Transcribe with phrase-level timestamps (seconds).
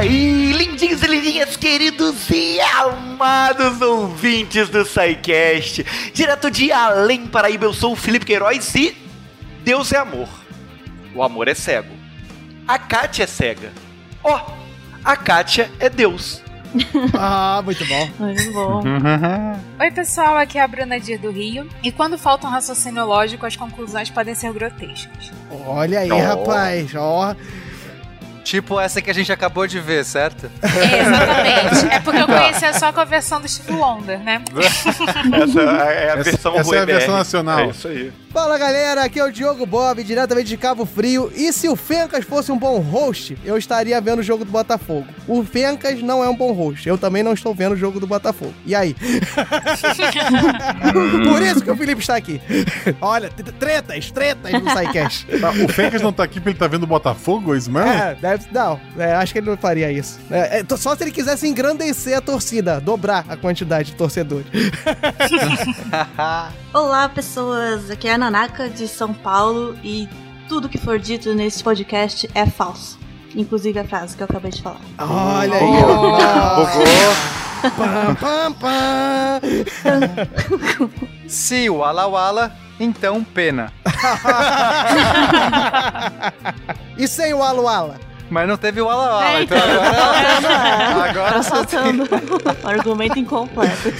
[0.00, 5.84] aí, lindinhos e lindinhas, queridos e amados ouvintes do SciCast.
[6.14, 8.96] Direto de Além Paraíba, eu sou o Felipe Queiroz e
[9.62, 10.28] Deus é amor.
[11.14, 11.94] O amor é cego.
[12.66, 13.72] A Kátia é cega.
[14.24, 14.52] Ó, oh,
[15.04, 16.42] a Kátia é Deus.
[17.18, 18.10] ah, muito bom.
[18.18, 18.82] Muito bom.
[19.80, 21.68] Oi, pessoal, aqui é a Bruna Dia do Rio.
[21.82, 25.30] E quando falta um raciocínio lógico, as conclusões podem ser grotescas.
[25.66, 26.18] Olha aí, oh.
[26.18, 26.94] rapaz.
[26.94, 27.32] Ó.
[27.32, 27.69] Oh.
[28.44, 30.50] Tipo essa que a gente acabou de ver, certo?
[30.62, 31.94] É, exatamente.
[31.94, 34.42] É porque eu conhecia só com a versão do Steve Wonder, né?
[34.60, 37.60] essa é a versão Essa, essa é a versão nacional.
[37.60, 38.12] É isso aí.
[38.32, 41.32] Fala galera, aqui é o Diogo Bob, diretamente de Cabo Frio.
[41.34, 45.08] E se o Fencas fosse um bom host, eu estaria vendo o jogo do Botafogo.
[45.26, 46.88] O Fencas não é um bom host.
[46.88, 48.54] Eu também não estou vendo o jogo do Botafogo.
[48.64, 48.94] E aí?
[51.28, 52.40] Por isso que o Felipe está aqui.
[53.00, 55.26] Olha, tretas, tretas no SciCast.
[55.64, 57.90] o Fencas não está aqui porque ele está vendo o Botafogo, é isso mesmo?
[57.90, 58.80] É, deve, não.
[58.96, 60.20] É, acho que ele não faria isso.
[60.30, 64.46] É, é, só se ele quisesse engrandecer a torcida, dobrar a quantidade de torcedores.
[66.72, 67.90] Olá, pessoas.
[67.90, 70.06] Aqui é a Nanaka de São Paulo e
[70.46, 72.98] tudo que for dito nesse podcast é falso.
[73.34, 74.82] Inclusive a frase que eu acabei de falar.
[74.98, 76.18] Olha aí, ó.
[77.70, 79.40] pam, pam, pam.
[81.26, 83.72] Se o Wala Wala, então pena.
[86.98, 87.98] e sem o Wala Wala?
[88.28, 91.10] Mas não teve o Wala Wala, é, então, então agora...
[91.10, 92.06] agora tá faltando
[92.68, 93.88] argumento incompleto.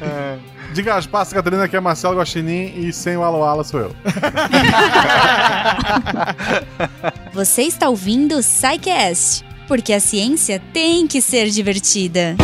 [0.00, 0.55] é.
[0.76, 3.96] Diga as passas, Catarina, que é Marcelo Guaxinim e sem o Aloala sou eu.
[7.32, 12.36] Você está ouvindo o SciCast, porque a ciência tem que ser divertida.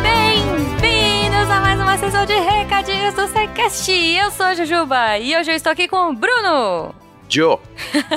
[0.00, 3.90] Bem-vindos a mais uma sessão de recadinhos do SciCast.
[3.90, 6.94] Eu sou a Jujuba e hoje eu estou aqui com o Bruno.
[7.30, 7.58] Joe.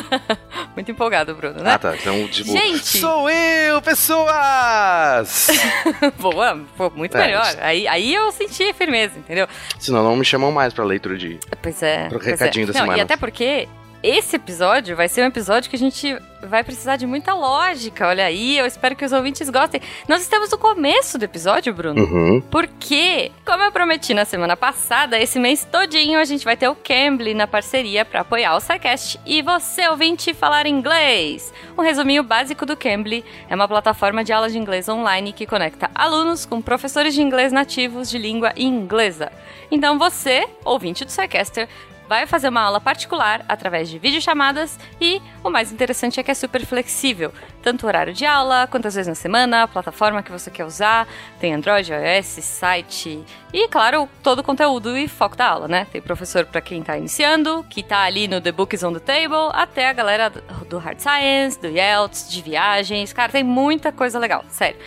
[0.76, 1.74] Muito empolgado, Bruno, né?
[1.74, 1.96] Ah, tá.
[1.96, 2.98] Então, tipo, Gente!
[2.98, 5.48] Sou eu, pessoas!
[6.20, 7.56] Boa, pô, muito é, melhor.
[7.62, 9.48] Aí, aí eu senti firmeza, entendeu?
[9.78, 11.40] Senão não me chamam mais pra leitura de.
[11.62, 12.10] Pois é.
[12.10, 12.68] Pro recadinho é.
[12.68, 12.98] da não, semana.
[12.98, 13.68] E até porque
[14.04, 18.06] esse episódio vai ser um episódio que a gente vai precisar de muita lógica.
[18.06, 19.82] Olha aí, eu espero que os ouvintes gostem.
[20.10, 22.04] Nós estamos no começo do episódio, Bruno.
[22.04, 22.42] Uhum.
[22.42, 26.76] Porque, como eu prometi na semana passada, esse mês todinho a gente vai ter o
[26.76, 31.54] Cambly na parceria para apoiar o SciCast e você, ouvinte, falar inglês.
[31.78, 35.90] Um resuminho básico do Cambly é uma plataforma de aulas de inglês online que conecta
[35.96, 39.32] alunos com professores de inglês nativos de língua inglesa.
[39.72, 41.70] Então você, ouvinte do SciCaster,
[42.14, 46.34] vai fazer uma aula particular através de videochamadas e o mais interessante é que é
[46.36, 50.52] super flexível, tanto o horário de aula, quantas vezes na semana, a plataforma que você
[50.52, 51.08] quer usar,
[51.40, 55.88] tem Android, iOS, site e, claro, todo o conteúdo e foco da aula, né?
[55.92, 59.50] Tem professor para quem está iniciando, que está ali no The Books on the Table,
[59.52, 60.30] até a galera
[60.70, 64.78] do Hard Science, do IELTS, de viagens, cara, tem muita coisa legal, sério.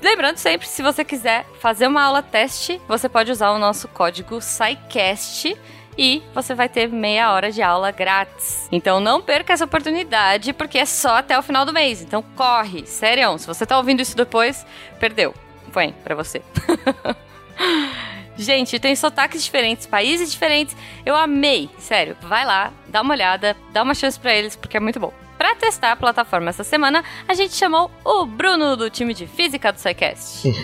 [0.00, 4.40] Lembrando sempre, se você quiser fazer uma aula teste, você pode usar o nosso código
[4.40, 5.54] SciCast
[5.98, 8.68] e você vai ter meia hora de aula grátis.
[8.70, 12.02] Então não perca essa oportunidade, porque é só até o final do mês.
[12.02, 13.38] Então corre, sério.
[13.38, 14.66] Se você tá ouvindo isso depois,
[14.98, 15.34] perdeu.
[15.72, 16.42] Põe pra você.
[18.38, 20.76] Gente, tem sotaques diferentes, países diferentes.
[21.06, 22.16] Eu amei, sério.
[22.20, 25.12] Vai lá, dá uma olhada, dá uma chance para eles, porque é muito bom.
[25.38, 29.72] Para testar a plataforma essa semana, a gente chamou o Bruno do time de física
[29.72, 30.48] do SciCast.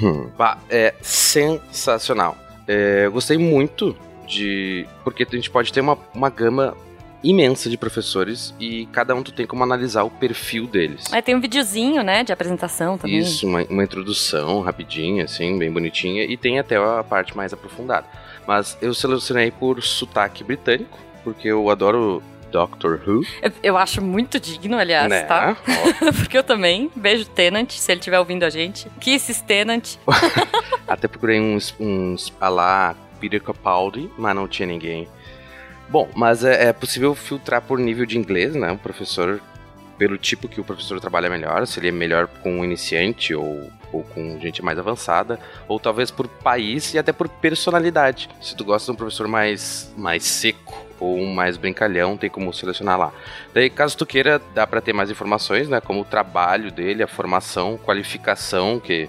[0.68, 2.36] É sensacional.
[2.66, 3.96] É, gostei muito
[4.32, 4.86] de.
[5.04, 6.74] Porque a gente pode ter uma, uma gama
[7.22, 11.12] imensa de professores e cada um tu tem como analisar o perfil deles.
[11.12, 13.18] É, tem um videozinho, né, de apresentação também.
[13.18, 18.06] Isso, uma, uma introdução rapidinha, assim, bem bonitinha, e tem até a parte mais aprofundada.
[18.44, 22.20] Mas eu selecionei por sotaque britânico, porque eu adoro
[22.50, 23.22] Doctor Who.
[23.40, 25.22] Eu, eu acho muito digno, aliás, Né?
[25.22, 25.56] tá?
[26.18, 28.88] porque eu também beijo Tenant, se ele estiver ouvindo a gente.
[29.00, 29.94] Kisses Tenant.
[30.88, 35.08] Até procurei uns, uns a lá Peter Capaldi, mas não tinha ninguém.
[35.88, 38.72] Bom, mas é, é possível filtrar por nível de inglês, né?
[38.72, 39.40] O professor,
[39.96, 43.70] pelo tipo que o professor trabalha melhor, se ele é melhor com um iniciante ou,
[43.92, 45.38] ou com gente mais avançada,
[45.68, 48.28] ou talvez por país e até por personalidade.
[48.40, 52.52] Se tu gosta de um professor mais, mais seco ou um mais brincalhão, tem como
[52.52, 53.12] selecionar lá.
[53.54, 55.80] Daí, caso tu queira, dá para ter mais informações, né?
[55.80, 59.08] Como o trabalho dele, a formação, qualificação que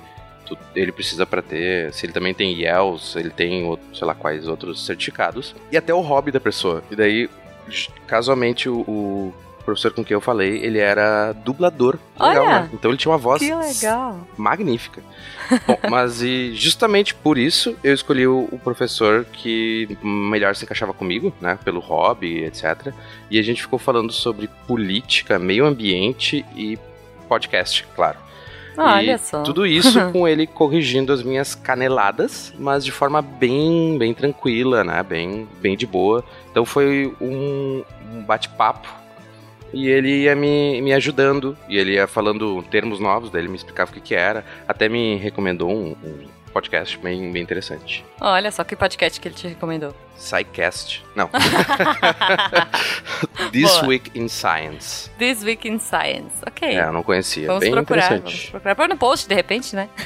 [0.56, 4.14] tu- ele precisa para ter, se ele também tem IELTS, ele tem, outro- sei lá,
[4.14, 6.84] quais outros certificados, e até o hobby da pessoa.
[6.92, 7.30] E daí,
[8.08, 9.34] casualmente, o, o,
[9.64, 11.98] professor com quem eu falei, ele era dublador.
[12.20, 12.40] Olha!
[12.42, 12.70] Legal, né?
[12.74, 14.28] Então ele tinha uma voz Que legal.
[14.36, 15.02] magnífica.
[15.66, 20.94] Bom, mas e justamente por isso eu escolhi o, o professor que melhor se encaixava
[20.94, 21.58] comigo, né?
[21.64, 22.94] Pelo hobby, etc.
[23.32, 26.78] E a gente ficou falando sobre política, meio ambiente e
[27.30, 28.18] podcast, claro.
[28.78, 29.44] Olha e só.
[29.44, 35.04] Tudo isso com ele corrigindo as minhas caneladas, mas de forma bem, bem tranquila, né?
[35.04, 36.24] Bem, bem de boa.
[36.52, 37.84] Então foi um,
[38.14, 38.88] um bate-papo
[39.74, 43.58] e ele ia me, me ajudando e ele ia falando termos novos, daí ele me
[43.58, 44.46] explicava o que, que era.
[44.68, 48.06] Até me recomendou um, um podcast bem, bem interessante.
[48.22, 49.94] Olha só que podcast que ele te recomendou.
[50.16, 51.04] Psycast.
[51.16, 51.30] Não.
[53.52, 53.88] This Boa.
[53.88, 55.10] Week in Science.
[55.18, 56.36] This Week in Science.
[56.48, 56.68] Ok.
[56.68, 57.48] É, eu não conhecia.
[57.48, 58.52] Vamos bem procurar, vamos interessante.
[58.52, 58.76] procurar.
[58.76, 59.90] Pôr no post, de repente, né?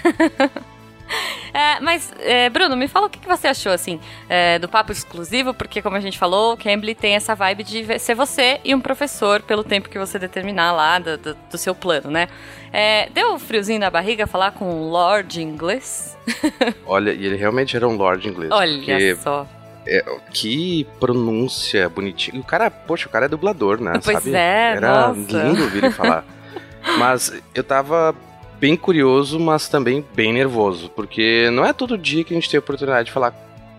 [1.53, 3.97] É, mas, é, Bruno, me fala o que, que você achou, assim,
[4.27, 7.97] é, do papo exclusivo, porque, como a gente falou, o Cambly tem essa vibe de
[7.99, 11.73] ser você e um professor pelo tempo que você determinar lá do, do- do seu
[11.73, 12.27] plano, né?
[12.73, 16.16] É, deu um friozinho na barriga falar com um Lord inglês?
[16.85, 18.51] Olha, e ele realmente era um Lord inglês.
[18.51, 19.47] Olha só.
[19.87, 20.03] é,
[20.33, 22.39] que pronúncia bonitinha.
[22.39, 23.93] O cara, poxa, o cara é dublador, né?
[24.03, 24.35] Pois sabe?
[24.35, 25.19] é, Era nossa.
[25.43, 26.25] lindo ouvir ele falar.
[26.97, 28.15] Mas eu tava
[28.59, 32.57] bem curioso, mas também bem nervoso, porque não é todo dia que a gente tem
[32.57, 33.31] a oportunidade de falar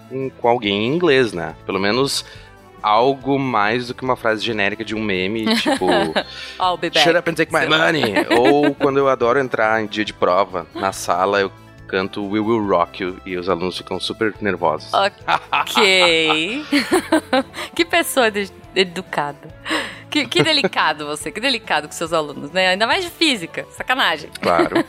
[0.08, 1.54] com, com alguém em inglês, né?
[1.66, 2.24] Pelo menos
[2.82, 5.86] algo mais do que uma frase genérica de um meme, tipo
[6.60, 7.00] I'll be back.
[7.00, 8.14] Shut up and take my money!
[8.38, 11.50] Ou quando eu adoro entrar em dia de prova, na sala eu
[11.88, 14.92] canto We Will Rock You e os alunos ficam super nervosos.
[14.92, 16.64] Ok.
[17.74, 19.48] que pessoa de- educada.
[20.10, 22.68] Que, que delicado você, que delicado com seus alunos, né?
[22.68, 24.30] Ainda mais de física, sacanagem.
[24.40, 24.76] Claro.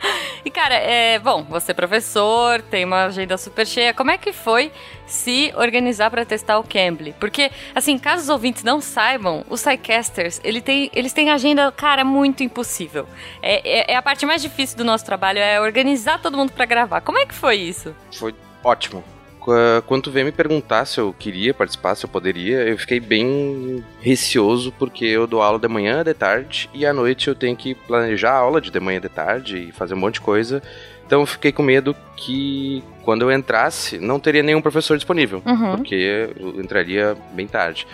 [0.44, 3.92] E cara, é, bom, você é professor, tem uma agenda super cheia.
[3.92, 4.72] Como é que foi
[5.06, 7.12] se organizar pra testar o Cambly?
[7.18, 12.04] Porque, assim, caso os ouvintes não saibam, os Psycasters, ele tem, eles têm agenda, cara,
[12.04, 13.06] muito impossível.
[13.42, 16.64] É, é- é a parte mais difícil do nosso trabalho, é organizar todo mundo pra
[16.64, 17.00] gravar.
[17.00, 17.94] Como é que foi isso?
[18.16, 18.34] Foi
[18.64, 19.04] ótimo.
[19.40, 23.84] Qu- Quando veio me perguntar se eu queria participar, se eu poderia, eu fiquei bem
[24.00, 27.74] receoso porque eu dou aula de manhã, de tarde e à noite eu tenho que
[27.74, 30.62] planejar a aula de de manhã, de tarde e fazer um monte de coisa.
[31.06, 35.76] Então eu fiquei com medo que quando eu entrasse não teria nenhum professor disponível, Uhum.
[35.76, 35.94] porque
[36.36, 37.86] eu entraria bem tarde.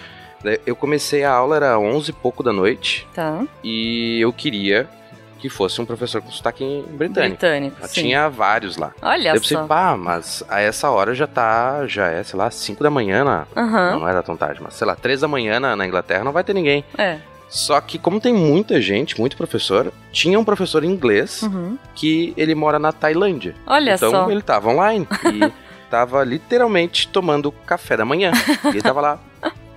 [0.67, 3.43] Eu comecei a aula era 11 e pouco da noite Tá.
[3.62, 4.87] e eu queria
[5.38, 7.31] que fosse um professor com sotaque britânico.
[7.38, 7.76] Britânico.
[7.88, 8.02] Sim.
[8.02, 8.92] tinha vários lá.
[9.02, 9.66] Olha Eu pensei, só.
[9.66, 13.46] pá, mas a essa hora já tá, já é, sei lá, 5 da manhã na.
[13.56, 13.98] Aham.
[14.00, 16.42] Não era tão tarde, mas sei lá, 3 da manhã na, na Inglaterra não vai
[16.44, 16.84] ter ninguém.
[16.96, 17.19] É.
[17.48, 21.78] Só que, como tem muita gente, muito professor, tinha um professor em inglês Uhum.
[21.94, 23.54] que ele mora na Tailândia.
[23.66, 24.31] Olha então só.
[24.31, 25.52] ele tava online e
[25.88, 28.32] tava literalmente tomando café da manhã.
[28.64, 29.19] E ele tava lá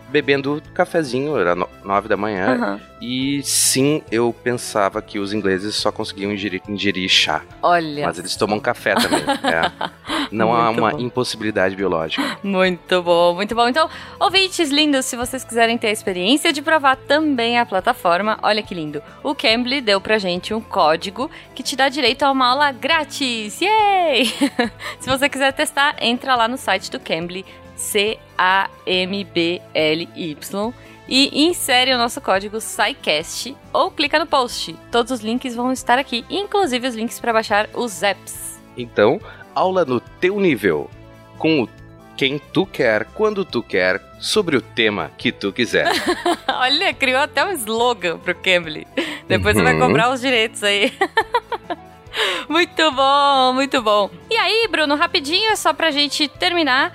[0.09, 2.55] bebendo cafezinho, era 9 da manhã.
[2.55, 2.81] Aham.
[2.99, 7.43] E sim, eu pensava que os ingleses só conseguiam ingerir, ingerir chá.
[7.61, 8.07] Olha.
[8.07, 9.21] Mas eles tomam café também.
[9.45, 9.71] é.
[10.31, 10.99] Não há Muito uma bom.
[10.99, 12.37] impossibilidade biológica.
[12.41, 13.67] Muito bom, muito bom.
[13.69, 13.87] Então,
[14.19, 18.73] ouvintes lindos, se vocês quiserem ter a experiência de provar também a plataforma, olha que
[18.73, 19.01] lindo.
[19.23, 23.61] O Cambly deu pra gente um código que te dá direito a uma aula grátis.
[23.61, 24.25] Yay!
[24.99, 27.45] se você quiser testar, entra lá no site do Cambly,
[27.77, 30.73] C-A-M-B-L-Y,
[31.09, 34.75] e insere o nosso código SciCast ou clica no post.
[34.91, 38.59] Todos os links vão estar aqui, inclusive os links para baixar os apps.
[38.77, 39.19] Então,
[39.55, 40.89] aula no teu nível.
[41.37, 41.69] Com o
[42.17, 45.87] quem tu quer, quando tu quer, sobre o tema que tu quiser.
[46.49, 48.85] Olha, criou até um slogan pro Cambly.
[49.27, 49.87] Depois você vai Uhum.
[49.87, 50.91] cobrar os direitos aí.
[52.49, 54.09] muito bom, muito bom.
[54.31, 56.91] E aí, Bruno, rapidinho, é só pra gente terminar.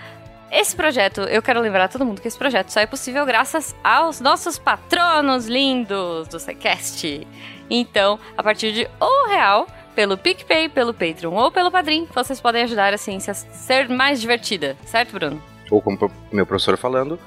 [0.54, 3.74] Esse projeto, eu quero lembrar a todo mundo que esse projeto só é possível graças
[3.82, 7.26] aos nossos patronos lindos do SciCast.
[7.70, 12.64] Então, a partir de um real, pelo PicPay, pelo Patreon ou pelo Padrim, vocês podem
[12.64, 15.42] ajudar a ciência a ser mais divertida, certo, Bruno?
[15.70, 15.98] Ou como
[16.30, 17.18] meu professor falando,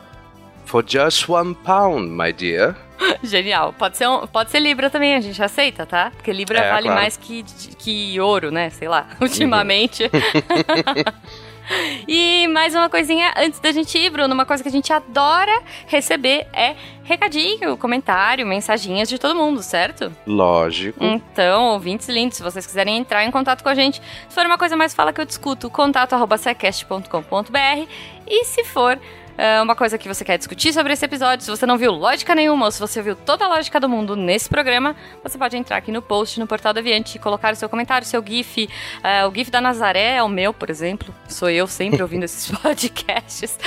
[0.65, 2.75] for just one pound, my dear.
[3.23, 3.73] Genial.
[3.73, 6.11] Pode ser, um- pode ser Libra também, a gente aceita, tá?
[6.15, 7.01] Porque Libra É, vale claro.
[7.01, 7.43] mais que,
[7.79, 8.69] que ouro, né?
[8.69, 10.03] Sei lá, ultimamente.
[12.07, 14.33] e mais uma coisinha antes da gente ir, Bruno.
[14.33, 20.11] Uma coisa que a gente adora receber é recadinho, comentário, mensaginhas de todo mundo, certo?
[20.25, 21.03] Lógico.
[21.03, 24.57] Então, ouvintes lindos, se vocês quiserem entrar em contato com a gente, se for uma
[24.57, 27.87] coisa mais fala que eu discuto, contato arroba secast.com.br
[28.27, 28.99] e se for
[29.37, 32.33] é, uma coisa que você quer discutir sobre esse episódio, se você não viu lógica
[32.33, 35.77] nenhuma ou se você viu toda a lógica do mundo nesse programa, você pode entrar
[35.77, 38.69] aqui no post, no Portal do Aviante e colocar o seu comentário, o seu GIF.
[39.03, 41.13] É, o GIF da Nazaré é o meu, por exemplo.
[41.27, 43.59] Sou eu sempre ouvindo esses podcasts.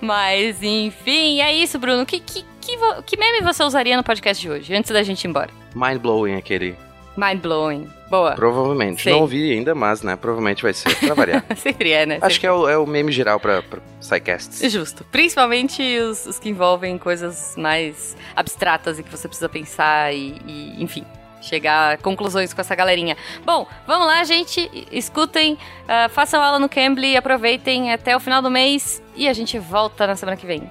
[0.00, 2.04] Mas, enfim, é isso, Bruno.
[2.04, 2.76] Que, que, que,
[3.06, 5.50] que meme você usaria no podcast de hoje, antes da gente ir embora?
[5.74, 6.76] Mind blowing aquele.
[7.16, 7.88] Mind blowing.
[8.10, 8.34] Boa.
[8.34, 9.02] Provavelmente.
[9.02, 9.12] Sei.
[9.12, 10.16] Não ouvi ainda, mas, né?
[10.16, 11.44] Provavelmente vai ser, pra variar.
[11.56, 12.18] Sempre é, né?
[12.20, 14.70] Acho que é o, é o meme geral pra, pra Psycasts.
[14.70, 15.04] Justo.
[15.10, 20.82] Principalmente os, os que envolvem coisas mais abstratas e que você precisa pensar e, e,
[20.82, 21.04] enfim,
[21.40, 23.16] chegar a conclusões com essa galerinha.
[23.44, 24.70] Bom, vamos lá, gente.
[24.90, 29.58] Escutem, ah, façam aula no Cambly, aproveitem até o final do mês e a gente
[29.58, 30.70] volta na semana que vem.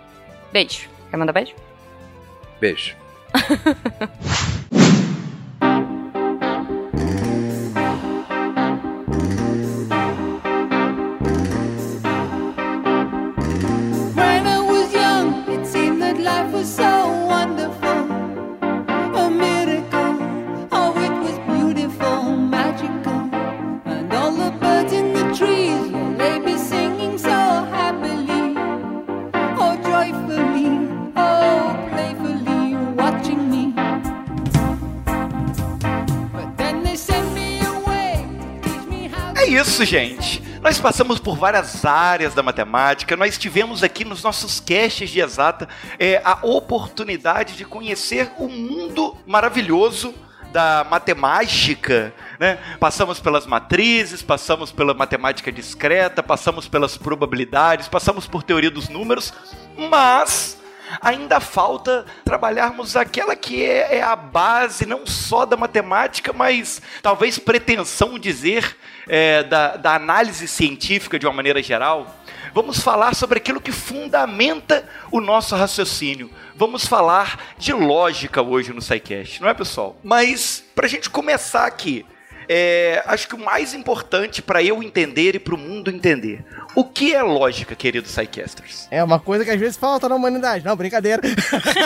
[0.52, 0.90] Beijo.
[1.10, 1.54] Quer mandar beijo?
[2.60, 2.96] Beijo.
[39.54, 40.42] isso, gente.
[40.62, 45.68] Nós passamos por várias áreas da matemática, nós tivemos aqui nos nossos caches de exata
[46.00, 50.14] é, a oportunidade de conhecer o mundo maravilhoso
[50.52, 52.58] da matemática, né?
[52.80, 59.34] Passamos pelas matrizes, passamos pela matemática discreta, passamos pelas probabilidades, passamos por teoria dos números,
[59.90, 60.63] mas
[61.02, 67.40] ainda falta trabalharmos aquela que é, é a base não só da matemática, mas talvez
[67.40, 72.08] pretensão dizer é, da, da análise científica de uma maneira geral.
[72.54, 76.30] Vamos falar sobre aquilo que fundamenta o nosso raciocínio.
[76.56, 79.96] Vamos falar de lógica hoje no SciCast, não é, pessoal?
[80.04, 82.06] Mas, para a gente começar aqui,
[82.56, 86.46] é, acho que o mais importante para eu entender e para o mundo entender.
[86.76, 88.88] O que é lógica, queridos SciCasters?
[88.92, 90.64] É uma coisa que às vezes falta na humanidade.
[90.64, 91.20] Não, brincadeira.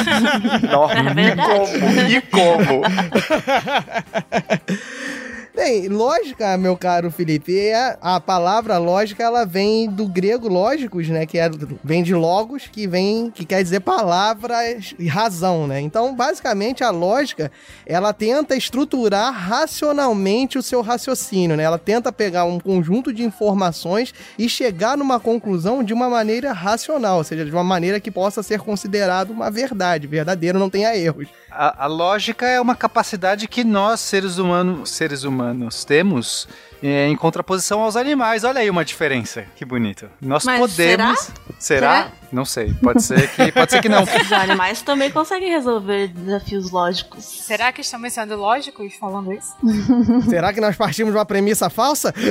[0.69, 2.15] Nossa, É verdade.
[2.17, 2.81] E como?
[5.57, 11.25] Bem, lógica, meu caro Felipe, é a palavra lógica ela vem do grego lógicos, né,
[11.25, 11.49] que é,
[11.83, 15.81] vem de logos, que vem que quer dizer palavras e razão, né?
[15.81, 17.51] Então, basicamente a lógica,
[17.87, 21.63] ela tenta estruturar racionalmente o seu raciocínio, né?
[21.63, 27.17] Ela tenta pegar um conjunto de informações e chegar numa conclusão de uma maneira racional,
[27.17, 31.27] ou seja, de uma maneira que possa ser considerado uma verdade, verdadeiro, não tenha erros.
[31.49, 35.46] A, a lógica é uma capacidade que nós, seres humanos, seres humanos
[35.83, 36.47] temos
[36.81, 38.43] é, em contraposição aos animais.
[38.43, 39.45] Olha aí uma diferença.
[39.55, 40.09] Que bonito.
[40.21, 41.31] Nós Mas podemos.
[41.59, 42.07] Será?
[42.07, 42.11] Será?
[42.31, 42.73] Não sei.
[42.73, 44.03] Pode ser que, pode ser que não.
[44.03, 47.23] Os animais também conseguem resolver desafios lógicos.
[47.23, 49.55] Será que estamos sendo lógicos falando isso?
[50.29, 52.13] Será que nós partimos de uma premissa falsa?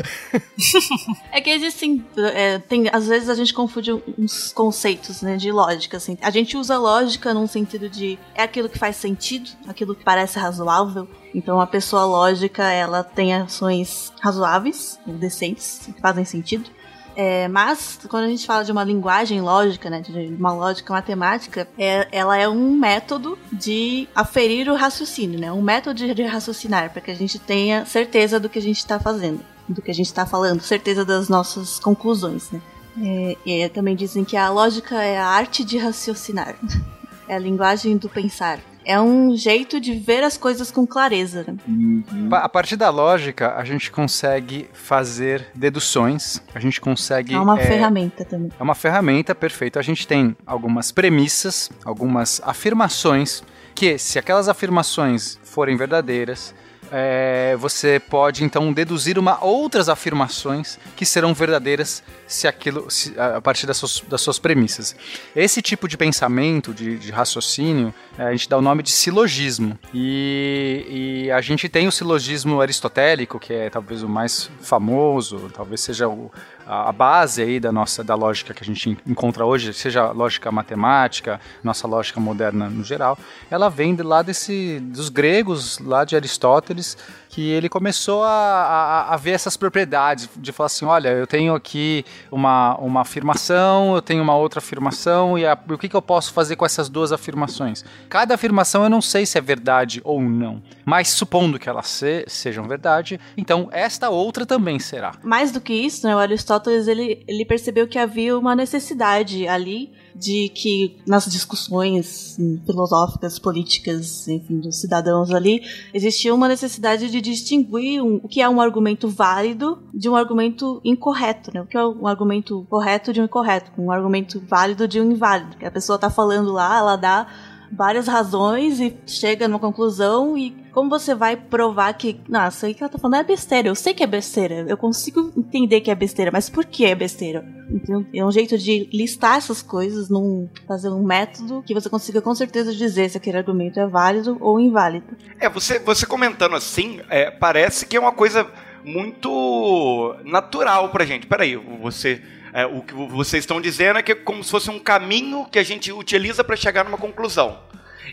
[1.32, 2.04] É que existem.
[2.16, 5.96] é, tem, às vezes a gente confunde uns conceitos né, de lógica.
[5.98, 6.16] Assim.
[6.22, 10.38] A gente usa lógica num sentido de é aquilo que faz sentido, aquilo que parece
[10.38, 11.08] razoável.
[11.34, 16.70] Então a pessoa lógica ela tem ações razoáveis, decentes, que fazem sentido.
[17.16, 21.66] É, mas quando a gente fala de uma linguagem lógica, né, de uma lógica matemática,
[21.78, 27.00] é, ela é um método de aferir o raciocínio, né, um método de, raciocinar para
[27.00, 30.06] que a gente tenha certeza do que a gente está fazendo, do que a gente
[30.06, 32.60] está falando, certeza das nossas conclusões, né.
[33.02, 36.54] É, e também dizem que a lógica é a arte de raciocinar,
[37.26, 38.60] é a linguagem do pensar.
[38.86, 41.44] É um jeito de ver as coisas com clareza.
[41.48, 42.02] Né?
[42.30, 47.34] Pa- A partir da lógica, a gente consegue fazer deduções, a gente consegue.
[47.34, 48.50] É uma é, ferramenta também.
[48.58, 49.78] É uma ferramenta, perfeito.
[49.78, 53.42] A gente tem algumas premissas, algumas afirmações,
[53.74, 56.54] que se aquelas afirmações forem verdadeiras,
[56.92, 63.40] é, você pode então deduzir uma outras afirmações que serão verdadeiras se aquilo se- a
[63.40, 64.94] partir das suas, das suas premissas.
[65.34, 69.78] Esse tipo de pensamento, de, de raciocínio, é, a gente dá o nome de silogismo.
[69.94, 75.80] E, e a gente tem o silogismo aristotélico, que é talvez o mais famoso, talvez
[75.80, 76.30] seja o,
[76.66, 81.40] a base aí da nossa da lógica que a gente encontra hoje, seja lógica matemática,
[81.62, 83.16] nossa lógica moderna no geral,
[83.48, 86.98] ela vem de lá desse dos gregos, lá de Aristóteles,
[87.36, 91.54] que ele começou a, a, a ver essas propriedades, de falar assim, olha, eu tenho
[91.54, 92.02] aqui
[92.32, 96.32] uma, uma afirmação, eu tenho uma outra afirmação, e a- o que, que eu posso
[96.32, 97.84] fazer com essas duas afirmações?
[98.08, 102.24] Cada afirmação eu não sei se é verdade ou não, mas supondo que elas se-
[102.26, 105.12] sejam verdade, então esta outra também será.
[105.22, 109.92] Mais do que isso, né, o Aristóteles ele, ele percebeu que havia uma necessidade ali
[110.18, 117.20] de que nas discussões hum, filosóficas, políticas, enfim, dos cidadãos ali, existia uma necessidade de
[117.20, 121.60] distinguir um- o que é um argumento válido de um argumento incorreto, né?
[121.60, 125.56] O que é um argumento correto de um incorreto, um argumento válido de um inválido.
[125.56, 127.26] Que a pessoa tá falando lá, ela dá
[127.72, 132.82] várias razões e chega numa conclusão e como você vai provar que, nossa, aí que
[132.82, 133.68] ela tá falando é besteira.
[133.68, 134.66] Eu sei que é besteira.
[134.68, 137.44] Eu consigo entender que é besteira, mas por que é besteira?
[137.70, 142.20] Então, é um jeito de listar essas coisas, num, fazer um método que você consiga
[142.20, 145.16] com certeza dizer se aquele argumento é válido ou inválido.
[145.40, 148.46] É, você, você comentando assim, é, parece que é uma coisa
[148.84, 151.26] muito natural pra gente.
[151.26, 152.22] Peraí, você.
[152.56, 155.58] É, o que vocês estão dizendo é que é como se fosse um caminho que
[155.58, 157.60] a gente utiliza para chegar numa conclusão.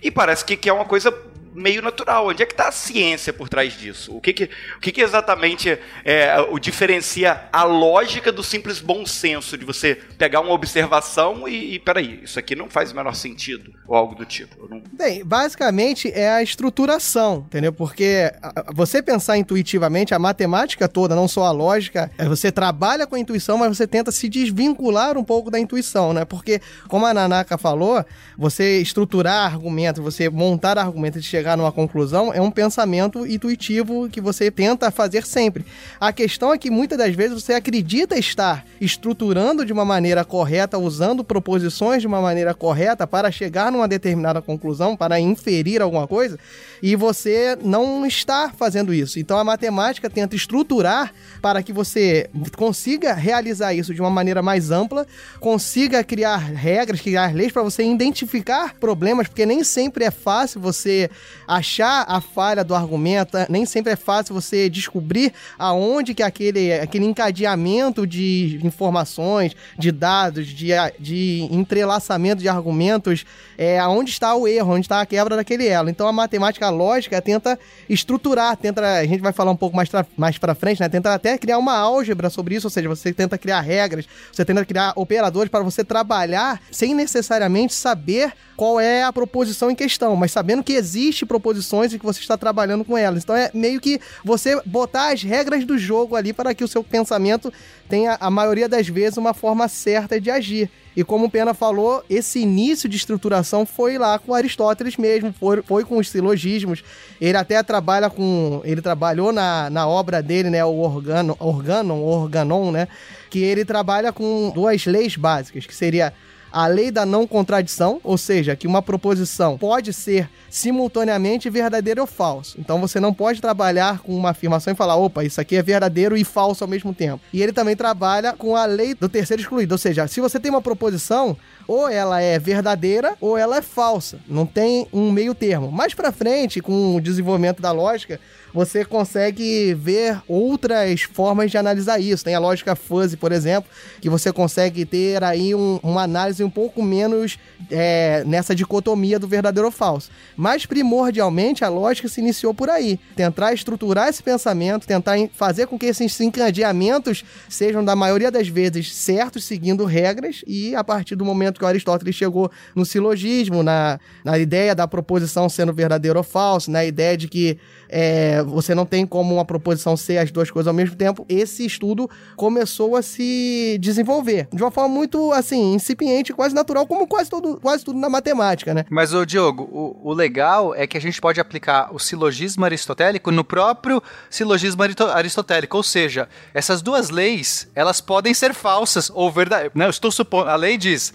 [0.02, 1.14] E parece que, que é uma coisa
[1.54, 2.28] meio natural.
[2.28, 4.16] Onde é que está a ciência por trás disso?
[4.16, 9.06] O que, que, o que, que exatamente é, o diferencia a lógica do simples bom
[9.06, 13.16] senso de você pegar uma observação e, e peraí, isso aqui não faz o menor
[13.16, 14.68] sentido ou algo do tipo.
[14.68, 17.74] Não- Bem, basicamente é a estruturação, entendeu?
[17.74, 18.32] Porque
[18.74, 23.20] você pensar intuitivamente, a matemática toda, não só a lógica, é você trabalha com a
[23.20, 26.26] intuição, mas você tenta se desvincular um pouco da intuição, né?
[26.26, 28.04] Porque, como a Nanaka falou,
[28.38, 34.22] você estruturar argumento, você montar argumento e chegar numa conclusão é um pensamento intuitivo que
[34.22, 35.66] você tenta fazer sempre.
[36.00, 40.78] A questão é que muitas das vezes você acredita estar estruturando de uma maneira correta,
[40.78, 46.40] usando proposições de uma maneira correta para chegar numa determinada conclusão, para inferir alguma coisa,
[46.84, 49.18] e você não está fazendo isso.
[49.18, 54.70] Então a matemática tenta estruturar para que você consiga realizar isso de uma maneira mais
[54.70, 55.08] ampla,
[55.40, 61.10] consiga criar regras, criar leis para você identificar problemas, porque nem sempre é fácil você
[61.48, 67.06] achar a falha do argumento, nem sempre é fácil você descobrir aonde que aquele, aquele
[67.06, 73.26] encadeamento de informações, de dados, de, de entrelaçamento de argumentos,
[73.58, 75.90] é aonde está o erro, onde está a quebra daquele elo.
[75.90, 77.58] Então a matemática lógica tenta
[77.90, 80.90] estruturar, tenta, a gente vai falar um pouco mais, mais para frente, né?
[80.90, 84.66] Tenta até criar uma álgebra sobre isso, ou seja, você tenta criar regras, você tenta
[84.66, 90.32] criar operadores para você trabalhar sem necessariamente saber qual é a proposição em questão, mas
[90.32, 93.24] sabendo que existe proposições e que você está trabalhando com elas.
[93.24, 96.84] Então é meio que você botar as regras do jogo ali para que o seu
[96.84, 97.52] pensamento
[97.90, 100.70] tenha a maioria das vezes uma forma certa de agir.
[100.96, 105.62] E como o Pena falou, esse início de estruturação foi lá com Aristóteles mesmo, foi,
[105.62, 106.84] foi com os silogismos.
[107.20, 108.62] Ele até trabalha com.
[108.64, 110.64] Ele trabalhou na, na obra dele, né?
[110.64, 112.88] O Organo, Organon, Organon, né?
[113.30, 116.14] Que ele trabalha com duas leis básicas, que seria
[116.54, 122.06] a lei da não contradição, ou seja, que uma proposição pode ser simultaneamente verdadeira ou
[122.06, 122.56] falsa.
[122.60, 126.16] Então você não pode trabalhar com uma afirmação e falar, opa, isso aqui é verdadeiro
[126.16, 127.24] e falso ao mesmo tempo.
[127.34, 130.52] E ele também trabalha com a lei do terceiro excluído, ou seja, se você tem
[130.52, 131.36] uma proposição,
[131.68, 134.20] ou ela é verdadeira ou ela é falsa.
[134.28, 135.72] Não tem um meio termo.
[135.72, 138.20] Mais pra frente, com o desenvolvimento da lógica,
[138.54, 142.24] você consegue ver outras formas de analisar isso.
[142.24, 146.50] Tem a lógica fuzzy, por exemplo, que você consegue ter aí um- uma análise um
[146.50, 147.38] pouco menos
[147.72, 150.12] é, nessa dicotomia do verdadeiro ou falso.
[150.36, 153.00] Mas primordialmente a lógica se iniciou por aí.
[153.16, 158.94] Tentar estruturar esse pensamento, tentar fazer com que esses encadeamentos sejam, da maioria das vezes,
[158.94, 164.38] certos, seguindo regras, e a partir do momento que Aristóteles chegou no silogismo, na, na
[164.38, 167.58] ideia da proposição sendo verdadeiro ou falso, na ideia de que
[167.96, 171.64] é, você não tem como uma proposição ser as duas coisas ao mesmo tempo, esse
[171.64, 177.30] estudo começou a se desenvolver de uma forma muito, assim, incipiente, quase natural, como quase,
[177.30, 178.84] todo, quase tudo na matemática, né?
[178.90, 183.30] Mas, ô Diogo, o, o legal é que a gente pode aplicar o silogismo aristotélico
[183.30, 184.82] no próprio silogismo
[185.14, 185.78] aristotélico.
[185.78, 189.74] Ou seja, essas duas leis, elas podem ser falsas ou verdadeiras.
[189.76, 190.50] Não, estou supondo.
[190.50, 191.14] A lei diz.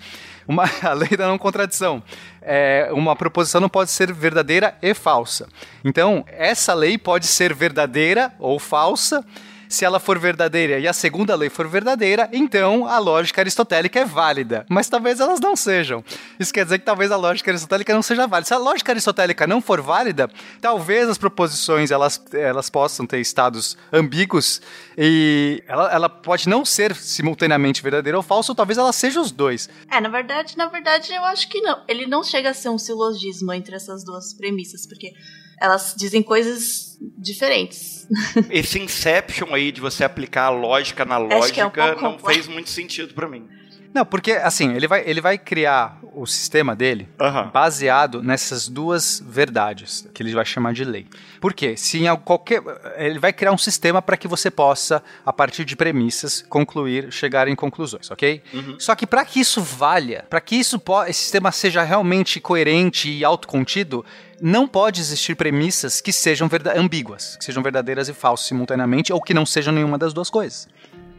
[0.48, 2.02] Uma, a lei da não contradição.
[2.40, 5.46] É, uma proposição não pode ser verdadeira e falsa.
[5.84, 9.22] Então, essa lei pode ser verdadeira ou falsa.
[9.68, 14.04] Se ela for verdadeira e a segunda lei for verdadeira, então a lógica aristotélica é
[14.04, 14.64] válida.
[14.68, 16.02] Mas talvez elas não sejam.
[16.38, 18.46] Isso quer dizer que talvez a lógica aristotélica não seja válida.
[18.46, 23.76] Se a lógica aristotélica não for válida, talvez as proposições elas, elas possam ter estados
[23.92, 24.60] ambíguos
[24.96, 29.30] e ela, ela pode não ser simultaneamente verdadeira ou falsa, ou talvez ela seja os
[29.30, 29.68] dois.
[29.90, 31.82] É, na verdade, na verdade, eu acho que não.
[31.86, 35.12] Ele não chega a ser um silogismo entre essas duas premissas, porque
[35.60, 38.06] elas dizem coisas diferentes.
[38.50, 42.26] Esse inception aí de você aplicar a lógica na que é um lógica não complexo.
[42.42, 43.46] fez muito sentido pra mim.
[43.94, 47.50] Não, porque assim, ele vai, ele vai criar o sistema dele Aham.
[47.52, 51.06] baseado nessas duas verdades, que ele vai chamar de lei.
[51.40, 51.74] Por quê?
[51.76, 52.62] Se em al- qualquer.
[52.98, 57.48] Ele vai criar um sistema para que você possa, a partir de premissas, concluir, chegar
[57.48, 58.42] em conclusões, ok?
[58.78, 63.24] Só que para que isso valha, para que isso esse sistema seja realmente coerente e
[63.24, 64.04] autocontido,
[64.40, 69.34] não pode existir premissas que sejam ambíguas, que sejam verdadeiras e falsas simultaneamente, ou que
[69.34, 70.68] não sejam nenhuma das duas coisas.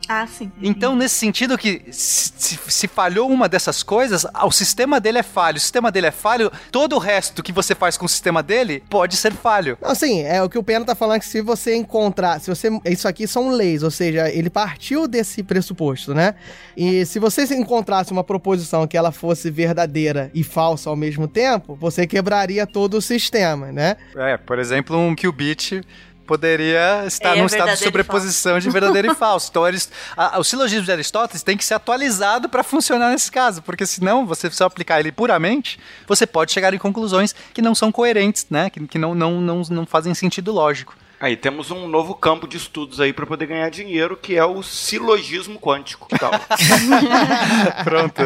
[0.07, 0.51] Ah, sim.
[0.61, 5.23] Então, nesse sentido que se, se- falhou uma dessas coisas, ah, o sistema dele é
[5.23, 5.57] falho.
[5.57, 8.83] O sistema dele é falho, todo o resto que você faz com o sistema dele
[8.89, 9.77] pode ser falho.
[9.81, 12.49] Não, Assim, é o que o Pena tá falando é que se você encontrar, se
[12.49, 16.35] você, isso aqui são leis, ou seja, ele partiu desse pressuposto, né?
[16.75, 21.75] E se você encontrasse uma proposição que ela fosse verdadeira e falsa ao mesmo tempo,
[21.75, 23.95] você quebraria todo o sistema, né?
[24.15, 25.81] É, por exemplo, um qubit
[26.29, 29.47] poderia estar É, num estado de sobreposição de verdadeiro e falso.
[29.49, 33.63] Então, eles, a- o silogismo de Aristóteles tem que ser atualizado para funcionar nesse caso,
[33.63, 37.91] porque senão, você só aplicar ele puramente, você pode chegar em conclusões que não são
[37.91, 38.69] coerentes, né?
[38.69, 40.95] Que, que não, não, não, não fazem sentido lógico.
[41.19, 44.63] Aí temos um novo campo de estudos aí para poder ganhar dinheiro, que é o
[44.63, 46.07] silogismo quântico.
[46.07, 46.31] Que tal?
[47.83, 48.21] Pronto.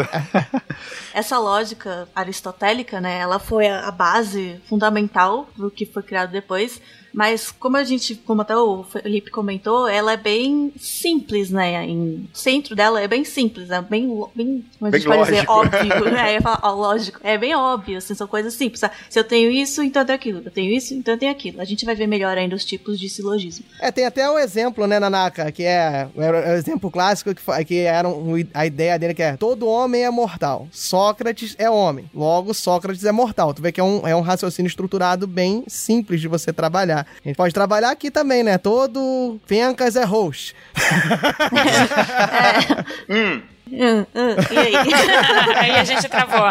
[1.13, 6.79] Essa lógica aristotélica, né, ela foi a base fundamental do que foi criado depois.
[7.13, 11.85] Mas como a gente, como até o Felipe comentou, ela é bem simples, né?
[11.85, 15.07] Em, o centro dela é bem simples, é bem, lo- bem como a Bem gente
[15.09, 16.05] pode dizer, óbvio.
[16.11, 16.39] né?
[16.41, 18.79] Falar, ó, lógico, é bem óbvio, assim, são coisas simples.
[18.79, 18.95] sabe?
[19.09, 20.41] Se eu tenho isso, então eu tenho aquilo.
[20.43, 21.61] Eu tenho isso, então eu tenho aquilo.
[21.61, 23.63] A gente vai ver melhor ainda os tipos de silogismo.
[23.79, 27.77] É, tem até o exemplo, né, Nanaka, que é, é o exemplo clássico que, que
[27.79, 32.53] era um- a ideia dele que é todo homem é mortal, Sócrates é homem, logo
[32.53, 33.53] Sócrates é mortal.
[33.53, 37.02] Tu vê que é um, é um raciocínio estruturado bem simples de você trabalhar.
[37.23, 40.53] A gente pode trabalhar aqui também, né, todo Fencas é host.
[43.09, 43.41] hum,
[43.73, 44.73] Hum, hum, e aí?
[45.57, 46.41] Aí a gente travou.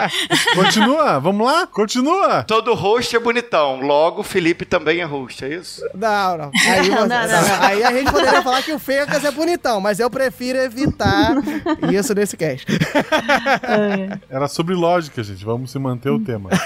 [0.54, 1.66] Continua, vamos lá?
[1.66, 2.42] Continua.
[2.44, 5.82] todo host é bonitão, logo o Felipe também é host, é isso?
[5.94, 6.50] Não, não.
[6.66, 7.26] Aí, Não, você- não,
[7.58, 7.62] não.
[7.62, 11.34] aí a gente poderia falar que o Fencas é bonitão, mas eu prefiro evitar
[11.92, 12.66] isso nesse cast.
[14.28, 15.44] Era sobre lógica, gente.
[15.44, 16.50] Vamos se manter o tema.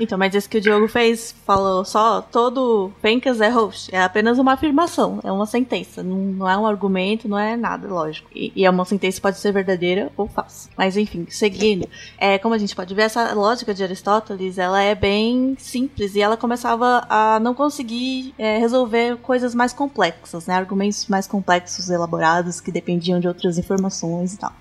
[0.00, 3.94] Então, mas esse que o Diogo fez, falou só todo Pencas é host.
[3.94, 6.02] É apenas uma afirmação, é uma sentença.
[6.02, 8.28] Não, não é um argumento, não é nada, lógico.
[8.38, 10.70] E, é uma sentença pode ser verdadeira ou falsa.
[10.76, 11.88] Mas enfim, seguindo.
[12.16, 16.20] É, como a gente pode ver, essa lógica de Aristóteles, ela é bem simples e
[16.20, 20.54] ela começava a não conseguir é, resolver coisas mais complexas, né?
[20.54, 24.52] Argumentos mais complexos, elaborados, que dependiam de outras informações e tal.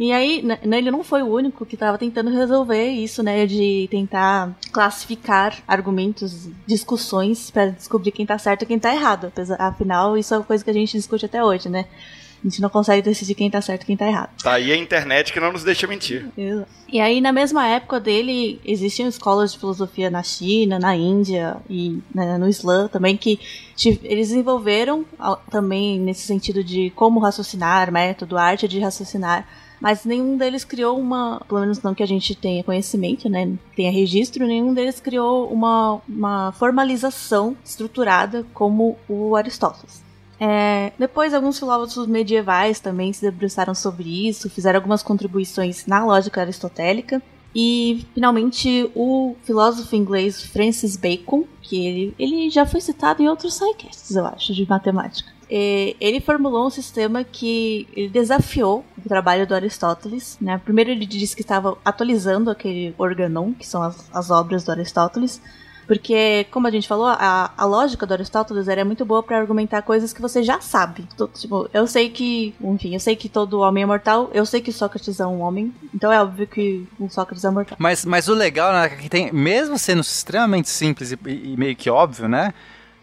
[0.00, 3.46] E aí, né, ele não foi o único que estava tentando resolver isso, né?
[3.46, 9.30] De tentar classificar argumentos, discussões para descobrir quem tá certo e quem tá errado.
[9.58, 11.84] Afinal, isso é uma coisa que a gente discute até hoje, né?
[12.42, 14.30] A gente não consegue decidir quem tá certo e quem tá errado.
[14.42, 16.26] Tá aí a internet que não nos deixa mentir.
[16.88, 22.02] E aí, na mesma época dele, existiam escolas de filosofia na China, na Índia e
[22.14, 23.38] né, no Islã também, que
[24.02, 25.04] eles desenvolveram
[25.50, 29.46] também nesse sentido de como raciocinar, método, arte de raciocinar.
[29.80, 33.90] Mas nenhum deles criou uma, pelo menos não que a gente tenha conhecimento, né, tenha
[33.90, 40.09] registro, nenhum deles criou uma, uma formalização estruturada como o Aristóteles.
[40.40, 46.40] É, depois, alguns filósofos medievais também se debruçaram sobre isso, fizeram algumas contribuições na lógica
[46.40, 47.22] aristotélica.
[47.54, 53.54] E, finalmente, o filósofo inglês Francis Bacon, que ele, ele já foi citado em outros
[53.54, 55.30] sidecasts, eu acho, de matemática.
[55.52, 60.38] É, ele formulou um sistema que ele desafiou o trabalho do Aristóteles.
[60.40, 60.58] Né?
[60.64, 65.42] Primeiro, ele disse que estava atualizando aquele organon, que são as, as obras do Aristóteles.
[65.90, 69.82] Porque, como a gente falou, a, a lógica do Aristóteles era muito boa para argumentar
[69.82, 71.04] coisas que você já sabe.
[71.34, 74.70] Tipo, eu sei que, enfim, eu sei que todo homem é mortal, eu sei que
[74.72, 77.76] Sócrates é um homem, então é óbvio que o Sócrates é mortal.
[77.80, 81.74] Mas, mas o legal né, é que tem, mesmo sendo extremamente simples e, e meio
[81.74, 82.54] que óbvio, né?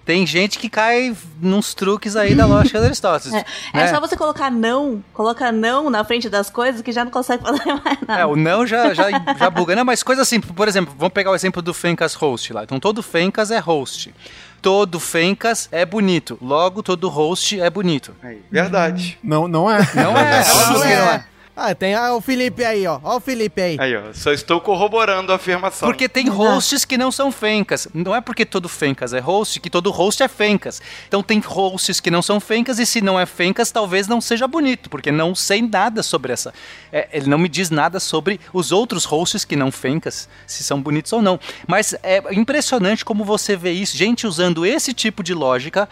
[0.08, 3.34] Tem gente que cai nos truques aí da lógica de Aristóteles.
[3.74, 3.88] É, é né?
[3.90, 7.66] só você colocar não, coloca não na frente das coisas que já não consegue fazer
[7.84, 8.22] mais nada.
[8.22, 9.76] É, o não já, já, já buga.
[9.76, 12.64] Não, mas coisa assim, por exemplo, vamos pegar o exemplo do Fencas host lá.
[12.64, 14.14] Então todo Fencas é host.
[14.62, 16.38] Todo Fencas é bonito.
[16.42, 18.16] Logo, todo host é bonito.
[18.24, 19.20] Aí, verdade.
[19.22, 19.80] Não, não é.
[19.94, 21.26] Não é, óbvio que não é.
[21.60, 23.00] Ah, tem ah, o Felipe aí, ó.
[23.04, 23.78] Ó o Felipe aí.
[23.80, 25.88] Aí, ó, só estou corroborando a afirmação.
[25.88, 27.88] Porque tem hosts que não são fencas.
[27.96, 30.80] Não é porque todo fencas é host que todo host é fencas.
[31.08, 34.48] Então tem hosts que não são fencas e se não é fencas, talvez não seja
[34.48, 36.54] bonito, porque não sei nada sobre essa.
[36.92, 40.80] é, ele não me diz nada sobre os outros hosts que não fencas, se são
[40.80, 41.40] bonitos ou não.
[41.66, 45.90] Mas é impressionante como você vê isso, gente usando esse tipo de lógica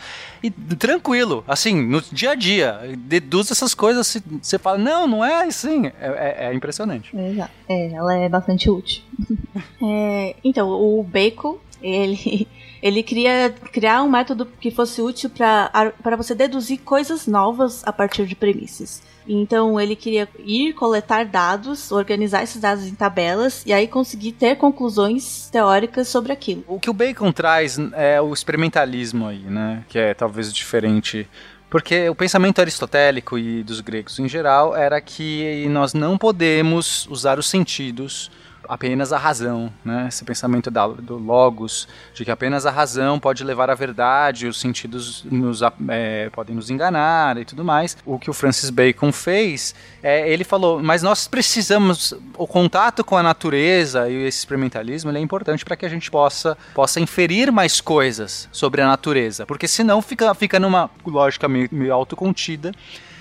[0.47, 5.45] e tranquilo, assim, no dia a dia, deduz essas coisas, você fala, não, não é
[5.45, 5.87] assim.
[5.87, 7.15] É, é- é impressionante.
[7.15, 7.51] Exato.
[7.67, 9.01] É, ela é bastante útil.
[9.81, 12.47] É, então, o Bacon, ele,
[12.81, 18.25] ele queria criar um método que fosse útil para você deduzir coisas novas a partir
[18.25, 19.01] de premissas.
[19.27, 24.55] Então, ele queria ir coletar dados, organizar esses dados em tabelas e aí conseguir ter
[24.57, 26.63] conclusões teóricas sobre aquilo.
[26.67, 29.83] O que o Bacon traz é o experimentalismo aí, né?
[29.87, 31.27] Que é talvez diferente
[31.69, 37.39] Porque o pensamento aristotélico e dos gregos em geral era que nós não podemos usar
[37.39, 38.31] os sentidos
[38.67, 40.05] apenas a razão, né?
[40.07, 44.59] Esse pensamento da, do logos, de que apenas a razão pode levar à verdade, os
[44.59, 47.97] sentidos nos, é, podem nos enganar e tudo mais.
[48.05, 53.17] O que o Francis Bacon fez, é, ele falou, mas nós precisamos, o contato com
[53.17, 57.79] a natureza e esse experimentalismo é importante para que a gente possa, possa inferir mais
[57.79, 62.71] coisas sobre a natureza, porque senão fica, fica numa lógica meio, meio autocontida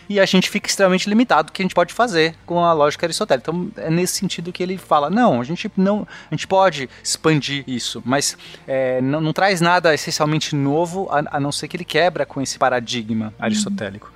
[0.08, 3.06] e a gente fica extremamente limitado do que a gente pode fazer com a lógica
[3.06, 3.50] aristotélica.
[3.50, 7.64] Então é nesse sentido que ele fala, não, a gente não, a gente pode expandir
[7.66, 8.36] isso, mas
[8.66, 12.40] é, não, não, traz nada essencialmente novo, a, a, não ser que ele quebra com
[12.40, 14.12] esse paradigma aristotélico.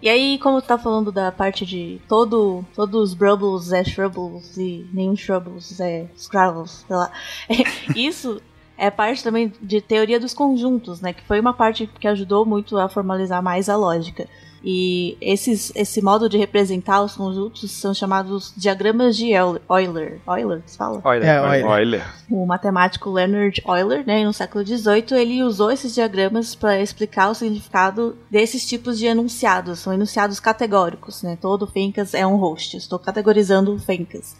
[0.00, 4.56] E aí, como tu tá falando da parte de todo, todos os Brubbles é Shrubbles
[4.56, 7.10] e nenhum Shrubbles é Scrabbles, sei lá.
[7.96, 8.40] Isso
[8.76, 11.12] é parte também de teoria dos conjuntos, né?
[11.12, 14.28] Que foi uma parte que ajudou muito a formalizar mais a lógica.
[14.64, 19.62] E esses, esse modo de representar os conjuntos são chamados diagramas de Euler.
[19.68, 21.02] Euler, você fala?
[21.04, 21.28] Euler.
[21.28, 21.80] É, Euler.
[21.80, 22.06] Euler.
[22.30, 27.34] O matemático Leonard Euler, né, no século XVIII, ele usou esses diagramas para explicar o
[27.34, 29.80] significado desses tipos de enunciados.
[29.80, 31.36] São enunciados categóricos, né?
[31.40, 32.76] Todo Fencas é um host.
[32.76, 34.36] Estou categorizando Fencas.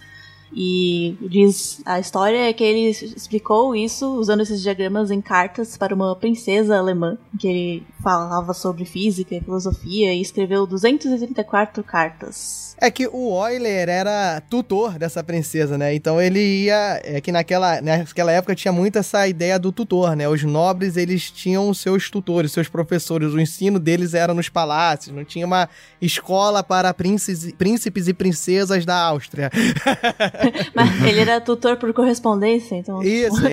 [0.55, 5.95] E diz a história é que ele explicou isso usando esses diagramas em cartas para
[5.95, 12.77] uma princesa alemã, que ele falava sobre física e filosofia e escreveu 234 cartas.
[12.79, 15.95] É que o Euler era tutor dessa princesa, né?
[15.95, 17.01] Então ele ia.
[17.05, 20.29] É que naquela, naquela época tinha muito essa ideia do tutor, né?
[20.29, 23.33] Os nobres eles tinham seus tutores, seus professores.
[23.33, 25.69] O ensino deles era nos palácios, não tinha uma
[26.01, 29.49] escola para príncipes, príncipes e princesas da Áustria.
[30.75, 33.03] Mas ele era tutor por correspondência, então.
[33.03, 33.43] Isso.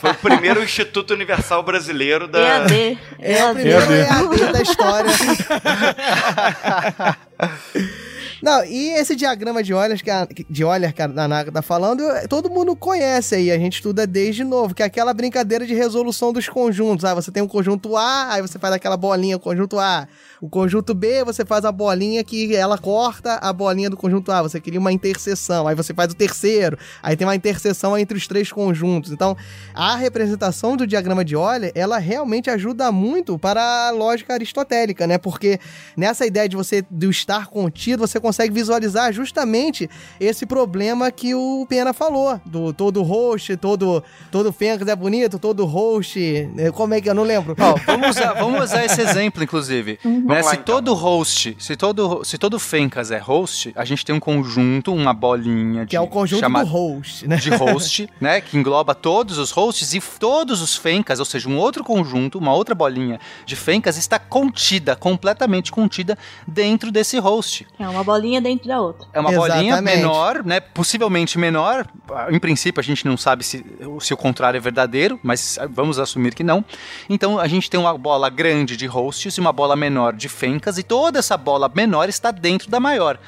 [0.00, 2.40] Foi o primeiro Instituto Universal Brasileiro da.
[2.40, 2.98] EAD.
[3.20, 5.10] É o primeiro EAD da história.
[8.44, 12.02] Não, e esse diagrama de Euler que a, de Euler que a Nanaka tá falando,
[12.28, 16.30] todo mundo conhece aí, a gente estuda desde novo, que é aquela brincadeira de resolução
[16.30, 17.06] dos conjuntos.
[17.06, 20.06] Ah, você tem um conjunto A, aí você faz aquela bolinha, conjunto A.
[20.42, 24.42] O conjunto B, você faz a bolinha que ela corta a bolinha do conjunto A.
[24.42, 25.66] Você cria uma interseção.
[25.66, 26.76] Aí você faz o terceiro.
[27.02, 29.10] Aí tem uma interseção entre os três conjuntos.
[29.10, 29.34] Então,
[29.72, 35.16] a representação do diagrama de Euler, ela realmente ajuda muito para a lógica aristotélica, né?
[35.16, 35.58] Porque
[35.96, 39.88] nessa ideia de você do estar contido, você consegue visualizar justamente
[40.20, 45.64] esse problema que o Pena falou, do todo host, todo todo Fencas é bonito, todo
[45.64, 46.18] host,
[46.54, 46.70] né?
[46.70, 47.54] como é que eu não lembro?
[47.58, 49.98] Ó, vamos, usar, vamos usar esse exemplo, inclusive.
[50.04, 50.42] Né?
[50.42, 50.64] lá, Se então.
[50.76, 55.12] todo host, se todo, se todo Fencas é host, a gente tem um conjunto, uma
[55.12, 57.36] bolinha de Que é o conjunto chama- do host, né?
[57.36, 61.56] de host, né, que engloba todos os hosts e todos os Fencas, ou seja, um
[61.58, 66.16] outro conjunto, uma outra bolinha de Fencas está contida, completamente contida
[66.46, 67.66] dentro desse host.
[67.78, 69.06] É uma bolinha dentro da outra.
[69.12, 69.96] É uma bolinha Exatamente.
[69.96, 70.60] menor, né?
[70.60, 71.86] Possivelmente menor.
[72.30, 73.64] Em princípio, a gente não sabe se,
[74.00, 76.64] se o contrário é verdadeiro, mas vamos assumir que não.
[77.08, 80.78] Então, a gente tem uma bola grande de hosts e uma bola menor de fencas,
[80.78, 83.18] e toda essa bola menor está dentro da maior.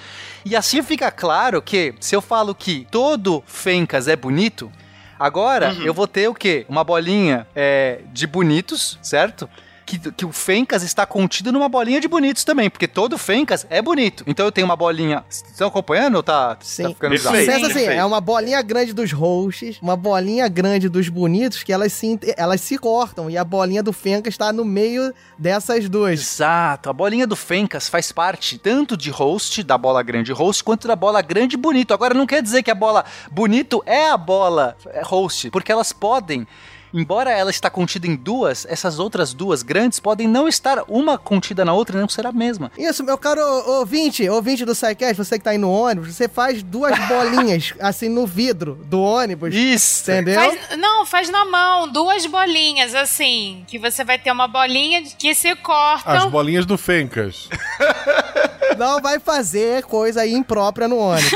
[0.44, 4.70] E assim fica claro que, se eu falo que todo fencas é bonito,
[5.18, 6.64] agora eu vou ter o quê?
[6.68, 9.48] Uma bolinha é, de bonitos, certo?
[9.86, 13.80] Que, que o Fencas está contido numa bolinha de bonitos também, porque todo Fencas é
[13.80, 14.24] bonito.
[14.26, 15.24] Então eu tenho uma bolinha.
[15.28, 16.82] Vocês estão acompanhando ou tá, Sim.
[16.82, 17.36] tá ficando bizarro?
[17.36, 21.92] Pensa assim, é uma bolinha grande dos hosts, uma bolinha grande dos bonitos, que elas
[21.92, 26.18] se, elas se cortam, e a bolinha do Fenca está no meio dessas duas.
[26.20, 30.88] Exato, a bolinha do Fencas faz parte tanto de host, da bola grande host, quanto
[30.88, 31.94] da bola grande bonito.
[31.94, 35.92] Agora não quer dizer que a bola bonito é a bola é, host, porque elas
[35.92, 36.46] podem.
[36.94, 41.64] Embora ela está contida em duas, essas outras duas grandes podem não estar uma contida
[41.64, 42.70] na outra e não ser a mesma.
[42.78, 43.40] Isso, meu caro
[43.78, 48.08] ouvinte, ouvinte do SciCast, você que tá aí no ônibus, você faz duas bolinhas, assim,
[48.08, 50.10] no vidro do ônibus, Isso!
[50.10, 50.40] entendeu?
[50.40, 53.64] Faz- não, faz na mão, duas bolinhas, assim.
[53.66, 56.30] Que você vai ter uma bolinha que se As cortam.
[56.30, 57.48] bolinhas do Fencas.
[58.76, 61.30] Não vai fazer coisa aí imprópria no ônibus.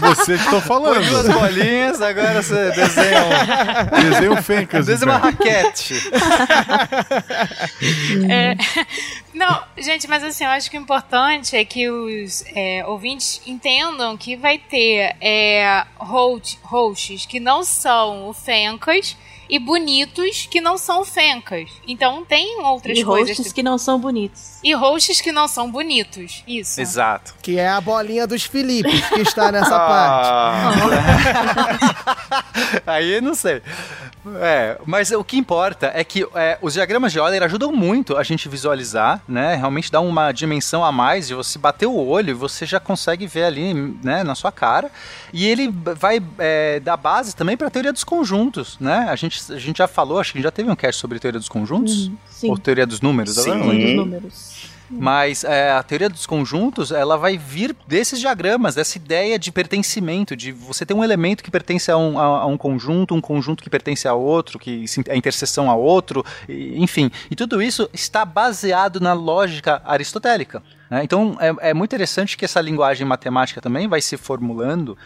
[0.00, 1.32] Você que tô Põe duas falando.
[1.40, 4.86] bolinhas, agora você desenha, um, Desenho Fencas.
[4.86, 5.30] desenha uma então.
[5.30, 5.94] raquete.
[8.30, 8.56] É.
[9.34, 14.16] Não, gente, mas assim, eu acho que o importante é que os é, ouvintes entendam
[14.16, 19.16] que vai ter é, host, hosts que não são o Fencas
[19.48, 21.70] e bonitos que não são Fencas.
[21.86, 23.36] Então tem outras E coisas.
[23.36, 24.58] hosts que não são bonitos.
[24.62, 26.42] E hosts que não são bonitos.
[26.46, 26.80] Isso.
[26.80, 27.34] Exato.
[27.40, 30.72] Que é a bolinha dos Filipes que está nessa Ah.
[31.80, 31.94] parte.
[32.86, 33.62] Aí eu não sei.
[34.40, 38.22] É, mas o que importa é que é, os diagramas de Euler ajudam muito a
[38.22, 39.54] gente visualizar, né?
[39.54, 43.26] Realmente dá uma dimensão a mais de você bater o olho e você já consegue
[43.26, 44.90] ver ali, né, na sua cara.
[45.32, 49.06] E ele vai é, dar base também para a teoria dos conjuntos, né?
[49.08, 51.48] A gente, a gente já falou, acho que já teve um cast sobre teoria dos
[51.48, 52.08] conjuntos?
[52.08, 52.50] Uhum, sim.
[52.50, 53.34] Ou teoria dos números?
[53.34, 53.50] Sim.
[53.50, 53.76] lembro.
[53.76, 54.77] Dos números.
[54.90, 60.34] Mas é, a teoria dos conjuntos, ela vai vir desses diagramas, dessa ideia de pertencimento,
[60.34, 63.62] de você ter um elemento que pertence a um, a, a um conjunto, um conjunto
[63.62, 67.10] que pertence a outro, que é interseção a outro, e- enfim.
[67.30, 70.62] E tudo isso está baseado na lógica aristotélica.
[70.90, 71.02] né?
[71.04, 74.96] Então é, é muito interessante que essa linguagem matemática também vai se formulando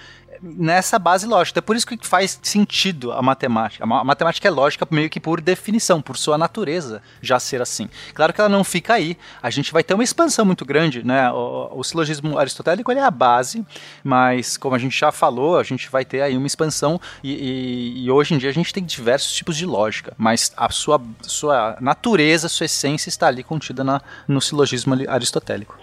[0.42, 1.59] nessa base lógica.
[1.59, 3.85] É por isso que faz sentido a matemática.
[3.85, 7.62] A ma- a matemática é lógica meio que por definição, por sua natureza já ser
[7.62, 7.88] assim.
[8.14, 9.16] Claro que ela não fica aí.
[9.42, 11.31] A gente vai ter uma expansão muito grande, né?
[11.31, 13.64] O, o silogismo aristotélico é a base,
[14.02, 18.05] mas como a gente já falou, a gente vai ter aí uma expansão e, e-
[18.05, 21.76] e hoje em dia a gente tem diversos tipos de lógica, mas a sua, sua
[21.81, 25.76] natureza, sua essência está ali contida na, no silogismo aristotélico.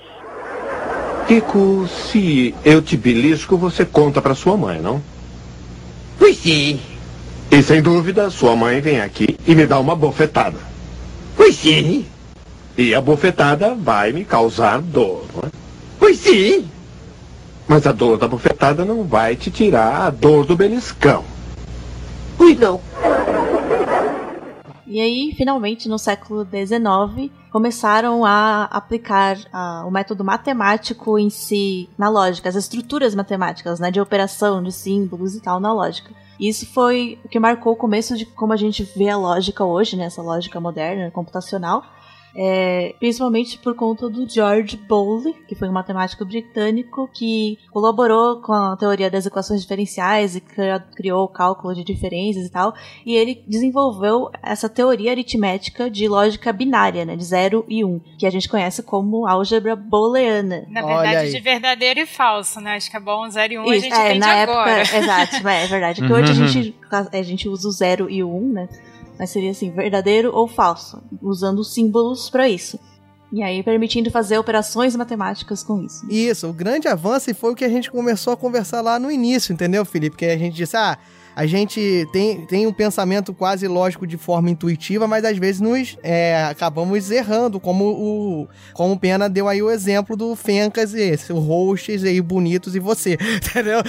[1.30, 5.00] Kiko, se eu te belisco, você conta pra sua mãe, não?
[6.18, 6.80] Pois sim.
[7.52, 10.58] E sem dúvida, sua mãe vem aqui e me dá uma bofetada.
[11.38, 12.08] Pois sim.
[12.76, 15.52] E a bofetada vai me causar dor, não é?
[16.00, 16.68] Pois sim.
[17.68, 21.24] Mas a dor da bofetada não vai te tirar a dor do beliscão.
[22.40, 22.82] Pois não.
[24.88, 31.90] E aí, finalmente, no século XIX, começaram a aplicar ah, o método matemático em si
[31.98, 36.12] na lógica, as estruturas matemáticas, né, de operação, de símbolos e tal na lógica.
[36.40, 39.64] E Isso foi o que marcou o começo de como a gente vê a lógica
[39.66, 41.84] hoje, né, essa lógica moderna, computacional.
[42.42, 48.54] É, principalmente por conta do George Bowley, que foi um matemático britânico que colaborou com
[48.54, 50.42] a teoria das equações diferenciais e
[50.96, 52.74] criou o cálculo de diferenças e tal.
[53.06, 58.00] E ele desenvolveu essa teoria aritmética de lógica binária, né, de 0 e 1, um,
[58.18, 60.66] que a gente conhece como álgebra booleana.
[60.70, 62.76] Na verdade, de verdadeiro e falso, né?
[62.76, 64.72] Acho que é bom 0 e 1 um, a gente é, entende na agora.
[64.72, 66.08] época, exato, é verdade.
[66.08, 68.70] Que hoje a gente, a gente usa o 0 e o 1, um, né?
[69.20, 72.80] Mas seria assim, verdadeiro ou falso, usando símbolos para isso.
[73.32, 76.10] E aí permitindo fazer operações matemáticas com isso.
[76.10, 79.54] Isso, o grande avanço foi o que a gente começou a conversar lá no início,
[79.54, 80.16] entendeu, Felipe?
[80.16, 80.98] Que a gente disse, ah,
[81.40, 85.98] a gente tem, tem um pensamento quase lógico de forma intuitiva, mas às vezes nos
[86.04, 91.00] é, acabamos errando, como o como o Pena deu aí o exemplo do Fencas e
[91.00, 93.80] esse, o Roches aí bonitos e você, entendeu?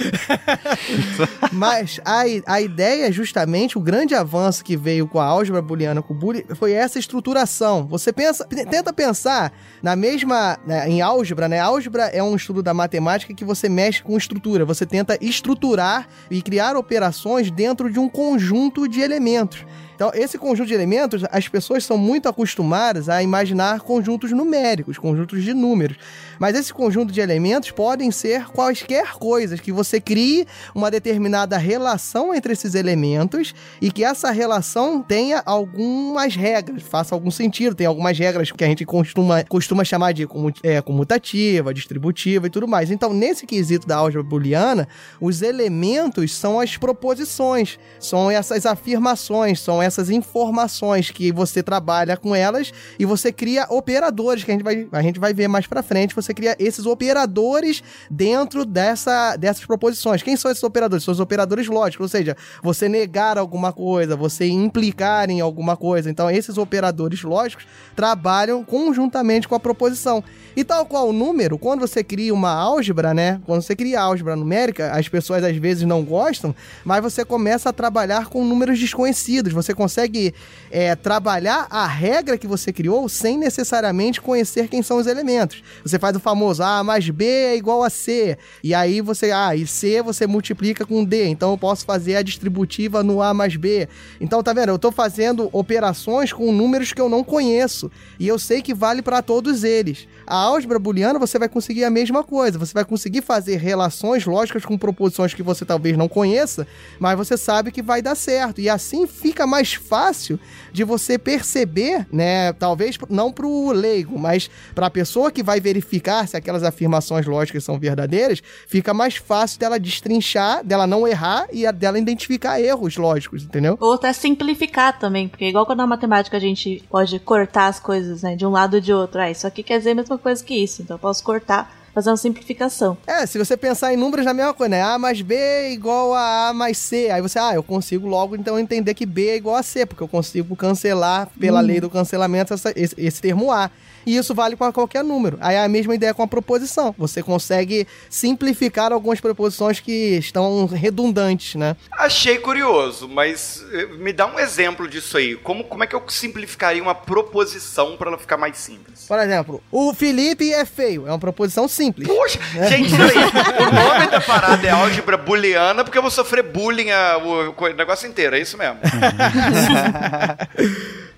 [1.51, 6.13] mas a, a ideia, justamente, o grande avanço que veio com a álgebra booleana, com
[6.13, 7.85] o Boole, foi essa estruturação.
[7.85, 9.51] Você pensa, tenta pensar
[9.83, 11.59] na mesma, né, em álgebra, né?
[11.59, 16.41] Álgebra é um estudo da matemática que você mexe com estrutura, você tenta estruturar e
[16.41, 19.65] criar operações dentro de um conjunto de elementos.
[20.01, 25.43] Então, esse conjunto de elementos, as pessoas são muito acostumadas a imaginar conjuntos numéricos, conjuntos
[25.43, 25.95] de números.
[26.39, 32.33] Mas esse conjunto de elementos podem ser quaisquer coisas, que você crie uma determinada relação
[32.33, 38.17] entre esses elementos e que essa relação tenha algumas regras, faça algum sentido, tem algumas
[38.17, 42.89] regras que a gente costuma, costuma chamar de comu- é, comutativa, distributiva e tudo mais.
[42.89, 44.87] Então, nesse quesito da álgebra booleana,
[45.19, 52.35] os elementos são as proposições, são essas afirmações, são essas informações que você trabalha com
[52.35, 55.83] elas e você cria operadores que a gente vai, a gente vai ver mais pra
[55.83, 56.15] frente.
[56.15, 60.21] Você cria esses operadores dentro dessa, dessas proposições.
[60.21, 61.03] Quem são esses operadores?
[61.03, 66.09] São os operadores lógicos, ou seja, você negar alguma coisa, você implicar em alguma coisa.
[66.09, 70.23] Então, esses operadores lógicos trabalham conjuntamente com a proposição.
[70.55, 73.39] E tal qual o número, quando você cria uma álgebra, né?
[73.45, 77.73] Quando você cria álgebra numérica, as pessoas às vezes não gostam, mas você começa a
[77.73, 79.53] trabalhar com números desconhecidos.
[79.53, 80.31] Você consegue
[80.69, 85.63] é, trabalhar a regra que você criou sem necessariamente conhecer quem são os elementos.
[85.83, 88.37] Você faz o famoso A mais B é igual a C.
[88.63, 91.25] E aí você, ah, e C você multiplica com D.
[91.29, 93.89] Então eu posso fazer a distributiva no A mais B.
[94.19, 94.69] Então, tá vendo?
[94.69, 97.91] Eu tô fazendo operações com números que eu não conheço.
[98.19, 100.07] E eu sei que vale para todos eles.
[100.31, 102.57] A álgebra booleana você vai conseguir a mesma coisa.
[102.57, 106.65] Você vai conseguir fazer relações lógicas com proposições que você talvez não conheça,
[106.97, 108.61] mas você sabe que vai dar certo.
[108.61, 110.39] E assim fica mais fácil
[110.71, 112.53] de você perceber, né?
[112.53, 117.77] Talvez não pro leigo, mas pra pessoa que vai verificar se aquelas afirmações lógicas são
[117.77, 123.43] verdadeiras, fica mais fácil dela destrinchar, dela não errar e a- dela identificar erros lógicos,
[123.43, 123.77] entendeu?
[123.81, 128.21] Ou até simplificar também, porque igual quando na matemática a gente pode cortar as coisas,
[128.21, 129.19] né, de um lado ou de outro.
[129.19, 132.09] Ah, isso aqui quer dizer a mesma coisa que isso, então eu posso cortar, fazer
[132.09, 132.97] uma simplificação.
[133.05, 134.81] É, se você pensar em números na mesma coisa, né?
[134.81, 137.09] A mais B é igual a A mais C.
[137.11, 140.01] Aí você, ah, eu consigo logo então entender que B é igual a C, porque
[140.01, 141.63] eu consigo cancelar, pela Hum.
[141.65, 143.69] lei do cancelamento, essa- esse, esse termo A.
[144.05, 145.37] E isso vale para qualquer número.
[145.41, 146.93] Aí é a mesma ideia com a proposição.
[146.97, 151.75] Você consegue simplificar algumas proposições que estão redundantes, né?
[151.91, 155.35] Achei curioso, mas eh, me dá um exemplo disso aí.
[155.35, 159.05] Como, como é que eu simplificaria uma proposição para ela ficar mais simples?
[159.07, 161.07] Por exemplo, o Felipe é feio.
[161.07, 162.07] É uma proposição simples.
[162.07, 162.39] Poxa,
[162.69, 163.11] gente, peraí.
[163.61, 167.67] O nome da parada é álgebra booleana porque eu vou sofrer bullying a- o, o
[167.73, 168.79] negócio inteiro, é isso mesmo.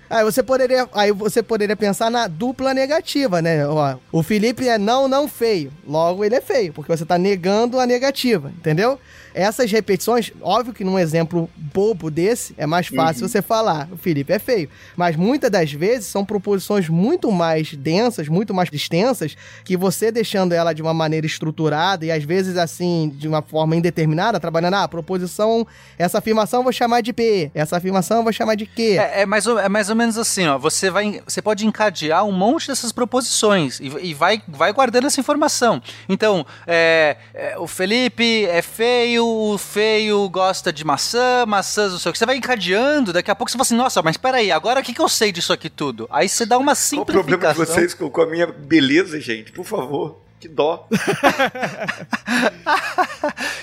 [0.08, 3.66] Aí você poderia, aí você poderia pensar na dupla negativa, né?
[3.66, 5.72] Ó, o Felipe é não, não feio.
[5.86, 8.98] Logo ele é feio, porque você tá negando a negativa, entendeu?
[9.34, 13.28] Essas repetições, óbvio que num exemplo bobo desse, é mais fácil Uhum.
[13.28, 14.68] você falar, o Felipe é feio.
[14.96, 20.52] Mas muitas das vezes são proposições muito mais densas, muito mais extensas, que você deixando
[20.52, 24.86] ela de uma maneira estruturada e às vezes assim, de uma forma indeterminada, trabalhando, ah,
[24.88, 25.66] proposição,
[25.98, 28.98] essa afirmação eu vou chamar de P, essa afirmação eu vou chamar de Q.
[28.98, 30.58] É, é mais ou, é mais ou menos assim, ó.
[30.58, 35.18] Você, vai, você pode encadear um monte dessas proposições e, e vai, vai guardando essa
[35.18, 35.82] informação.
[36.08, 42.10] Então, é, é, o Felipe é feio, o feio gosta de maçã, maçãs não sei
[42.10, 42.18] o que.
[42.18, 44.94] Você vai encadeando, daqui a pouco você fala assim, nossa, mas peraí, agora o que,
[44.94, 46.06] que eu sei disso aqui tudo?
[46.10, 47.38] Aí você dá uma Qual o simplificação.
[47.38, 49.52] problema de vocês com, a minha beleza, gente?
[49.52, 50.20] Por favor.
[50.38, 50.86] Que dó.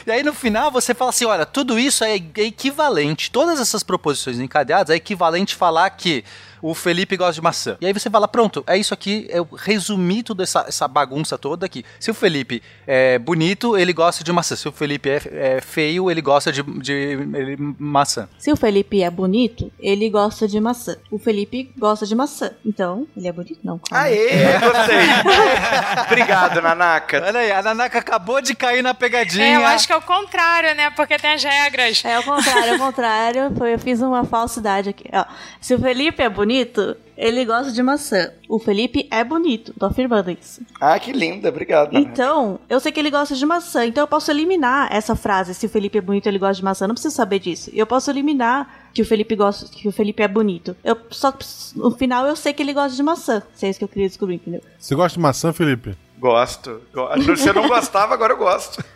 [0.05, 3.83] E aí no final você fala assim, olha, tudo isso é é equivalente, todas essas
[3.83, 6.23] proposições encadeadas é equivalente falar que
[6.61, 7.77] o Felipe gosta de maçã.
[7.81, 11.65] E aí você fala, pronto, é isso aqui, eu resumi toda essa, essa bagunça toda
[11.65, 11.83] aqui.
[11.99, 14.55] Se o Felipe é bonito, ele gosta de maçã.
[14.55, 15.21] Se o Felipe é,
[15.57, 18.27] é feio, ele gosta de, de ele- maçã.
[18.37, 20.95] Se o Felipe é bonito, ele gosta de maçã.
[21.09, 22.51] O Felipe gosta de maçã.
[22.65, 23.59] Então, ele é bonito?
[23.63, 23.79] Não.
[23.79, 24.05] calma.
[24.05, 24.97] Aê, gostei.
[26.05, 27.23] Obrigado, Nanaka.
[27.25, 29.45] Olha aí, a Nanaka acabou de cair na pegadinha.
[29.45, 30.89] É, eu acho que é o contrário, né?
[30.91, 32.03] Porque tem as regras.
[32.05, 33.55] É o contrário, é o contrário.
[33.57, 35.05] Foi, eu fiz uma falsidade aqui.
[35.11, 35.25] Ó,
[35.59, 36.50] se o Felipe é bonito,
[37.17, 38.31] ele gosta de maçã.
[38.49, 39.73] O Felipe é bonito.
[39.79, 40.61] Tô afirmando isso.
[40.79, 41.49] Ah, que linda.
[41.49, 41.95] Obrigado.
[41.97, 45.53] Então, eu sei que ele gosta de maçã, então eu posso eliminar essa frase.
[45.53, 46.85] Se o Felipe é bonito, ele gosta de maçã.
[46.85, 47.69] Eu não preciso saber disso.
[47.73, 50.75] Eu posso eliminar que o Felipe gosta, que o Felipe é bonito.
[50.83, 51.33] Eu só
[51.75, 53.41] no final eu sei que ele gosta de maçã.
[53.53, 54.61] Se é isso que eu queria descobrir, entendeu?
[54.79, 55.95] Você gosta de maçã, Felipe?
[56.19, 56.81] Gosto.
[56.93, 58.83] Go- Se eu não gostava, agora eu gosto.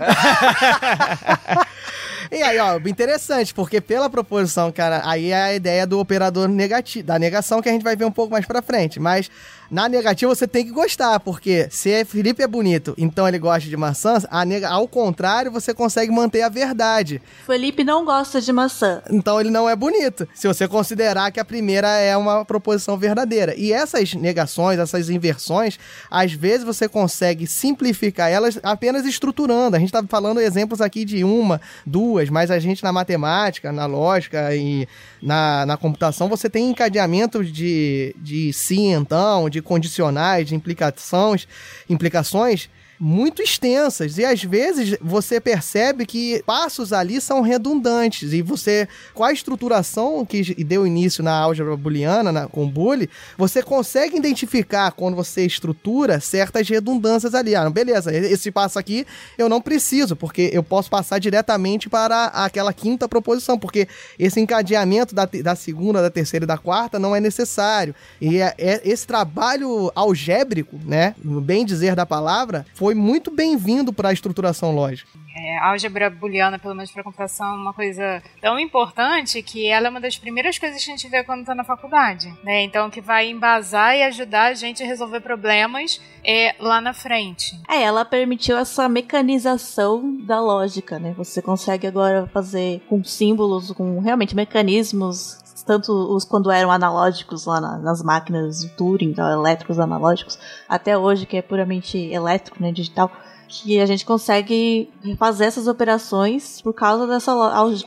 [2.36, 7.07] E aí, ó, interessante, porque pela proposição, cara, aí é a ideia do operador negativo,
[7.07, 8.99] da negação que a gente vai ver um pouco mais pra frente.
[8.99, 9.31] Mas
[9.70, 13.68] na negativa você tem que gostar, porque se é- Felipe é bonito, então ele gosta
[13.70, 17.22] de maçãs, nega- ao contrário, você consegue manter a verdade.
[17.45, 19.01] Felipe não gosta de maçã.
[19.09, 23.53] Então ele não é bonito, se você considerar que a primeira é uma proposição verdadeira.
[23.57, 29.76] E essas negações, essas inversões, às vezes você consegue simplificar elas apenas estruturando.
[29.76, 33.86] A gente tá falando exemplos aqui de uma, duas, mas a gente na matemática, na
[33.86, 34.88] lógica e
[35.22, 41.47] na, na computação, você tem encadeamentos de, de sim, então, de condicionais, de implicações,
[41.89, 44.17] implicações muito extensas.
[44.17, 48.33] E às vezes você percebe que passos ali são redundantes.
[48.33, 53.61] E você com a estruturação que deu início na álgebra booleana na, com Boole, você
[53.61, 57.55] consegue identificar quando você estrutura certas redundâncias ali.
[57.55, 59.05] Ah, beleza, esse passo aqui
[59.37, 63.87] eu não preciso porque eu posso passar diretamente para aquela quinta proposição porque
[64.17, 67.95] esse encadeamento da, da segunda, da terceira e da quarta não é necessário.
[68.19, 73.93] E é, é- esse trabalho algébrico, né, no bem dizer da palavra, foi muito bem-vindo
[73.93, 75.09] para a estruturação lógica.
[75.38, 79.88] É, a álgebra booleana, pelo menos para computação, é uma coisa tão importante que ela
[79.88, 82.33] é uma das primeiras coisas que a gente vê quando está na faculdade.
[82.43, 82.63] Né?
[82.63, 87.59] Então, que vai embasar e ajudar a gente a resolver problemas é, lá na frente.
[87.69, 91.13] É, ela permitiu essa mecanização da lógica, né?
[91.17, 97.59] Você consegue agora fazer com símbolos, com realmente mecanismos, tanto os quando eram analógicos lá
[97.59, 100.38] na- nas máquinas de Turing, então, elétricos analógicos,
[100.70, 103.11] até hoje que é puramente elétrico, né, digital,
[103.47, 107.32] que a gente consegue fazer essas operações por causa dessa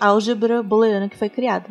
[0.01, 1.69] álgebra booleana que foi criada.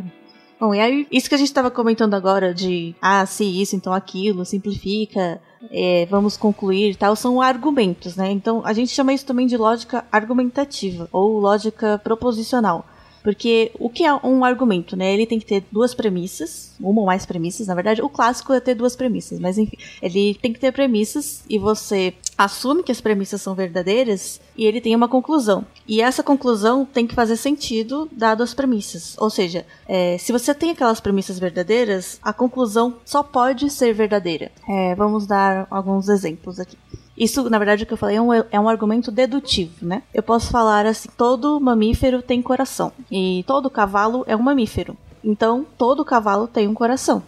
[0.60, 3.93] Bom, e aí, isso que a gente estava comentando agora de, ah, se isso, então
[3.93, 5.39] aquilo, simplifica,
[5.70, 8.32] é, vamos concluir e tal, são argumentos, né?
[8.32, 12.86] Então, a gente chama isso também de lógica argumentativa, ou lógica proposicional.
[13.28, 15.13] Porque o que é um argumento, né?
[15.13, 18.01] Ele tem que ter duas premissas, uma ou mais premissas, na verdade.
[18.01, 22.13] O clássico é ter duas premissas, mas enfim, ele tem que ter premissas e você
[22.38, 25.65] assume que as premissas são verdadeiras e ele tem uma conclusão.
[25.86, 29.17] E essa conclusão tem que fazer sentido dado as premissas.
[29.17, 34.53] Ou seja, é, se você tem aquelas premissas verdadeiras, a conclusão só pode ser verdadeira.
[34.69, 36.78] É, vamos dar alguns exemplos aqui.
[37.18, 40.03] Isso, na verdade, o que eu falei é um, é um argumento dedutivo, né?
[40.13, 42.91] Eu posso falar assim: todo mamífero tem coração.
[43.11, 44.95] E todo cavalo é um mamífero.
[45.24, 47.24] Então, todo cavalo tem um coração.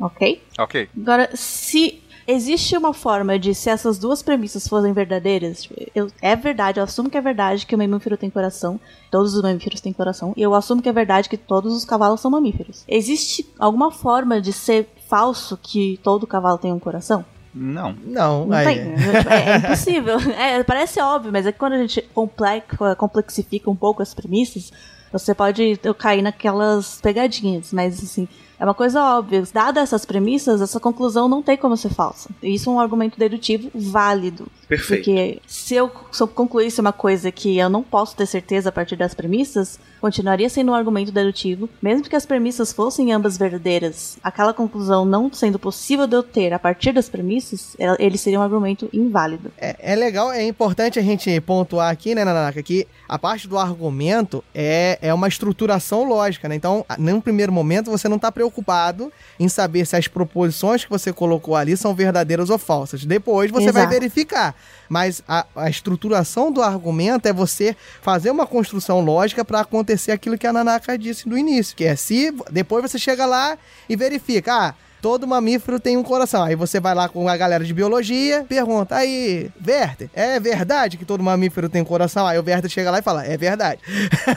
[0.00, 0.42] Ok?
[0.58, 0.88] Ok.
[0.96, 6.80] Agora, se existe uma forma de, se essas duas premissas fossem verdadeiras, eu, é verdade,
[6.80, 8.80] eu assumo que é verdade que o mamífero tem coração,
[9.10, 12.20] todos os mamíferos têm coração, e eu assumo que é verdade que todos os cavalos
[12.20, 12.84] são mamíferos.
[12.88, 17.24] Existe alguma forma de ser falso que todo cavalo tem um coração?
[17.54, 17.94] Não.
[18.04, 18.66] Não, Não aí.
[18.66, 18.94] tem.
[19.28, 20.16] É, é impossível.
[20.36, 22.02] É, parece óbvio, mas é que quando a gente
[22.96, 24.72] complexifica um pouco as premissas,
[25.12, 28.28] você pode cair naquelas pegadinhas, mas assim.
[28.60, 29.42] É uma coisa óbvia.
[29.52, 32.28] Dadas essas premissas, essa conclusão não tem como ser falsa.
[32.42, 34.46] Isso é um argumento dedutivo válido.
[34.68, 35.02] Perfeito.
[35.04, 38.72] Porque se eu, se eu concluísse uma coisa que eu não posso ter certeza a
[38.72, 44.18] partir das premissas, continuaria sendo um argumento dedutivo, mesmo que as premissas fossem ambas verdadeiras.
[44.22, 48.38] Aquela conclusão não sendo possível de eu ter a partir das premissas, ela- ele seria
[48.38, 49.50] um argumento inválido.
[49.56, 53.58] É, é legal, é importante a gente pontuar aqui, né, Nanaka, que a parte do
[53.58, 56.54] argumento é, é uma estruturação lógica, né?
[56.54, 58.49] Então, num primeiro momento, você não está preocupado
[59.38, 63.04] em saber se as proposições que você colocou ali são verdadeiras ou falsas.
[63.04, 63.94] Depois você vai Exato.
[63.94, 64.54] verificar.
[64.88, 70.36] Mas a, a estruturação do argumento é você fazer uma construção lógica para acontecer aquilo
[70.36, 73.56] que a Nanaka disse no início, que é se depois você chega lá
[73.88, 76.42] e verifica, ah, Todo mamífero tem um coração.
[76.42, 81.04] Aí você vai lá com a galera de biologia, pergunta: aí, Werther, é verdade que
[81.04, 82.26] todo mamífero tem um coração?
[82.26, 83.80] Aí o Werther chega lá e fala: é verdade.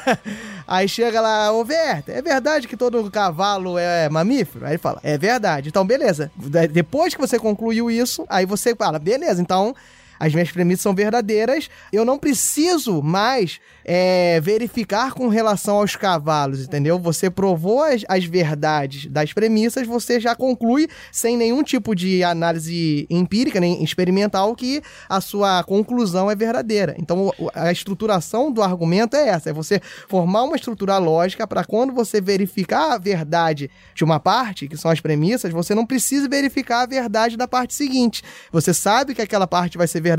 [0.67, 4.65] aí chega lá, ô Werther, é verdade que todo cavalo é mamífero?
[4.65, 5.69] Aí ele fala: é verdade.
[5.69, 6.31] Então, beleza.
[6.35, 9.75] De- Depois que você concluiu isso, aí você fala: beleza, então.
[10.23, 11.69] As minhas premissas são verdadeiras.
[11.91, 16.97] Eu não preciso mais é, verificar com relação aos cavalos, entendeu?
[16.97, 23.05] Você provou as, as verdades das premissas, você já conclui sem nenhum tipo de análise
[23.09, 26.95] empírica, nem experimental, que a sua conclusão é verdadeira.
[26.97, 31.91] Então, a estruturação do argumento é essa: é você formar uma estrutura lógica para quando
[31.91, 36.83] você verificar a verdade de uma parte, que são as premissas, você não precisa verificar
[36.83, 38.23] a verdade da parte seguinte.
[38.53, 40.12] Você sabe que aquela parte vai ser verdadeira.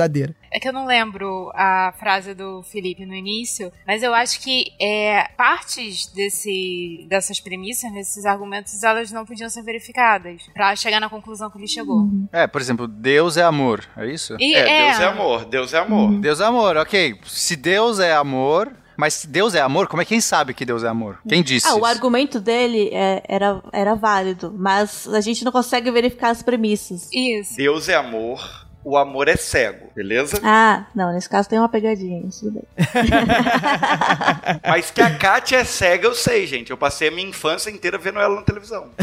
[0.50, 4.72] É que eu não lembro a frase do Felipe no início, mas eu acho que
[4.80, 11.08] é, partes desse, dessas premissas, desses argumentos, elas não podiam ser verificadas pra chegar na
[11.08, 12.08] conclusão que ele chegou.
[12.32, 14.36] É, por exemplo, Deus é amor, é isso?
[14.38, 16.20] E É, Deus é amor, Deus é amor.
[16.20, 17.18] Deus é amor, ok.
[17.26, 20.64] Se Deus é amor, mas se Deus é amor, como é que quem sabe que
[20.64, 21.18] Deus é amor?
[21.28, 21.66] Quem disse?
[21.66, 21.86] Ah, o isso?
[21.86, 27.08] argumento dele é- era, era válido, mas a gente não consegue verificar as premissas.
[27.12, 27.56] Isso.
[27.56, 30.38] Deus é amor, o amor é cego, beleza?
[30.42, 32.64] Ah, não, nesse caso tem uma pegadinha, isso tudo bem.
[34.68, 36.70] Mas que a Kátia é cega, eu sei, gente.
[36.70, 38.90] Eu passei a minha infância inteira vendo ela na televisão.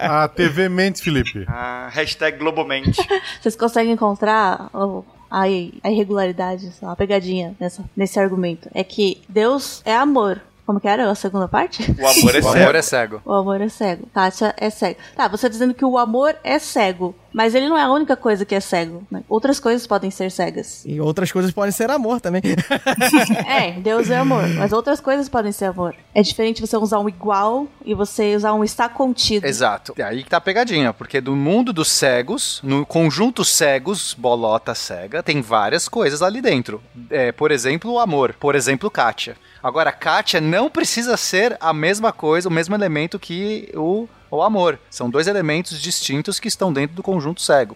[0.00, 1.44] A TV mente, Felipe.
[1.46, 3.00] Ah, hashtag Globomente.
[3.40, 8.68] Vocês conseguem encontrar ó, a, a irregularidade, sei lá, a pegadinha nessa, nesse argumento?
[8.74, 10.40] É que Deus é amor.
[10.66, 11.82] Como que era a segunda parte?
[11.98, 12.48] O amor é O cego.
[12.48, 13.22] amor é cego.
[13.24, 14.08] O amor é cego.
[14.14, 14.98] Kátia é cego.
[15.14, 17.14] Tá, você tá dizendo que o amor é cego.
[17.34, 19.02] Mas ele não é a única coisa que é cego.
[19.10, 19.22] né?
[19.28, 20.82] Outras coisas podem ser cegas.
[20.86, 22.40] E outras coisas podem ser amor também.
[23.46, 24.46] É, Deus é amor.
[24.48, 25.94] Mas outras coisas podem ser amor.
[26.14, 29.44] É diferente você usar um igual e você usar um está contido.
[29.46, 29.94] Exato.
[29.96, 34.74] E aí que tá a pegadinha, porque do mundo dos cegos, no conjunto cegos, bolota
[34.74, 36.80] cega, tem várias coisas ali dentro.
[37.10, 38.34] É, por exemplo, o amor.
[38.38, 39.36] Por exemplo, Kátia.
[39.64, 44.78] Agora, Kátia não precisa ser a mesma coisa, o mesmo elemento que o, o amor.
[44.90, 47.74] São dois elementos distintos que estão dentro do conjunto cego.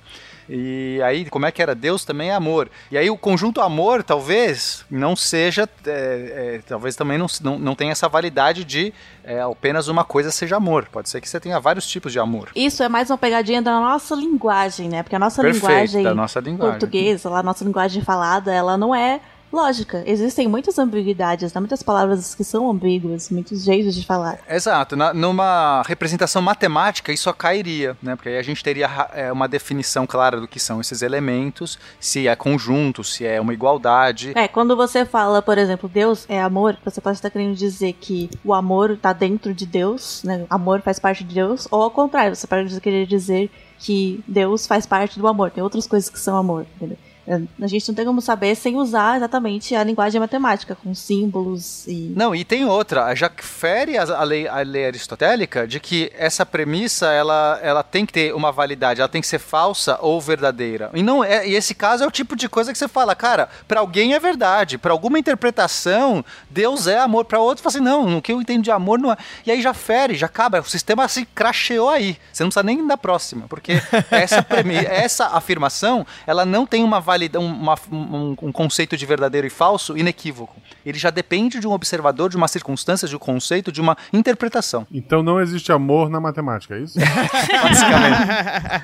[0.51, 1.74] E aí, como é que era?
[1.74, 2.70] Deus também é amor.
[2.91, 5.66] E aí, o conjunto amor, talvez, não seja.
[5.86, 8.93] é, é, talvez também não, não, não tenha essa validade de
[9.24, 10.89] é, apenas uma coisa seja amor.
[10.93, 12.51] Pode ser que você tenha vários tipos de amor.
[12.55, 15.03] Isso é mais uma pegadinha da nossa linguagem, né?
[15.03, 16.78] Porque a nossa Perfeito, linguagem da nossa linguagem.
[16.78, 19.22] portuguesa, a nossa linguagem falada, ela não é
[19.53, 20.03] lógica.
[20.07, 21.61] Existem muitas ambiguidades, né?
[21.61, 24.38] muitas palavras que são ambíguas, muitos jeitos de falar.
[24.49, 24.94] Exato.
[24.96, 28.14] Na- numa representação matemática, isso cairia, né?
[28.16, 32.26] Porque aí a gente teria é, uma definição clara do que são esses elementos, se
[32.28, 34.32] é conjunto, se é uma igualdade.
[34.34, 38.28] É, quando você fala, por exemplo, Deus é amor, você pode estar querendo dizer que
[38.44, 40.44] o amor tá dentro de Deus, né?
[40.51, 44.84] Amor faz parte de Deus, ou ao contrário, você pode querer dizer que Deus faz
[44.86, 45.51] parte do amor.
[45.51, 46.99] Tem outras coisas que são amor, entendeu?
[47.28, 51.86] É, A gente não tem como saber sem usar exatamente a linguagem matemática, com símbolos
[51.86, 52.14] e.
[52.16, 56.10] Não, e tem outra, já que fere a, a lei, a lei aristotélica de que
[56.16, 60.18] essa premissa ela, ela tem que ter uma validade, ela tem que ser falsa ou
[60.18, 60.90] verdadeira.
[60.94, 63.50] E não é, e esse caso é o tipo de coisa que você fala, cara,
[63.66, 68.16] pra alguém é verdade, pra alguma interpretação, Deus é amor, pra outro fala assim, não,
[68.16, 69.16] o que eu entendo de amor não é.
[69.44, 72.16] E aí já fere, já acaba, o sistema se cracheou aí.
[72.32, 73.72] Você não precisa nem da próxima, porque
[74.10, 79.46] essa premi essa afirmação, ela não tem uma valida, uma, um, um conceito de verdadeiro
[79.46, 80.54] e falso inequívoco.
[80.86, 84.86] Ele já depende de um observador, de uma circunstância, de um conceito, de uma interpretação.
[84.92, 86.98] Então não existe amor na matemática, é isso?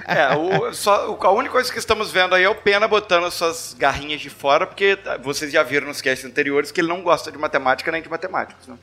[0.07, 3.25] É, o, só, o- a única coisa que estamos vendo aí é o Pena botando
[3.25, 6.89] as suas garrinhas de fora, porque tá, vocês já viram nos casts anteriores que ele
[6.89, 8.67] não gosta de matemática nem de matemáticos.
[8.67, 8.77] Né?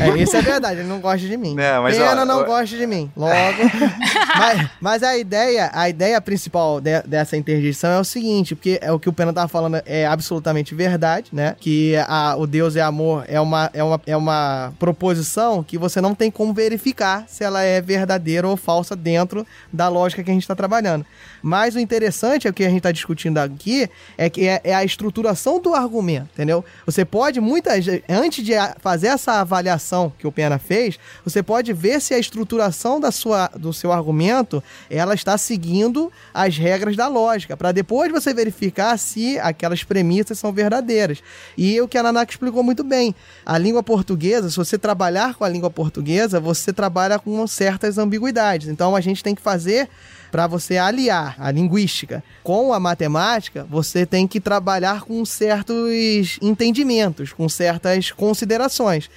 [0.00, 1.54] É, isso é verdade, ele não gosta de mim.
[1.54, 3.10] Não, mas, Pena ó, não ó- gosta de mim.
[3.16, 3.32] Logo.
[4.38, 8.92] mas, mas a ideia, a ideia principal de- dessa interdição é o seguinte, porque é
[8.92, 11.56] o que o Pena tava falando é absolutamente verdade, né?
[11.58, 16.00] Que a- o Deus é amor é uma, é, uma, é uma proposição que você
[16.00, 20.34] não tem como verificar se ela é verdadeira ou falsa dentro da lógica que a
[20.34, 21.04] gente está trabalhando.
[21.42, 24.74] Mas o interessante é o que a gente está discutindo aqui é que é, é
[24.74, 26.64] a estruturação do argumento, entendeu?
[26.86, 32.00] Você pode muitas antes de fazer essa avaliação que o Pena fez, você pode ver
[32.00, 37.56] se a estruturação da sua, do seu argumento ela está seguindo as regras da lógica,
[37.56, 41.22] para depois você verificar se aquelas premissas são verdadeiras.
[41.56, 43.14] E o que a Nanaka explicou muito bem,
[43.44, 48.68] a língua portuguesa, se você trabalhar com a língua portuguesa, você trabalha com certas ambiguidades.
[48.68, 49.88] Então a gente tem que fazer
[50.32, 57.34] para você aliar a linguística com a matemática, você tem que trabalhar com certos entendimentos,
[57.34, 59.10] com certas considerações.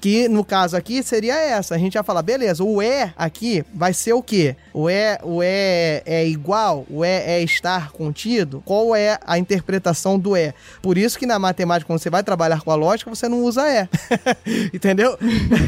[0.00, 1.74] Que no caso aqui seria essa.
[1.74, 4.56] A gente ia falar, beleza, o é aqui vai ser o quê?
[4.72, 6.86] O é, o é é igual?
[6.88, 8.62] O é é estar contido?
[8.64, 10.54] Qual é a interpretação do é?
[10.80, 13.68] Por isso que na matemática, quando você vai trabalhar com a lógica, você não usa
[13.68, 13.88] é.
[14.72, 15.18] Entendeu?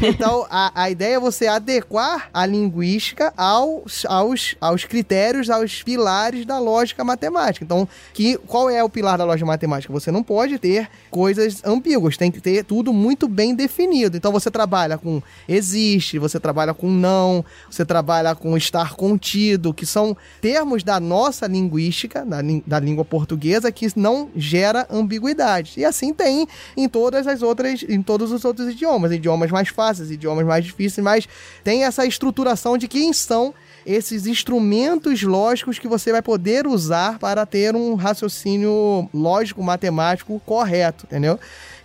[0.01, 6.45] Então, a, a ideia é você adequar a linguística aos, aos, aos critérios, aos pilares
[6.45, 7.63] da lógica matemática.
[7.63, 9.93] Então, que, qual é o pilar da lógica matemática?
[9.93, 14.17] Você não pode ter coisas ambíguas, tem que ter tudo muito bem definido.
[14.23, 19.85] Então, você trabalha com existe, você trabalha com não, você trabalha com estar contido, que
[19.85, 25.73] são termos da nossa linguística, da, da língua portuguesa, que não gera ambiguidade.
[25.75, 26.47] E assim tem
[26.77, 31.03] em todas as outras, em todos os outros idiomas, idiomas mais fáceis, idiomas mais difíceis,
[31.03, 31.27] mas
[31.61, 33.53] tem essa estruturação de quem são
[33.85, 41.05] esses instrumentos lógicos que você vai poder usar para ter um raciocínio lógico matemático correto,
[41.05, 41.37] entendeu?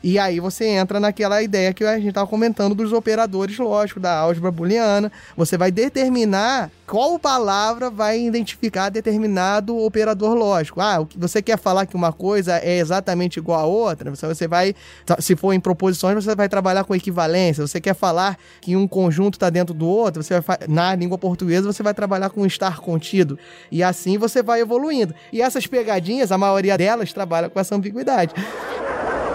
[0.02, 4.16] E aí você entra naquela ideia que a gente estava comentando dos operadores lógicos, da
[4.18, 5.10] álgebra booleana.
[5.36, 10.80] Você vai determinar qual palavra vai identificar determinado operador lógico.
[10.80, 14.74] Ah, você quer falar que uma coisa é exatamente igual a outra, você, vai,
[15.18, 17.66] se for em proposições, você vai trabalhar com equivalência.
[17.66, 21.70] Você quer falar que um conjunto está dentro do outro, você vai, na língua portuguesa
[21.70, 23.38] você vai trabalhar com estar contido.
[23.70, 25.14] E assim você vai evoluindo.
[25.32, 28.32] E essas pegadinhas, a maioria delas trabalha com essa ambiguidade.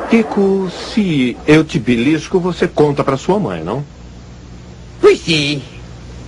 [0.09, 3.83] Kiko, se eu te belisco, você conta pra sua mãe, não?
[5.01, 5.61] Pois sim.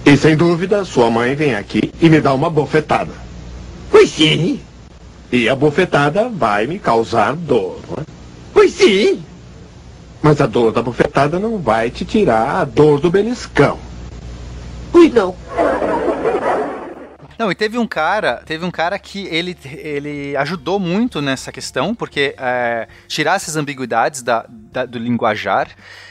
[0.05, 3.11] E sem dúvida, sua mãe vem aqui e me dá uma bofetada.
[3.89, 4.59] Pois sim.
[5.31, 8.05] E a bofetada vai me causar dor, não é?
[8.53, 9.23] Pois sim.
[10.21, 13.77] Mas a dor da bofetada não vai te tirar a dor do beliscão.
[14.91, 15.35] Pois não.
[17.37, 21.93] Não, e teve um cara, teve um cara que ele, ele ajudou muito nessa questão,
[21.93, 25.67] porque é, tirar essas ambiguidades da, da- do linguajar,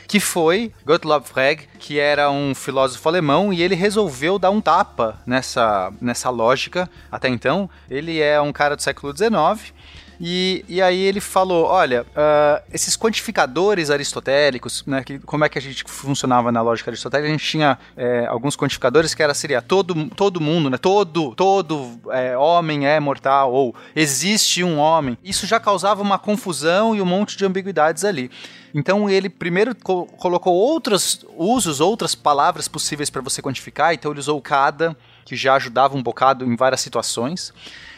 [0.07, 5.19] que foi Gottlob Frege, que era um filósofo alemão, e ele resolveu dar um tapa
[5.27, 7.71] nessa, nessa lógica até então.
[7.91, 9.73] Ele é um cara do século XIX,
[10.21, 15.59] e, e aí ele falou, olha, ah, esses quantificadores aristotélicos, né, que, como é que
[15.59, 19.61] a gente funcionava na lógica aristotélica, a gente tinha é, alguns quantificadores que era, seria
[19.61, 25.19] todo, todo mundo, né, todo, todo é, homem é mortal, ou existe um homem.
[25.23, 28.31] Isso já causava uma confusão e um monte de ambiguidades ali.
[28.75, 34.21] Então ele primeiro co- colocou outros usos, outras palavras possíveis para você quantificar, então ele
[34.21, 37.53] usou cada, que já ajudava um bocado em várias situações.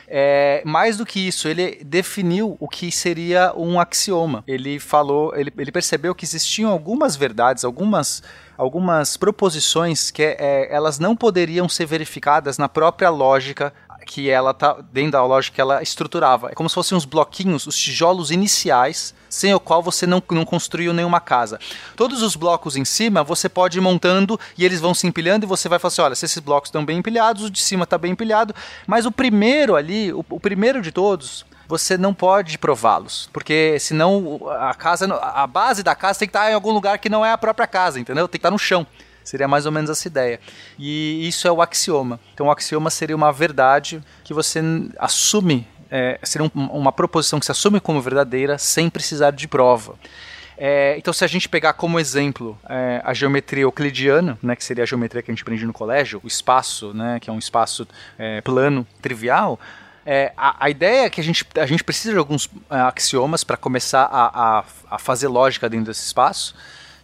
[0.09, 4.45] É, mais do que isso, ele definiu o que seria um axioma.
[4.47, 8.23] Ele falou, ele, ele percebeu que existiam algumas verdades, algumas,
[8.57, 13.73] algumas proposições que é, elas não poderiam ser verificadas na própria lógica
[14.07, 16.51] que ela tá dentro da lógica que ela estruturava.
[16.51, 20.45] É como se fossem os bloquinhos, os tijolos iniciais, sem o qual você não, não
[20.45, 21.59] construiu nenhuma casa.
[21.97, 25.49] Todos os blocos em cima você pode ir montando e eles vão se empilhando e
[25.49, 27.99] você vai falar assim: olha, se esses blocos estão bem empilhados, o de cima está
[27.99, 28.55] bem empilhado,
[28.87, 34.41] mas o primeiro ali, o, o primeiro de todos, você não pode prová-los, porque senão
[34.61, 37.33] a casa, a base da casa tem que estar em algum lugar que não é
[37.33, 38.29] a própria casa, entendeu?
[38.29, 38.87] Tem que estar no chão.
[39.27, 40.39] Seria mais ou menos essa ideia.
[40.79, 42.21] E isso é o axioma.
[42.33, 44.61] Então, o axioma seria uma verdade que você
[44.99, 49.97] assume, é, seria um- uma proposição que se assume como verdadeira sem precisar de prova.
[50.57, 54.85] É, então, se a gente pegar como exemplo é, a geometria euclidiana, né, que seria
[54.85, 57.87] a geometria que a gente aprende no colégio, o espaço, né, que é um espaço
[58.19, 59.61] é, plano, trivial,
[60.07, 63.43] é, a, a ideia é que a gente, a gente precisa de alguns é, axiomas
[63.43, 66.55] para começar a, a, a fazer lógica dentro desse espaço.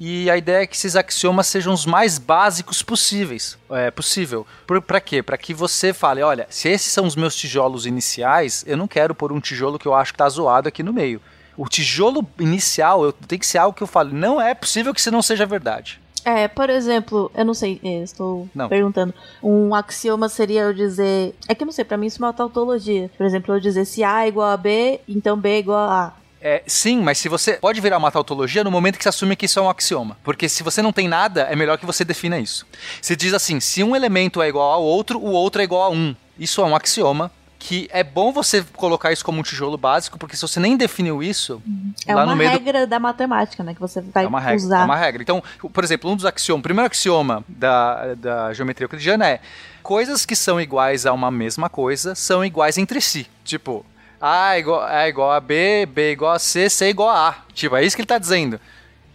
[0.05, 4.45] E a ideia é que esses axiomas sejam os mais básicos possíveis, é, possível.
[4.85, 5.23] Para quê?
[5.23, 9.15] Para que você fale, olha, se esses são os meus tijolos iniciais, eu não quero
[9.15, 11.23] pôr um tijolo que eu acho que tá zoado aqui no meio.
[11.57, 14.99] O tijolo inicial eu, tem que ser algo que eu falo, não é possível que
[14.99, 16.01] isso não seja verdade.
[16.25, 18.69] É, por exemplo, eu não sei, é, estou Não.
[18.69, 19.15] perguntando.
[19.41, 21.33] Um axioma seria eu dizer.
[21.49, 23.09] É que eu não sei, pra mim isso é uma tautologia.
[23.17, 26.07] Por exemplo, eu dizer se A é igual a B, então B é igual a
[26.07, 26.22] A.
[26.45, 29.47] É, sim, mas se você pode virar uma tautologia no momento que você assume que
[29.47, 30.17] isso é um axioma.
[30.25, 32.67] Porque se você não tem nada, é melhor que você defina isso.
[33.01, 35.91] Você diz assim: se um elemento é igual ao outro, o outro é igual a
[35.91, 36.17] um.
[36.39, 37.31] Isso é um axioma.
[37.65, 41.23] Que é bom você colocar isso como um tijolo básico, porque se você nem definiu
[41.23, 41.63] isso,
[42.05, 43.73] É lá uma no meio do regra da matemática, né?
[43.73, 44.57] Que você vai É uma regra.
[44.57, 44.81] usar.
[44.81, 45.23] É uma regra.
[45.23, 45.41] Então,
[45.73, 49.41] por exemplo, um dos axiomas, o primeiro axioma da, da geometria euclidiana é
[49.81, 53.29] coisas que são iguais a uma mesma coisa são iguais entre si.
[53.45, 53.87] Tipo,
[54.23, 57.09] A é igual, é igual a B, B é igual a C, C é igual
[57.09, 57.35] a A.
[57.53, 58.61] Tipo, é isso que ele está dizendo.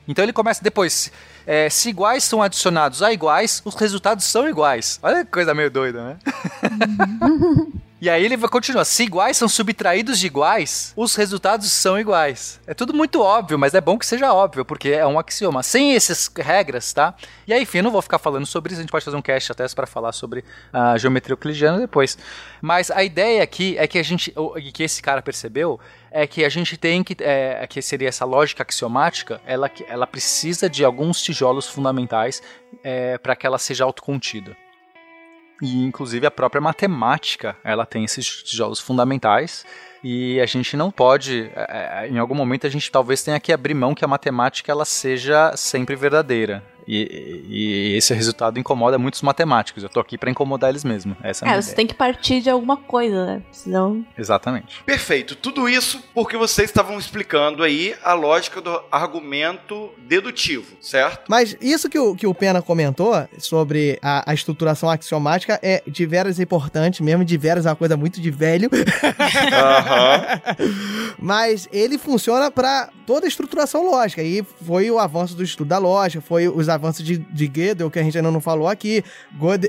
[0.05, 1.11] Então ele começa depois.
[1.45, 4.99] é, se iguais são adicionados a iguais, os resultados são iguais.
[5.01, 6.17] Olha que coisa meio doida, né?
[7.99, 8.85] E aí ele vai continuar.
[8.85, 12.59] Se iguais são subtraídos de iguais, os resultados são iguais.
[12.67, 15.63] É tudo muito óbvio, mas é bom que seja óbvio, porque é um axioma.
[15.63, 17.15] Sem essas regras, tá?
[17.47, 19.21] E aí, enfim, eu não vou ficar falando sobre isso, a gente pode fazer um
[19.21, 22.19] cast até para falar sobre a geometria euclidiana depois.
[22.61, 24.31] Mas a ideia aqui é que a gente,
[24.71, 25.79] que esse cara percebeu,
[26.11, 30.69] é que a gente tem que, é, que seria essa lógica axiomática, ela, ela precisa
[30.69, 32.43] de alguns tijolos fundamentais
[33.23, 34.55] para que ela seja autocontida.
[35.61, 39.65] E inclusive a própria matemática, ela tem esses tijolos fundamentais
[40.03, 43.51] e a gente não pode, é, é, em algum momento a gente talvez tenha que
[43.51, 46.63] abrir mão que a matemática ela seja sempre verdadeira.
[46.87, 49.83] E, e esse resultado incomoda muitos matemáticos.
[49.83, 51.17] Eu tô aqui para incomodar eles mesmo.
[51.21, 51.75] Essa é a É, minha você ideia.
[51.75, 53.41] tem que partir de alguma coisa, né?
[53.51, 54.05] Senão.
[54.17, 54.81] Exatamente.
[54.85, 55.35] Perfeito.
[55.35, 61.25] Tudo isso porque vocês estavam explicando aí a lógica do argumento dedutivo, certo?
[61.29, 66.05] Mas isso que o, que o Pena comentou sobre a, a estruturação axiomática é de
[66.05, 68.69] veras importante mesmo, de veras é uma coisa muito de velho.
[71.19, 74.21] Mas ele funciona para toda a estruturação lógica.
[74.23, 77.99] E foi o avanço do estudo da lógica, foi os avanços de, de Gödel, que
[77.99, 79.03] a gente ainda não falou aqui.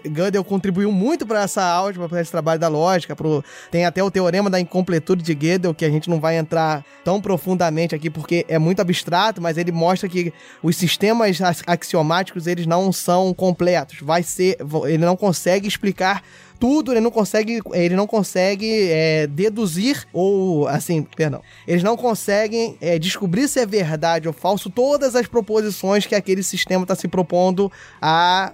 [0.06, 3.16] Gödel, contribuiu muito para essa álgebra, para esse trabalho da lógica.
[3.16, 6.84] Pro, tem até o teorema da incompletude de Gödel, que a gente não vai entrar
[7.04, 10.32] tão profundamente aqui porque é muito abstrato, mas ele mostra que
[10.62, 13.98] os sistemas ax- axiomáticos eles não são completos.
[14.00, 14.56] Vai ser,
[14.86, 16.22] ele não consegue explicar
[16.58, 22.76] tudo, ele não consegue, ele não consegue é, deduzir ou assim, perdão, eles não conseguem
[22.80, 27.08] é, descobrir se é verdade ou falso todas as proposições que aquele sistema está se
[27.08, 28.52] propondo a,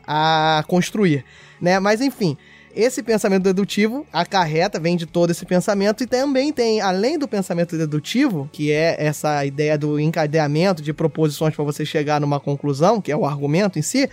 [0.59, 1.25] a construir,
[1.61, 1.79] né?
[1.79, 2.37] Mas enfim.
[2.77, 7.79] Esse pensamento dedutivo acarreta, vem de todo esse pensamento, e também tem, além do pensamento
[7.79, 13.13] dedutivo, que é essa ideia do encadeamento de proposições para você chegar numa conclusão, que
[13.13, 14.11] é o argumento em si,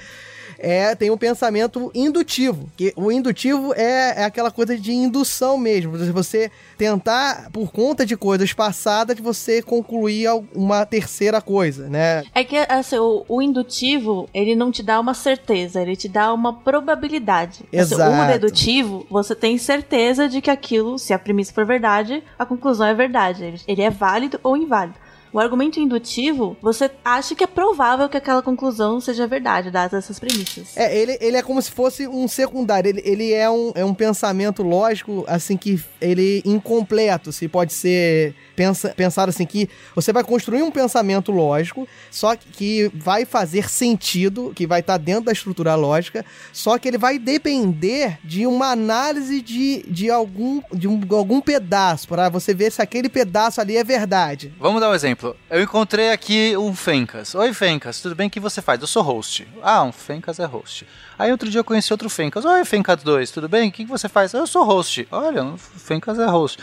[0.62, 5.97] é, tem o pensamento indutivo, que o indutivo é, é aquela coisa de indução mesmo,
[6.14, 12.24] você tentar, por conta de coisas passadas, que você concluir uma terceira coisa, né?
[12.34, 16.32] É que assim, o, o indutivo, ele não te dá uma certeza, ele te dá
[16.34, 17.64] uma probabilidade.
[17.74, 18.24] Assim, Exato.
[18.24, 22.86] o dedutivo, você tem certeza de que aquilo, se a premissa for verdade, a conclusão
[22.86, 23.55] é verdade.
[23.68, 24.95] Ele é válido ou inválido.
[25.34, 30.20] O argumento indutivo, você acha que é provável que aquela conclusão seja verdade, dadas essas
[30.20, 30.76] premissas.
[30.76, 32.90] É, ele, ele é como se fosse um secundário.
[32.90, 37.32] Ele, ele é, um, é um pensamento lógico, assim, que ele incompleto.
[37.32, 42.91] Se pode ser pensa, pensado assim, que você vai construir um pensamento lógico, só que,
[42.93, 48.20] vai fazer sentido, que vai estar dentro da estrutura lógica, só que ele vai depender
[48.24, 53.09] de uma análise de, de, algum, de um, algum pedaço, para você ver se aquele
[53.09, 54.53] pedaço ali é verdade.
[54.59, 55.36] Vamos dar um exemplo.
[55.49, 57.34] Eu encontrei aqui um Fencas.
[57.34, 58.30] Oi, Fencas, tudo bem?
[58.30, 58.80] Que você faz?
[58.80, 59.47] Eu sou host.
[59.64, 60.86] Ah, um Fencas é host.
[61.18, 62.45] Aí outro dia eu conheci outro Fencas.
[62.45, 63.70] Oi, Fencas 2, tudo bem?
[63.70, 64.34] O que você faz?
[64.34, 65.07] Eu sou host.
[65.12, 66.57] Olha, um Fencas é host.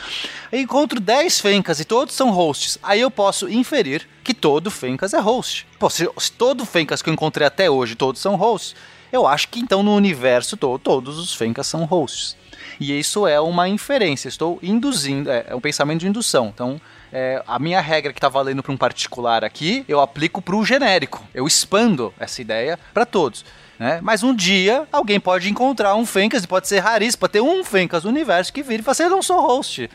[0.50, 2.78] Eu encontro 10 Fencas e todos são hosts.
[2.82, 5.66] Aí eu posso inferir que todo Fencas é host.
[5.78, 8.76] Pô, se, se todo Fencas que eu encontrei até hoje, todos são hosts,
[9.10, 12.36] Eu acho que então no universo todo, todos os Fencas são hosts.
[12.78, 16.52] E isso é uma inferência, estou induzindo, é, é um pensamento de indução.
[16.54, 16.78] Então,
[17.10, 20.64] é, a minha regra que tá valendo para um particular aqui, eu aplico para o
[20.64, 21.24] genérico.
[21.34, 23.44] Eu expando essa ideia para todos.
[23.78, 24.00] Né?
[24.02, 27.64] Mas um dia alguém pode encontrar um Fencas, e pode ser raríssimo, pode ter um
[27.64, 29.88] Fencas no universo que vira e fala assim: eu não sou host.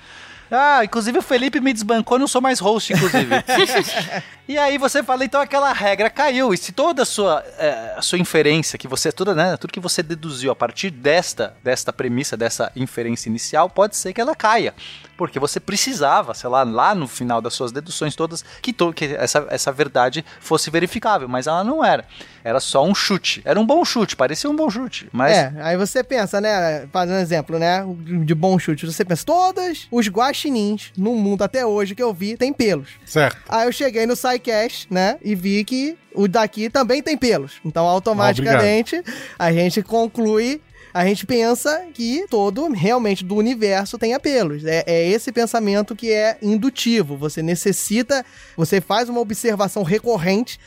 [0.56, 3.28] Ah, inclusive o Felipe me desbancou, não sou mais host, inclusive.
[4.48, 6.54] e aí você fala, então aquela regra caiu.
[6.54, 9.80] E se toda a sua, é, a sua inferência, que você, toda, né, tudo que
[9.80, 14.76] você deduziu a partir desta, desta premissa, dessa inferência inicial, pode ser que ela caia.
[15.18, 19.06] Porque você precisava, sei lá, lá no final das suas deduções todas, que, to, que
[19.16, 22.06] essa, essa verdade fosse verificável, mas ela não era.
[22.44, 23.42] Era só um chute.
[23.46, 25.08] Era um bom chute, parecia um bom chute.
[25.12, 26.88] Mas É, aí você pensa, né?
[26.92, 27.86] Fazendo um exemplo, né?
[28.26, 28.86] De bom chute.
[28.86, 32.90] Você pensa, todas os guaxinins no mundo até hoje que eu vi tem pelos.
[33.06, 33.38] Certo.
[33.48, 35.18] Aí eu cheguei no SciCast, né?
[35.24, 37.54] E vi que o daqui também tem pelos.
[37.64, 39.02] Então, automaticamente,
[39.38, 40.62] a gente conclui.
[40.94, 44.64] A gente pensa que todo realmente do universo tenha pelos.
[44.64, 47.18] É, é esse pensamento que é indutivo.
[47.18, 48.24] Você necessita,
[48.56, 50.60] você faz uma observação recorrente,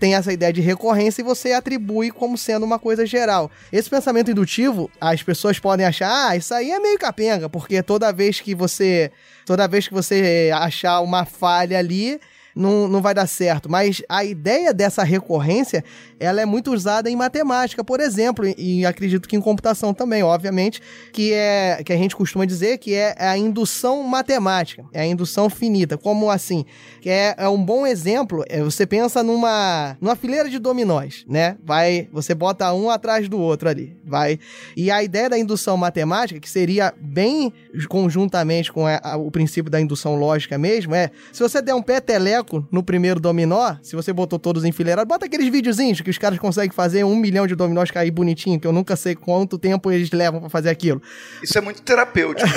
[0.00, 3.50] tem essa ideia de recorrência e você atribui como sendo uma coisa geral.
[3.70, 8.10] Esse pensamento indutivo, as pessoas podem achar, ah, isso aí é meio capenga, porque toda
[8.10, 9.12] vez que você,
[9.44, 12.18] toda vez que você achar uma falha ali,
[12.54, 13.70] não, não vai dar certo.
[13.70, 15.84] Mas a ideia dessa recorrência,
[16.20, 20.80] ela é muito usada em matemática, por exemplo, e, acredito que em computação também, obviamente,
[21.12, 25.50] que é que a gente costuma dizer que é a indução matemática, é a indução
[25.50, 25.98] finita.
[25.98, 26.64] Como assim?
[27.00, 31.56] Que é, é um bom exemplo, é, você pensa numa, numa fileira de dominós, né?
[31.64, 34.38] Vai, você bota um atrás do outro ali, vai.
[34.76, 37.52] E a ideia da indução matemática, que seria bem
[37.88, 41.82] conjuntamente com a- a- o princípio da indução lógica mesmo, é se você der um
[41.82, 46.38] peteleco no primeiro dominó, se você botou todos enfileirados, bota aqueles videozinhos que os caras
[46.38, 50.10] conseguem fazer um milhão de dominós cair bonitinho, que eu nunca sei quanto tempo eles
[50.10, 51.00] levam pra fazer aquilo.
[51.42, 52.48] Isso é muito terapêutico.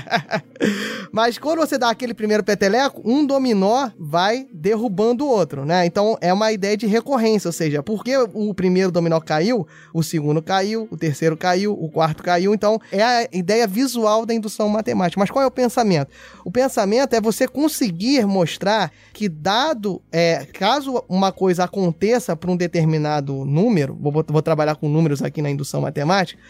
[1.12, 5.86] Mas quando você dá aquele primeiro peteleco, um dominó vai derrubando o outro, né?
[5.86, 10.42] Então é uma ideia de recorrência, ou seja, porque o primeiro dominó caiu, o segundo
[10.42, 12.54] caiu, o terceiro caiu, o quarto caiu.
[12.54, 15.20] Então é a ideia visual da indução matemática.
[15.20, 16.10] Mas qual é o pensamento?
[16.44, 22.56] O pensamento é você conseguir mostrar que dado, é, caso uma coisa aconteça para um
[22.56, 26.40] determinado número, vou, vou trabalhar com números aqui na indução matemática,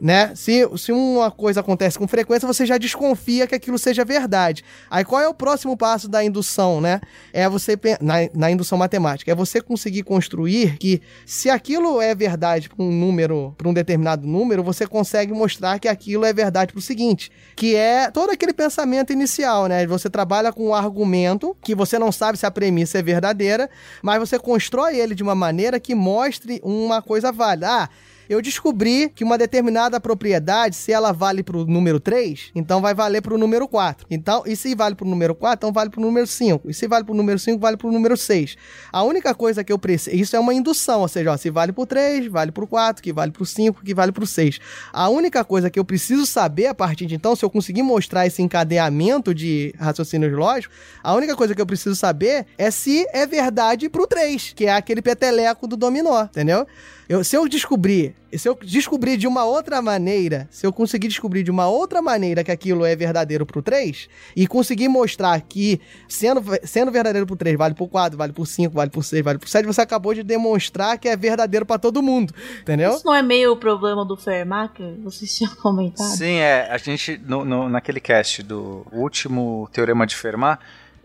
[0.00, 0.32] né?
[0.34, 4.64] Se, se uma coisa acontece com frequência, você já desconfia que aquilo seja verdade.
[4.90, 7.00] Aí qual é o próximo passo da indução, né?
[7.32, 12.68] É você na, na indução matemática, é você conseguir construir que se aquilo é verdade
[12.68, 16.78] para um número, para um determinado número, você consegue mostrar que aquilo é verdade para
[16.78, 19.86] o seguinte, que é todo aquele pensamento inicial, né?
[19.86, 23.68] Você trabalha com um argumento que você não sabe se a premissa é verdadeira,
[24.02, 27.68] mas você constrói ele de uma maneira que mostre uma coisa válida.
[27.70, 27.88] Ah,
[28.30, 33.20] eu descobri que uma determinada propriedade, se ela vale pro número 3, então vai valer
[33.20, 34.06] pro número 4.
[34.08, 36.70] Então, e se vale pro número 4, então vale pro número 5.
[36.70, 38.56] E se vale pro número 5, vale pro número 6.
[38.92, 41.72] A única coisa que eu preciso, isso é uma indução, ou seja, ó, se vale
[41.72, 44.60] pro 3, vale pro 4, que vale pro 5, que vale pro 6.
[44.92, 48.28] A única coisa que eu preciso saber a partir de então, se eu conseguir mostrar
[48.28, 53.26] esse encadeamento de raciocínios lógicos, a única coisa que eu preciso saber é se é
[53.26, 56.64] verdade pro 3, que é aquele peteleco do dominó, entendeu?
[57.10, 61.42] Eu, se eu descobrir, se eu descobrir de uma outra maneira, se eu conseguir descobrir
[61.42, 66.40] de uma outra maneira que aquilo é verdadeiro pro 3, e conseguir mostrar que sendo,
[66.62, 69.48] sendo verdadeiro pro 3, vale pro 4, vale pro 5, vale pro 6, vale pro
[69.48, 72.92] 7, você acabou de demonstrar que é verdadeiro pra todo mundo, entendeu?
[72.94, 76.10] Isso não é meio o problema do Fermat que vocês tinham comentado?
[76.16, 76.68] Sim, é.
[76.70, 80.60] A gente, no, no- naquele cast do último Teorema de Fermat,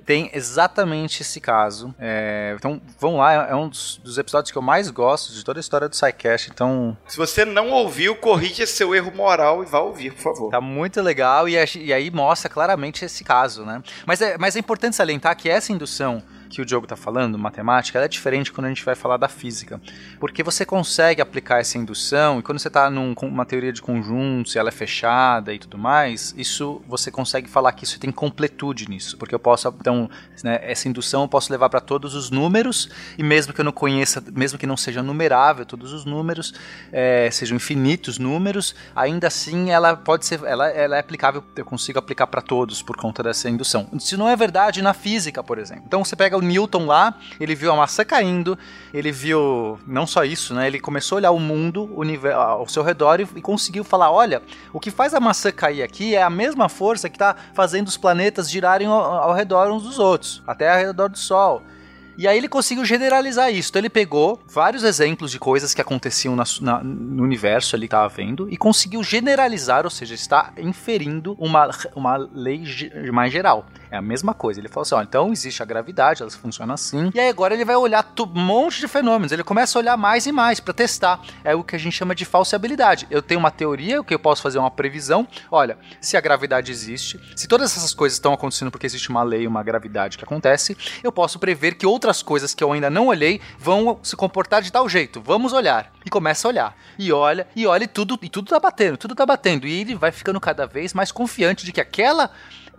[0.06, 1.94] tem exatamente esse caso.
[2.00, 5.60] É, então, vamos lá, é um dos, dos episódios que eu mais gosto de toda
[5.60, 9.80] a história do SciCast, então Se você não ouviu, corrija seu erro moral e vá
[9.80, 10.52] ouvir, por favor.
[10.52, 13.82] Tá muito legal e, e aí mostra claramente esse caso, né?
[14.06, 17.98] Mas é, mas é importante salientar que essa indução que o Diogo tá falando, matemática,
[17.98, 19.82] ela é diferente quando a gente vai falar da física.
[20.20, 24.60] Porque você consegue aplicar essa indução e quando você tá numa teoria de conjuntos e
[24.60, 29.18] ela é fechada e tudo mais, isso você consegue falar que isso tem completude nisso.
[29.18, 30.10] Porque eu posso, então,
[30.44, 33.72] né, essa indução eu posso levar para todos os números e mesmo que eu não
[33.72, 36.54] conheça, mesmo que não seja numerável todos os números,
[36.92, 42.00] é, sejam infinitos números, ainda assim ela pode ser, ela, ela é aplicável, eu consigo
[42.00, 43.88] aplicar para todos por conta dessa indução.
[43.94, 45.84] Isso não é verdade na física, por exemplo.
[45.88, 48.58] Então você pega o Newton lá, ele viu a maçã caindo,
[48.94, 50.68] ele viu não só isso, né?
[50.68, 54.12] Ele começou a olhar o mundo, o universo, ao seu redor e, e conseguiu falar,
[54.12, 57.88] olha, o que faz a maçã cair aqui é a mesma força que está fazendo
[57.88, 61.64] os planetas girarem ao, ao redor uns dos outros, até ao redor do Sol.
[62.18, 63.70] E aí ele conseguiu generalizar isso.
[63.70, 67.96] Então ele pegou vários exemplos de coisas que aconteciam na- na- no universo ali que
[67.96, 72.64] estava vendo e conseguiu generalizar, ou seja, está inferindo uma, uma lei
[73.12, 73.66] mais geral.
[73.92, 74.60] É a mesma coisa.
[74.60, 77.12] Ele falou assim: ó, então existe a gravidade, ela funciona assim.
[77.14, 79.32] E aí agora ele vai olhar um monte de fenômenos.
[79.32, 81.22] Ele começa a olhar mais e mais para testar.
[81.44, 83.08] É o que a gente chama de falseabilidade.
[83.10, 85.28] Eu tenho uma teoria, o que eu posso fazer é uma previsão.
[85.52, 89.48] Olha, se a gravidade existe, se todas essas coisas estão acontecendo porque existe uma lei,
[89.48, 93.42] uma gravidade que acontece, eu posso prever que outras coisas que eu ainda não olhei
[93.58, 95.22] vão se comportar de tal jeito.
[95.22, 95.92] Vamos olhar.
[96.06, 96.78] E começa a olhar.
[96.98, 99.68] E olha, e olha, e tudo, e tudo tá batendo, tudo tá batendo.
[99.68, 102.32] E ele vai ficando cada vez mais confiante de que aquela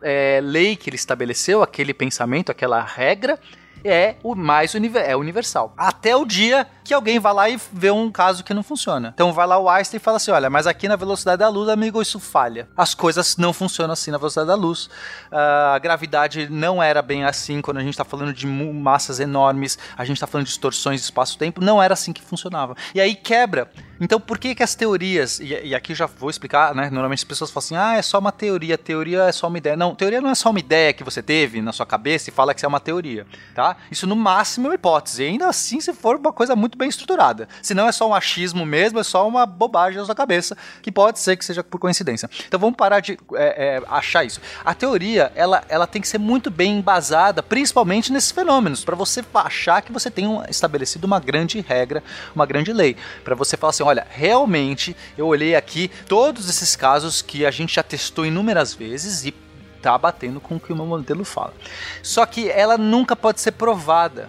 [0.03, 3.39] é, lei que ele estabeleceu, aquele pensamento, aquela regra,
[3.85, 5.73] é o mais é universal.
[5.77, 9.13] Até o dia que alguém vai lá e vê um caso que não funciona.
[9.13, 11.69] Então vai lá o Einstein e fala assim: olha, mas aqui na velocidade da luz,
[11.69, 12.69] amigo, isso falha.
[12.77, 14.89] As coisas não funcionam assim na velocidade da luz.
[15.31, 19.79] Ah, a gravidade não era bem assim quando a gente está falando de massas enormes,
[19.97, 22.77] a gente está falando de distorções de espaço-tempo, não era assim que funcionava.
[22.95, 23.71] E aí quebra.
[24.01, 26.89] Então por que que as teorias, e, e aqui já vou explicar, né?
[26.91, 29.77] Normalmente as pessoas falam assim: ah, é só uma teoria, teoria é só uma ideia.
[29.77, 32.55] Não, teoria não é só uma ideia que você teve na sua cabeça e fala
[32.55, 33.66] que isso é uma teoria, tá?
[33.91, 36.89] Isso no máximo é uma hipótese, e ainda assim se for uma coisa muito bem
[36.89, 37.49] estruturada.
[37.63, 40.93] Se não é só um achismo mesmo, é só uma bobagem na sua cabeça, que
[40.93, 42.29] pode ser que seja por coincidência.
[42.47, 44.41] Então vamos parar de é, é, achar isso.
[44.65, 49.25] A teoria, ela, ela tem que ser muito bem embasada, principalmente nesses fenômenos, para você
[49.35, 52.03] achar que você tem um- estabelecido uma grande regra,
[52.35, 52.97] uma grande lei.
[53.25, 57.75] Para você falar assim, olha, realmente eu olhei aqui todos esses casos que a gente
[57.75, 59.35] já testou inúmeras vezes e
[59.77, 61.55] tá batendo com o que o meu modelo fala.
[62.03, 64.29] Só que ela nunca pode ser provada.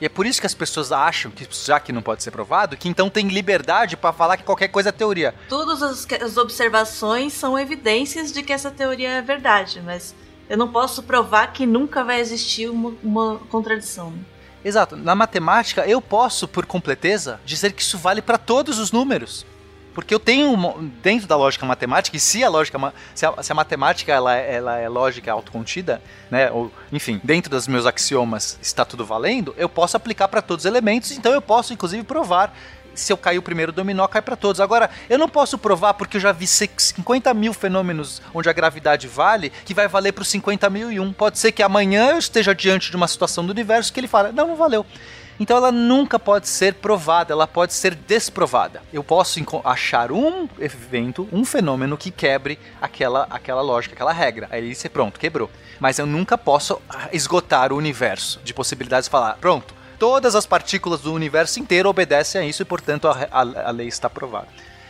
[0.00, 2.76] E é por isso que as pessoas acham que, já que não pode ser provado,
[2.76, 5.32] que então tem liberdade para falar que qualquer coisa é teoria.
[5.48, 10.12] Todas as, observações são evidências de que essa teoria é verdade, mas
[10.50, 14.12] eu não posso provar que nunca vai existir uma, uma contradição.
[14.64, 14.96] Exato.
[14.96, 19.46] Na matemática, eu posso, por completeza, dizer que isso vale para todos os números.
[19.94, 20.56] Porque eu tenho,
[21.02, 24.54] dentro da lógica matemática, e se a lógica, se a, se a matemática ela, é-
[24.54, 29.68] ela é lógica autocontida, né, ou, enfim, dentro dos meus axiomas está tudo valendo, eu
[29.68, 32.54] posso aplicar para todos os elementos, então eu posso, inclusive, provar
[32.94, 34.60] se eu cair o primeiro dominó, cai para todos.
[34.60, 38.52] Agora, eu não posso provar porque eu já vi se- 50 mil fenômenos onde a
[38.52, 41.10] gravidade vale, que vai valer para os 50 mil e um.
[41.10, 44.30] Pode ser que amanhã eu esteja diante de uma situação do universo que ele fala,
[44.30, 44.84] não, não valeu.
[45.40, 48.82] Então ela nunca pode ser provada, ela pode ser desprovada.
[48.92, 54.46] Eu posso achar um evento, um fenômeno que quebre aquela, aquela lógica, aquela regra.
[54.50, 55.50] Aí você pronto, quebrou.
[55.80, 60.46] Mas eu nunca posso ah, esgotar o universo de possibilidades e falar, pronto, todas as
[60.46, 64.46] partículas do universo inteiro obedecem a isso e, portanto, a, a- a lei está provada.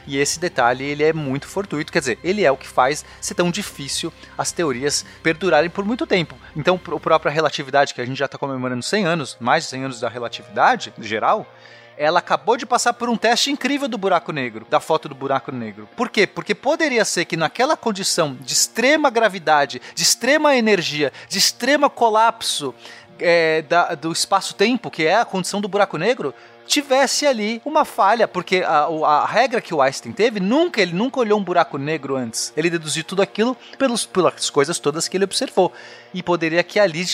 [0.06, 3.34] E esse detalhe, ele é muito fortuito, quer dizer, ele é o que faz ser
[3.34, 6.34] tão difícil as teorias perdurarem por muito tempo.
[6.56, 9.84] Então, a própria relatividade, que a gente já está comemorando 100 anos, mais de 100
[9.84, 11.46] anos da relatividade geral,
[11.96, 15.52] ela acabou de passar por um teste incrível do buraco negro, da foto do buraco
[15.52, 15.88] negro.
[15.94, 16.26] Por quê?
[16.26, 22.74] Porque poderia ser que naquela condição de extrema gravidade, de extrema energia, de extremo colapso
[23.24, 26.34] é, da- do espaço-tempo, que é a condição do buraco negro,
[26.66, 31.20] tivesse ali uma falha, porque a, a regra que o Einstein teve, nunca ele nunca
[31.20, 32.52] olhou um buraco negro antes.
[32.56, 35.72] Ele deduziu tudo aquilo pelos, pelas coisas todas que ele observou.
[36.14, 37.04] E poderia que ali,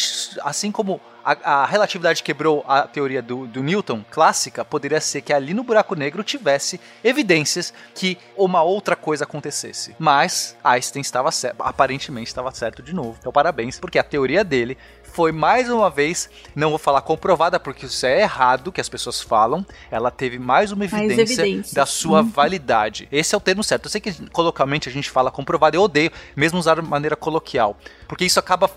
[0.42, 1.00] assim como
[1.44, 5.62] a, a relatividade quebrou a teoria do, do Newton clássica, poderia ser que ali no
[5.62, 9.94] buraco negro tivesse evidências que uma outra coisa acontecesse.
[9.98, 13.16] Mas Einstein estava certo, aparentemente estava certo de novo.
[13.20, 17.86] Então parabéns, porque a teoria dele foi mais uma vez, não vou falar comprovada porque
[17.86, 21.74] isso é errado que as pessoas falam, ela teve mais uma Mais evidência evidências.
[21.74, 22.28] da sua Uhum.
[22.30, 23.08] validade.
[23.10, 23.86] Esse é o termo certo.
[23.86, 27.76] Eu sei que coloquialmente a gente fala comprovado, eu odeio mesmo usar de maneira coloquial,
[28.06, 28.68] porque isso acaba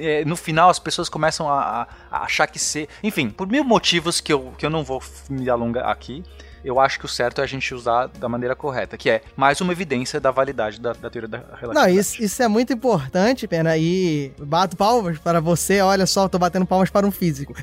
[0.00, 4.20] é, no final as pessoas começam a, a- achar que ser, enfim, por mil motivos
[4.20, 6.22] que eu, que eu não vou me alongar aqui.
[6.62, 9.62] Eu acho que o certo é a gente usar da maneira correta, que é mais
[9.62, 11.74] uma evidência da validade da, da teoria da relatividade.
[11.74, 15.80] Não, isso, isso é muito importante, Pena, e bato palmas para você.
[15.80, 17.54] Olha só, eu tô batendo palmas para um físico.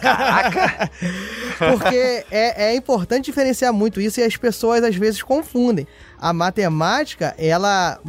[0.00, 0.88] Caraca!
[1.58, 5.86] Porque é, é importante diferenciar muito isso e as pessoas às vezes confundem.
[6.24, 8.00] A matemática, ela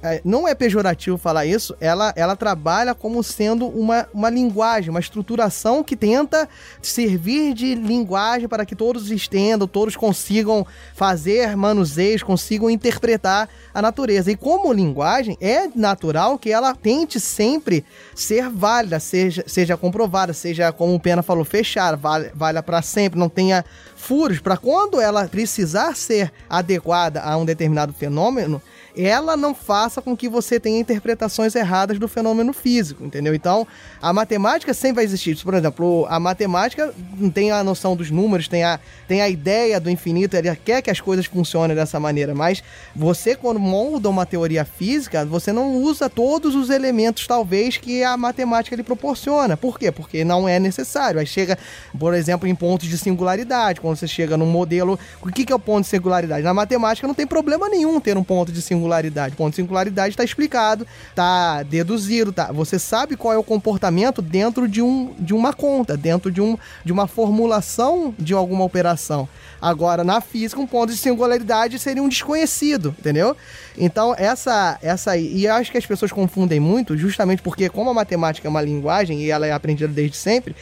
[0.00, 5.00] é, não é pejorativo falar isso, ela, ela trabalha como sendo uma, uma linguagem, uma
[5.00, 6.48] estruturação que tenta
[6.80, 14.30] servir de linguagem para que todos entendam, todos consigam fazer manuseios, consigam interpretar a natureza.
[14.30, 17.84] E como linguagem, é natural que ela tente sempre
[18.14, 23.18] ser válida, seja, seja comprovada, seja, como o Pena falou, fechar, vale, valha para sempre,
[23.18, 23.64] não tenha
[24.08, 28.62] furos, para quando ela precisar ser adequada a um determinado fenômeno,
[28.98, 33.32] ela não faça com que você tenha interpretações erradas do fenômeno físico, entendeu?
[33.32, 33.64] Então,
[34.02, 35.36] a matemática sempre vai existir.
[35.36, 36.92] Por exemplo, a matemática
[37.32, 40.90] tem a noção dos números, tem a, tem a ideia do infinito, ela quer que
[40.90, 42.62] as coisas funcionem dessa maneira, mas
[42.96, 48.16] você, quando molda uma teoria física, você não usa todos os elementos, talvez, que a
[48.16, 49.56] matemática lhe proporciona.
[49.56, 49.92] Por quê?
[49.92, 51.20] Porque não é necessário.
[51.20, 51.56] Aí chega,
[51.96, 54.98] por exemplo, em pontos de singularidade, quando você chega num modelo.
[55.22, 56.42] O que que é o ponto de singularidade?
[56.42, 58.87] Na matemática não tem problema nenhum ter um ponto de singularidade.
[59.34, 62.50] O ponto de singularidade está explicado, está deduzido, tá?
[62.52, 66.56] Você sabe qual é o comportamento dentro de, um, de uma conta, dentro de, um,
[66.84, 69.28] de uma formulação de alguma operação.
[69.60, 73.36] Agora, na física, um ponto de singularidade seria um desconhecido, entendeu?
[73.76, 77.94] Então, essa, essa e eu acho que as pessoas confundem muito, justamente porque, como a
[77.94, 80.54] matemática é uma linguagem e ela é aprendida desde sempre,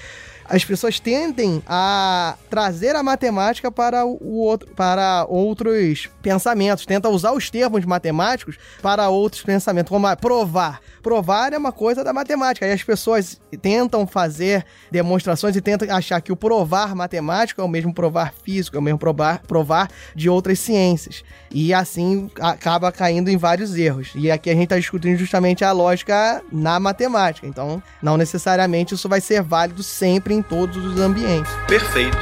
[0.48, 7.32] as pessoas tendem a trazer a matemática para o outro, para outros pensamentos, tenta usar
[7.32, 10.80] os termos matemáticos para outros pensamentos, como provar.
[11.02, 12.66] Provar é uma coisa da matemática.
[12.66, 17.68] Aí as pessoas tentam fazer demonstrações e tentam achar que o provar matemático é o
[17.68, 21.22] mesmo provar físico, é o mesmo provar, provar de outras ciências.
[21.50, 24.10] E assim acaba caindo em vários erros.
[24.14, 27.46] E aqui a gente está discutindo justamente a lógica na matemática.
[27.46, 31.52] Então, não necessariamente isso vai ser válido sempre em todos os ambientes.
[31.66, 32.16] Perfeito.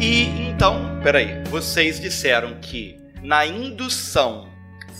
[0.00, 4.47] E então, peraí, vocês disseram que na indução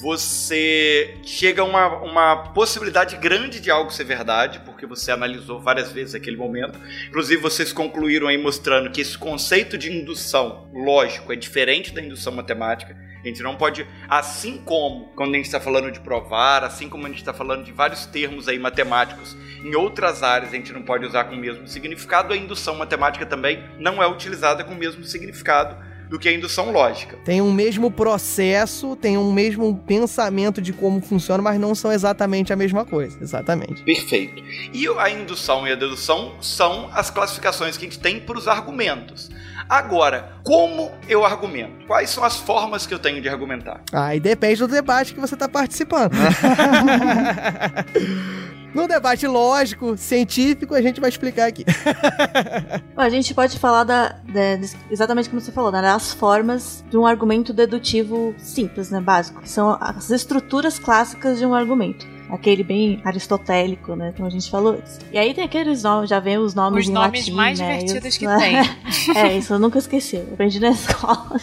[0.01, 5.91] você chega a uma, uma possibilidade grande de algo ser verdade, porque você analisou várias
[5.91, 6.79] vezes aquele momento.
[7.09, 12.33] Inclusive, vocês concluíram aí mostrando que esse conceito de indução lógico é diferente da indução
[12.33, 12.97] matemática.
[13.23, 17.05] A gente não pode, assim como quando a gente está falando de provar, assim como
[17.05, 20.83] a gente está falando de vários termos aí matemáticos, em outras áreas a gente não
[20.83, 24.79] pode usar com o mesmo significado, a indução matemática também não é utilizada com o
[24.79, 25.77] mesmo significado
[26.09, 27.17] do que a indução lógica.
[27.25, 32.53] Tem um mesmo processo, tem um mesmo pensamento de como funciona, mas não são exatamente
[32.53, 33.19] a mesma coisa.
[33.21, 33.83] Exatamente.
[33.83, 34.43] Perfeito.
[34.73, 38.49] E a indução e a dedução são as classificações que a gente tem para os
[38.49, 39.31] argumentos.
[39.69, 41.87] Agora, como eu argumento?
[41.87, 43.83] Quais são as formas que eu tenho de argumentar?
[43.93, 46.15] Aí depende do debate que você está participando.
[48.75, 51.65] No debate lógico, científico, a gente vai explicar aqui.
[52.97, 54.59] A gente pode falar da, da-
[54.91, 59.49] exatamente como você falou, né, das formas de um argumento dedutivo simples, né, básico, que
[59.49, 62.07] são as estruturas clássicas de um argumento.
[62.29, 64.99] Aquele bem aristotélico, né, como a gente falou antes.
[65.13, 67.79] E aí tem aqueles nomes, já vem os nomes Os em nomes latim, mais né,
[67.79, 69.17] divertidos os- que tem.
[69.17, 71.41] é, isso eu nunca esqueci, eu aprendi na escola.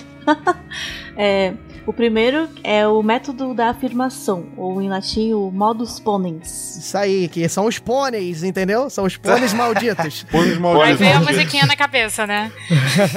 [1.17, 1.53] É,
[1.86, 6.78] o primeiro é o método da afirmação, ou em latim o modus ponens.
[6.78, 8.90] Isso aí, que são os pôneis, entendeu?
[8.90, 10.24] São os pôneis malditos.
[10.24, 12.52] Pôneis Aí veio a musiquinha na cabeça, né?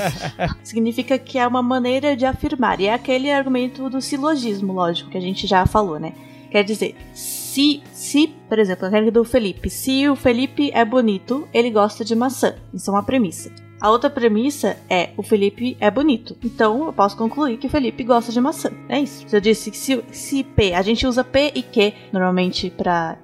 [0.63, 2.81] Significa que é uma maneira de afirmar.
[2.81, 6.13] E é aquele argumento do silogismo, lógico, que a gente já falou, né?
[6.51, 11.47] Quer dizer, se, se por exemplo, a regra do Felipe, se o Felipe é bonito,
[11.53, 12.55] ele gosta de maçã.
[12.73, 13.68] Isso é uma premissa.
[13.81, 16.37] A outra premissa é o Felipe é bonito.
[16.43, 18.71] Então eu posso concluir que o Felipe gosta de maçã.
[18.89, 19.25] É isso.
[19.31, 23.17] Eu disse que se, se P, a gente usa P e Q normalmente para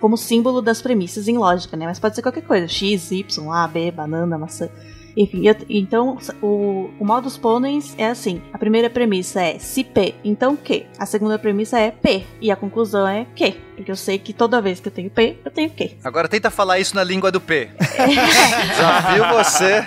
[0.00, 1.86] como símbolo das premissas em lógica, né?
[1.86, 2.68] Mas pode ser qualquer coisa.
[2.68, 4.68] X, Y, A, B, banana, maçã.
[5.16, 10.14] Enfim, eu- então o, o modus ponens é assim: a primeira premissa é se P,
[10.24, 10.86] então Q.
[10.98, 12.24] A segunda premissa é P.
[12.40, 13.54] E a conclusão é Q.
[13.76, 15.96] Porque eu sei que toda vez que eu tenho P, eu tenho Q.
[16.04, 17.70] Agora tenta falar isso na língua do P.
[18.70, 19.84] Desafio você.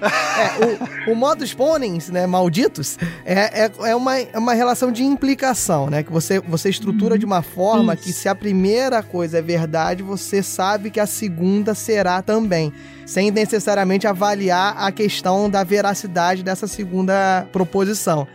[0.00, 5.02] É, o, o modus ponens, né, malditos, é, é, é, uma, é uma relação de
[5.02, 6.02] implicação, né?
[6.02, 10.42] Que você, você estrutura de uma forma que se a primeira coisa é verdade, você
[10.42, 12.72] sabe que a segunda será também.
[13.06, 18.26] Sem necessariamente avaliar a questão da veracidade dessa segunda proposição.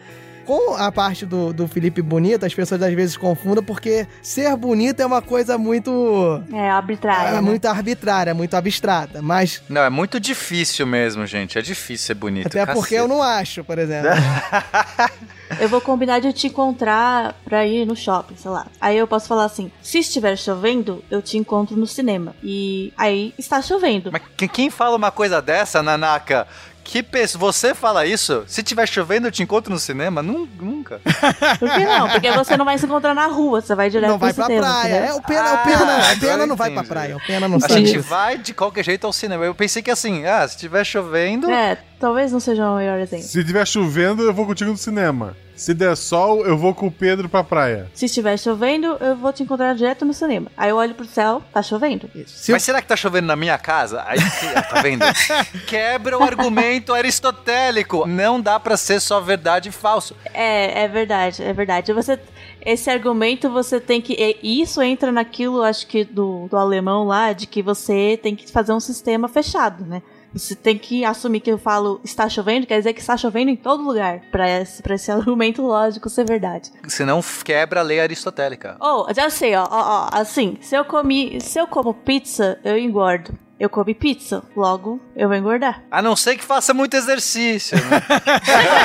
[0.51, 4.99] Com a parte do, do Felipe Bonito, as pessoas às vezes confundem porque ser bonito
[4.99, 6.43] é uma coisa muito.
[6.51, 7.29] É arbitrária.
[7.29, 7.39] É né?
[7.39, 9.21] muito arbitrária, muito abstrata.
[9.21, 11.57] Mas Não, é muito difícil mesmo, gente.
[11.57, 12.47] É difícil ser bonito.
[12.47, 14.09] até porque eu não acho, por exemplo.
[15.59, 18.67] Eu vou combinar de te encontrar pra ir no shopping, sei lá.
[18.79, 22.33] Aí eu posso falar assim: se estiver chovendo, eu te encontro no cinema.
[22.41, 24.11] E aí está chovendo.
[24.11, 26.47] Mas que- quem fala uma coisa dessa, Nanaka?
[26.83, 28.43] Que pessoa, você fala isso?
[28.47, 30.21] Se tiver chovendo, eu te encontro no cinema?
[30.21, 30.99] Nun- Nunca.
[31.59, 32.09] Por que não?
[32.09, 34.93] Porque você não vai se encontrar na rua, você vai direto Não vai pra praia.
[34.95, 37.15] É, o Pena, o Pena, Ah, o Pena não vai pra praia.
[37.17, 39.45] O Pena não A gente vai de qualquer jeito ao cinema.
[39.45, 41.49] Eu pensei que assim, ah, se tiver chovendo.
[41.49, 43.25] É, talvez não seja o melhor exemplo.
[43.25, 45.37] Se tiver chovendo, eu vou contigo no cinema.
[45.55, 47.87] Se der sol, eu vou com o Pedro pra praia.
[47.93, 50.51] Se estiver chovendo, eu vou te encontrar direto no cinema.
[50.57, 52.09] Aí eu olho pro céu, tá chovendo.
[52.25, 54.03] Se Mas será que tá chovendo na minha casa?
[54.07, 54.17] Aí,
[54.71, 55.05] tá vendo?
[55.69, 58.07] Quebra o argumento aristotélico.
[58.07, 60.15] Não dá pra ser só verdade e falso.
[60.33, 61.93] É, é verdade, é verdade.
[61.93, 62.19] Você,
[62.65, 64.15] esse argumento você tem que.
[64.41, 68.51] e Isso entra naquilo, acho que, do, do alemão lá, de que você tem que
[68.51, 70.01] fazer um sistema fechado, né?
[70.33, 73.55] Você tem que assumir que eu falo está chovendo, quer dizer que está chovendo em
[73.55, 76.71] todo lugar, pra esse, pra esse argumento lógico ser verdade.
[76.87, 78.77] Senão quebra a lei aristotélica.
[78.79, 82.77] Oh, já sei, ó, ó, ó, assim, se eu comi, se eu como pizza, eu
[82.77, 83.37] engordo.
[83.61, 85.83] Eu comi pizza, logo eu vou engordar.
[85.91, 87.77] A não ser que faça muito exercício.
[87.77, 88.01] Né?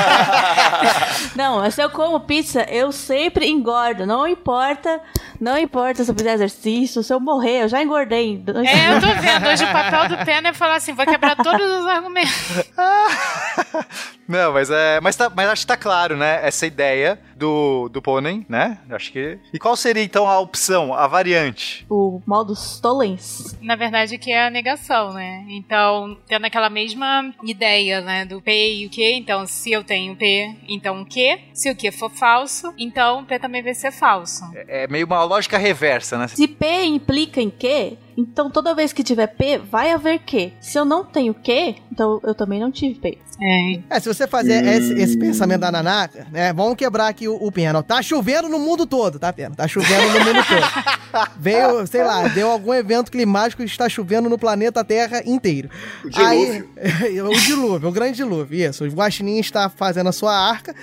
[1.34, 4.04] Não, mas se eu como pizza, eu sempre engordo.
[4.04, 5.00] Não importa,
[5.40, 8.44] não importa se eu fizer exercício, se eu morrer, eu já engordei.
[8.66, 9.48] É, eu tô vendo.
[9.48, 12.32] Hoje o papel do Pena é falar assim: vou quebrar todos os argumentos.
[14.28, 15.00] Não, mas é.
[15.00, 16.40] Mas, tá, mas acho que tá claro, né?
[16.46, 18.78] Essa ideia do, do pônei, né?
[18.90, 19.38] Acho que.
[19.52, 21.86] E qual seria então a opção, a variante?
[21.88, 23.56] O modo Stolens.
[23.60, 24.65] Na verdade, que é a negação,
[25.12, 25.44] né?
[25.48, 28.24] Então, tendo aquela mesma ideia, né?
[28.24, 29.02] Do P e o Q.
[29.14, 31.38] Então, se eu tenho P, então o Q.
[31.52, 34.44] Se o Q for falso, então o P também vai ser falso.
[34.54, 36.28] É meio uma lógica reversa, né?
[36.28, 40.52] Se P implica em Q, então toda vez que tiver P, vai haver Q.
[40.60, 43.18] Se eu não tenho Q, então eu também não tive P.
[43.40, 43.96] É.
[43.96, 46.52] É, se você fazer esse, esse pensamento da Nanaka, né?
[46.52, 47.82] Vamos quebrar aqui o, o Pena.
[47.82, 49.54] Tá chovendo no mundo todo, tá, Pena?
[49.54, 51.28] Tá chovendo no mundo todo.
[51.38, 55.68] Veio, sei lá, deu algum evento climático e está chovendo no planeta Terra inteiro.
[56.04, 56.68] O dilúvio.
[56.76, 58.84] Aí, o dilúvio, o grande dilúvio, isso.
[58.84, 60.74] O Guaxinim está fazendo a sua arca,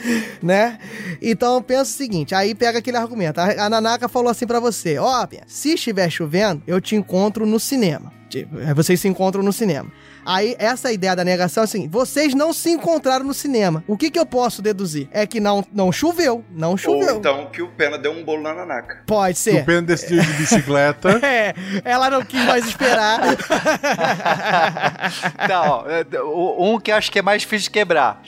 [0.42, 0.78] né?
[1.22, 3.40] Então pensa o seguinte, aí pega aquele argumento.
[3.40, 7.23] A, a Nanaka falou assim pra você, ó, Pena, se estiver chovendo, eu te encontro
[7.32, 8.12] no cinema.
[8.30, 9.91] Tipo, aí Vocês se encontram no cinema.
[10.26, 13.84] Aí, essa ideia da negação é assim: vocês não se encontraram no cinema.
[13.88, 15.08] O que, que eu posso deduzir?
[15.12, 16.44] É que não, não choveu.
[16.50, 17.18] Não Ou choveu.
[17.18, 19.04] então que o Pena deu um bolo na nanaca.
[19.06, 19.66] Pode Se o ser.
[19.66, 21.20] Pena decidiu de bicicleta.
[21.24, 21.54] É,
[21.86, 23.20] ela não quis mais esperar.
[25.48, 28.22] Tá, ó, é, o- um que eu acho que é mais difícil de quebrar.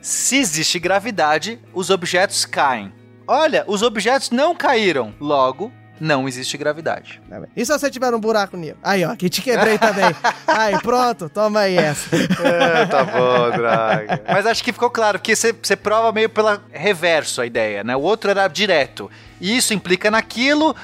[0.00, 2.92] Se existe gravidade, os objetos caem.
[3.26, 5.14] Olha, os objetos não caíram.
[5.20, 5.70] Logo,
[6.00, 7.20] não existe gravidade.
[7.54, 8.78] E se você tiver um buraco negro?
[8.82, 10.14] Aí, ó, que te quebrei também.
[10.48, 12.16] Aí, pronto, toma aí essa.
[12.16, 14.22] É, tá bom, Draga.
[14.26, 17.94] Mas acho que ficou claro, porque você prova meio pela reverso a ideia, né?
[17.94, 19.10] O outro era direto.
[19.40, 20.76] Isso implica naquilo,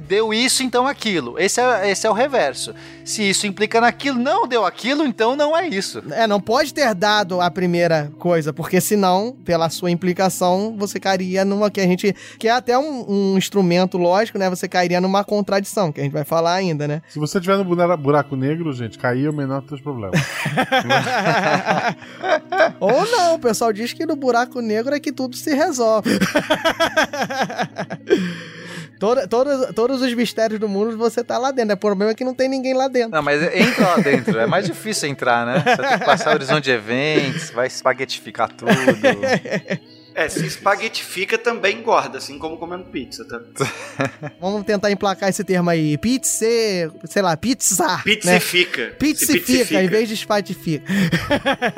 [0.00, 1.38] deu isso, então aquilo.
[1.38, 2.74] Esse é, esse é o reverso.
[3.04, 6.02] Se isso implica naquilo, não deu aquilo, então não é isso.
[6.10, 11.44] É, não pode ter dado a primeira coisa, porque senão, pela sua implicação, você cairia
[11.44, 12.14] numa que a gente.
[12.38, 14.48] que é até um, um instrumento lógico, né?
[14.48, 17.02] Você cairia numa contradição, que a gente vai falar ainda, né?
[17.08, 20.20] Se você tiver no buraco negro, gente, cair é o menor dos teus problemas.
[22.80, 26.18] Ou não, o pessoal diz que no buraco negro é que tudo se resolve.
[28.98, 31.74] Toda, toda- todos os mistérios do mundo você tá lá dentro.
[31.74, 33.10] O problema é que não tem ninguém lá dentro.
[33.10, 34.38] Não, mas entra lá dentro.
[34.38, 35.62] É mais difícil entrar, né?
[35.64, 38.70] Você tem que passar o horizonte de eventos, vai espaguetificar tudo.
[40.16, 43.40] É, se espaguetifica também engorda, assim como comendo pizza, tá?
[44.40, 45.98] Vamos tentar emplacar esse termo aí.
[45.98, 46.46] Pizza,
[47.06, 47.98] sei lá, pizza.
[48.04, 48.84] Pizzifica.
[48.84, 48.90] Né?
[48.92, 49.82] Pizzifica.
[49.82, 50.84] em vez de espatifica.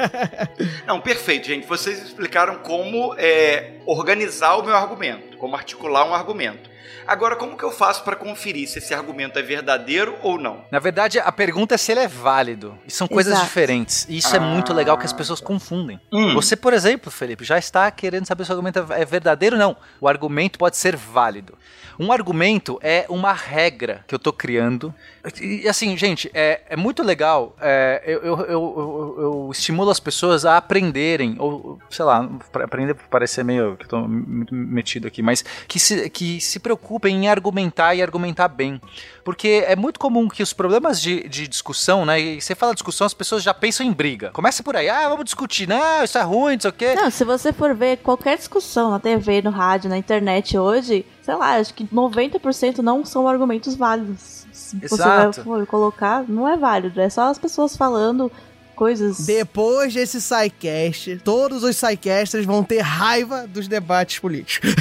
[0.86, 1.66] Não, perfeito, gente.
[1.66, 6.68] Vocês explicaram como é, organizar o meu argumento, como articular um argumento.
[7.06, 10.64] Agora, como que eu faço para conferir se esse argumento é verdadeiro ou não?
[10.70, 12.76] Na verdade, a pergunta é se ele é válido.
[12.86, 13.46] E são coisas Exato.
[13.46, 14.06] diferentes.
[14.08, 16.00] E isso é muito legal que as pessoas confundem.
[16.12, 16.34] Hum.
[16.34, 19.76] Você, por exemplo, Felipe, já está querendo saber se o argumento é verdadeiro ou não.
[20.00, 21.56] O argumento pode ser válido.
[21.98, 24.94] Um argumento é uma regra que eu tô criando.
[25.40, 27.56] E assim, gente, é, é muito legal.
[27.60, 32.28] é, eu, eu, eu, eu- estimulo as pessoas a aprenderem, ou sei lá,
[32.62, 37.24] aprender parece meio que eu tô muito metido aqui, mas que se, que se preocupem
[37.24, 38.80] em argumentar e argumentar bem.
[39.26, 42.20] Porque é muito comum que os problemas de, de discussão, né?
[42.20, 44.30] E você fala discussão, as pessoas já pensam em briga.
[44.30, 46.94] Começa por aí, ah, vamos discutir, não, isso é ruim, não sei o quê.
[46.94, 51.34] Não, se você for ver qualquer discussão na TV, no rádio, na internet hoje, sei
[51.34, 54.46] lá, acho que 90% não são argumentos válidos.
[54.52, 55.42] Se você Exato.
[55.42, 57.00] for colocar, não é válido.
[57.00, 58.30] É só as pessoas falando
[58.76, 59.26] coisas.
[59.26, 64.74] Depois desse SciCast, todos os SciCasters vão ter raiva dos debates políticos.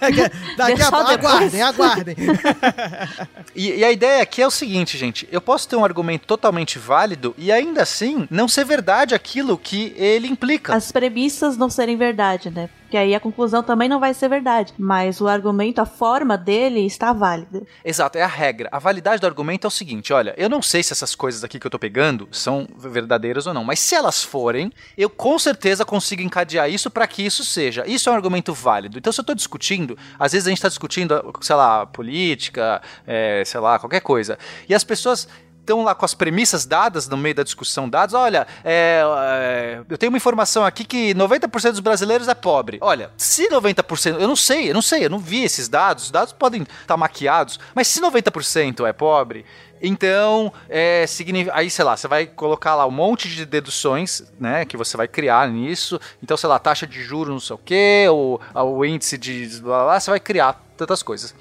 [0.56, 2.16] Daqui Deixa a pouco, aguardem, aguardem.
[3.54, 5.28] E, e a ideia aqui é o seguinte, gente.
[5.30, 9.92] Eu posso ter um argumento totalmente válido e ainda assim não ser verdade aquilo que
[9.96, 10.74] ele implica.
[10.74, 12.70] As premissas não serem verdade, né?
[12.92, 14.74] Porque aí a conclusão também não vai ser verdade.
[14.76, 17.62] Mas o argumento, a forma dele está válida.
[17.82, 18.68] Exato, é a regra.
[18.70, 21.58] A validade do argumento é o seguinte: olha, eu não sei se essas coisas aqui
[21.58, 25.86] que eu tô pegando são verdadeiras ou não, mas se elas forem, eu com certeza
[25.86, 27.82] consigo encadear isso para que isso seja.
[27.86, 28.98] Isso é um argumento válido.
[28.98, 33.42] Então, se eu tô discutindo, às vezes a gente tá discutindo, sei lá, política, é,
[33.46, 34.38] sei lá, qualquer coisa,
[34.68, 35.26] e as pessoas
[35.62, 38.14] estão lá com as premissas dadas no meio da discussão dadas.
[38.14, 42.78] Olha, é, é, eu tenho uma informação aqui que 90% dos brasileiros é pobre.
[42.80, 46.10] Olha, se 90%, eu não sei, eu não sei, eu não vi esses dados, os
[46.10, 49.44] dados podem estar maquiados, mas se 90% é pobre,
[49.84, 51.04] então, é,
[51.52, 55.08] aí, sei lá, você vai colocar lá um monte de deduções, né, que você vai
[55.08, 56.00] criar nisso.
[56.22, 59.78] Então, sei lá, taxa de juros, não sei o quê, ou o índice de blá,
[59.78, 61.34] blá, blá, você vai criar tantas coisas.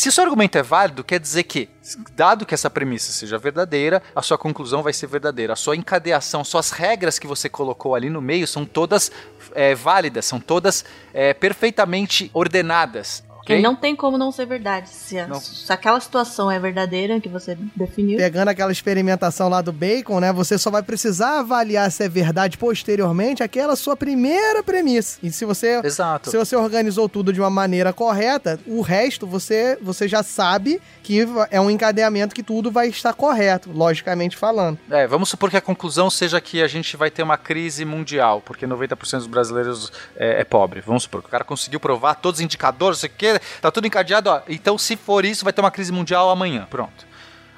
[0.00, 1.68] Se seu argumento é válido, quer dizer que,
[2.16, 5.52] dado que essa premissa seja verdadeira, a sua conclusão vai ser verdadeira.
[5.52, 9.12] A sua encadeação, suas regras que você colocou ali no meio são todas
[9.54, 13.22] é, válidas, são todas é, perfeitamente ordenadas.
[13.54, 13.62] Ok?
[13.62, 14.88] não tem como não ser verdade.
[14.88, 18.16] Se, a- se aquela situação é verdadeira que você definiu.
[18.16, 20.32] Pegando aquela experimentação lá do bacon, né?
[20.32, 25.18] Você só vai precisar avaliar se é verdade posteriormente aquela sua primeira premissa.
[25.22, 26.30] E se você Exato.
[26.30, 31.26] se você organizou tudo de uma maneira correta, o resto você, você já sabe que
[31.50, 34.78] é um encadeamento que tudo vai estar correto, logicamente falando.
[34.90, 38.40] É, vamos supor que a conclusão seja que a gente vai ter uma crise mundial,
[38.44, 40.80] porque 90% dos brasileiros é, é pobre.
[40.80, 43.70] Vamos supor que o cara conseguiu provar todos os indicadores, não sei o que, tá
[43.70, 44.40] tudo encadeado, ó.
[44.48, 46.66] Então, se for isso, vai ter uma crise mundial amanhã.
[46.70, 47.10] Pronto.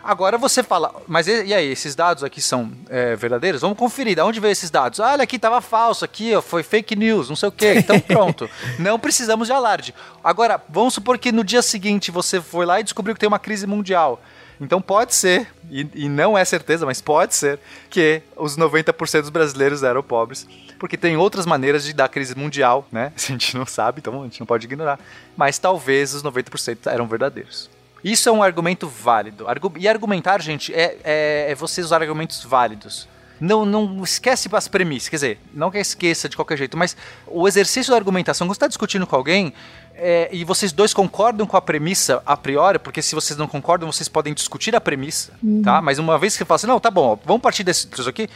[0.05, 3.61] Agora você fala, mas e, e aí, esses dados aqui são é, verdadeiros?
[3.61, 4.99] Vamos conferir, de onde veio esses dados?
[4.99, 7.75] Ah, olha aqui, tava falso, aqui, ó, foi fake news, não sei o quê.
[7.77, 8.51] Então pronto,
[8.81, 9.95] não precisamos de alarde.
[10.25, 13.39] Agora, vamos supor que no dia seguinte você foi lá e descobriu que tem uma
[13.39, 14.21] crise mundial.
[14.61, 17.59] Então pode ser, e, e não é certeza, mas pode ser,
[17.89, 20.47] que os 90% dos brasileiros eram pobres.
[20.79, 23.11] Porque tem outras maneiras de dar crise mundial, né?
[23.17, 25.01] A gente não sabe, então a gente não pode ignorar.
[25.35, 27.71] Mas talvez os 90% eram verdadeiros.
[28.05, 29.47] Isso é um argumento válido.
[29.79, 33.09] E argumentar, gente, é, é, é você usar argumentos válidos.
[33.41, 36.97] Não, não esquece as premissas, quer dizer, não que esqueça de qualquer jeito, mas
[37.27, 39.53] o exercício da argumentação, quando você está discutindo com alguém
[39.95, 43.91] é, e vocês dois concordam com a premissa a priori, porque se vocês não concordam,
[43.91, 45.33] vocês podem discutir a premissa,
[45.63, 45.81] tá?
[45.83, 48.09] Mas uma vez que você fala assim, não, tá bom, ó, vamos partir desse disso
[48.09, 48.29] aqui,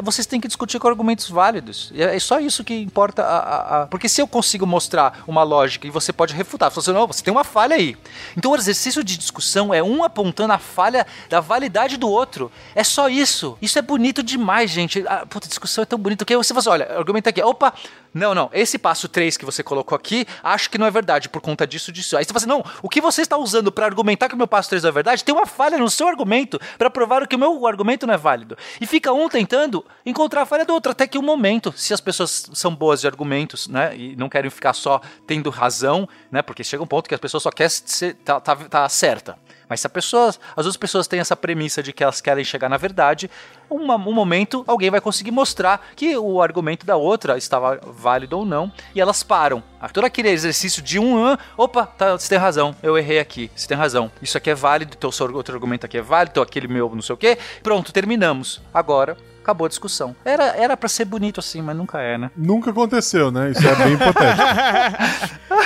[0.00, 1.92] vocês têm que discutir com argumentos válidos.
[1.94, 3.22] É é só isso que importa.
[3.22, 6.90] A, a- a- Porque se eu consigo mostrar uma lógica e você pode refutar, você
[6.90, 7.96] assim, não, você tem uma falha aí.
[8.36, 12.50] Então o exercício de discussão é um apontando a falha da validade do outro.
[12.74, 13.58] É só isso.
[13.60, 15.04] Isso é bonito demais, gente.
[15.28, 17.72] Puta, discussão é tão bonito que você fala assim, olha, argumenta aqui, opa,
[18.14, 21.40] não, não, esse passo 3 que você colocou aqui, acho que não é verdade por
[21.40, 22.16] conta disso, disso.
[22.16, 24.46] Aí você fala assim, não, o que você está usando para argumentar que o meu
[24.46, 27.38] passo 3 não é verdade, tem uma falha no seu argumento para provar que o
[27.38, 28.56] meu argumento não é válido.
[28.80, 32.00] E fica um tentando encontrar a falha do outro, até que um momento, se as
[32.00, 36.64] pessoas são boas de argumentos, né, e não querem ficar só tendo razão, né, porque
[36.64, 39.38] chega um ponto que a pessoa só quer ser, tá, tá, tá certa.
[39.68, 42.68] Mas se a pessoa, as outras pessoas têm essa premissa de que elas querem chegar
[42.68, 43.30] na verdade,
[43.70, 48.44] uma- um momento alguém vai conseguir mostrar que o argumento da outra estava válido ou
[48.44, 49.62] não, e elas param.
[49.80, 53.50] Ah, Todo aquele exercício de um, ah, opa, tá, você tem razão, eu errei aqui,
[53.54, 54.10] você tem razão.
[54.20, 57.16] Isso aqui é válido, teu outro argumento aqui é válido, aquele meu não sei o
[57.16, 57.38] quê.
[57.62, 58.60] Pronto, terminamos.
[58.74, 60.14] Agora acabou a discussão.
[60.24, 62.30] Era era para ser bonito assim, mas nunca é, né?
[62.36, 63.50] Nunca aconteceu, né?
[63.50, 64.42] Isso é bem hipotético.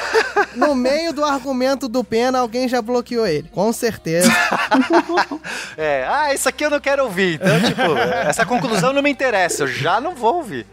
[0.55, 3.49] No meio do argumento do Pena, alguém já bloqueou ele.
[3.53, 4.31] Com certeza.
[5.77, 7.35] É, ah, isso aqui eu não quero ouvir.
[7.35, 7.97] Então, tipo,
[8.27, 10.67] essa conclusão não me interessa, eu já não vou ouvir.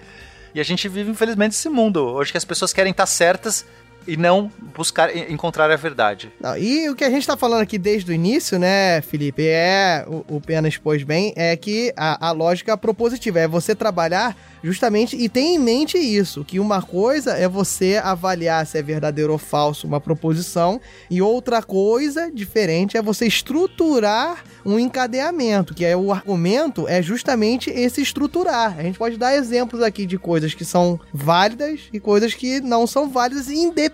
[0.55, 3.65] E a gente vive, infelizmente, esse mundo hoje que as pessoas querem estar certas
[4.07, 6.31] e não buscar encontrar a verdade.
[6.39, 10.05] Não, e o que a gente tá falando aqui desde o início, né, Felipe, é,
[10.07, 15.15] o, o Pena expôs bem, é que a, a lógica propositiva é você trabalhar justamente
[15.15, 19.37] e tem em mente isso, que uma coisa é você avaliar se é verdadeiro ou
[19.37, 26.11] falso uma proposição e outra coisa diferente é você estruturar um encadeamento, que é o
[26.11, 28.77] argumento é justamente esse estruturar.
[28.77, 32.87] A gente pode dar exemplos aqui de coisas que são válidas e coisas que não
[32.87, 33.92] são válidas, independente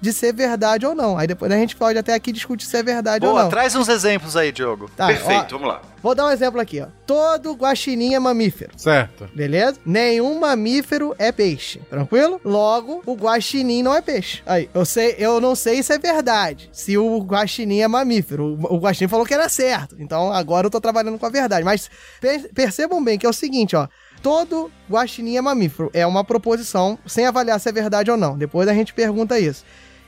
[0.00, 1.16] de ser verdade ou não.
[1.18, 3.50] Aí depois a gente pode até aqui discutir se é verdade ou Boa, não.
[3.50, 4.90] traz uns exemplos aí, Diogo.
[4.96, 5.82] Tá, Perfeito, ó, vamos lá.
[6.02, 6.86] vou dar um exemplo aqui, ó.
[7.06, 8.70] Todo guaxinim é mamífero.
[8.76, 9.28] Certo.
[9.34, 9.78] Beleza?
[9.84, 11.80] Nenhum mamífero é peixe.
[11.90, 12.40] Tranquilo?
[12.44, 14.42] Logo, o guaxinim não é peixe.
[14.46, 16.70] Aí, eu sei, eu não sei se é verdade.
[16.72, 18.56] Se o guaxinim é mamífero.
[18.62, 19.96] O, o guaxinim falou que era certo.
[19.98, 21.64] Então agora eu tô trabalhando com a verdade.
[21.64, 21.90] Mas
[22.20, 23.86] per- percebam bem que é o seguinte, ó.
[24.22, 25.90] Todo guaxinim é mamífero.
[25.94, 28.36] É uma proposição sem avaliar se é verdade ou não.
[28.36, 29.64] Depois a gente pergunta isso.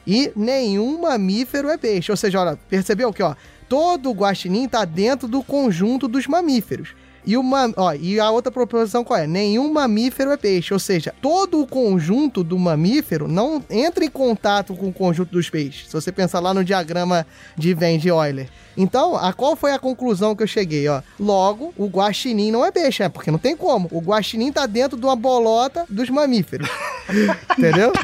[0.07, 2.11] E nenhum mamífero é peixe.
[2.11, 3.35] Ou seja, olha, percebeu que, ó,
[3.69, 6.95] todo guaxinim tá dentro do conjunto dos mamíferos.
[7.25, 9.27] E, uma, ó, e a outra proposição qual é?
[9.27, 10.75] Nenhum mamífero é peixe.
[10.75, 15.49] Ou seja, todo o conjunto do mamífero não entra em contato com o conjunto dos
[15.49, 15.89] peixes.
[15.89, 17.27] Se você pensar lá no diagrama
[17.57, 18.49] de Venn de Euler.
[18.77, 21.03] Então, a qual foi a conclusão que eu cheguei, ó?
[21.19, 23.89] Logo, o guaxinim não é peixe, é porque não tem como.
[23.93, 26.69] O guaxinim tá dentro de uma bolota dos mamíferos.
[27.59, 27.93] Entendeu?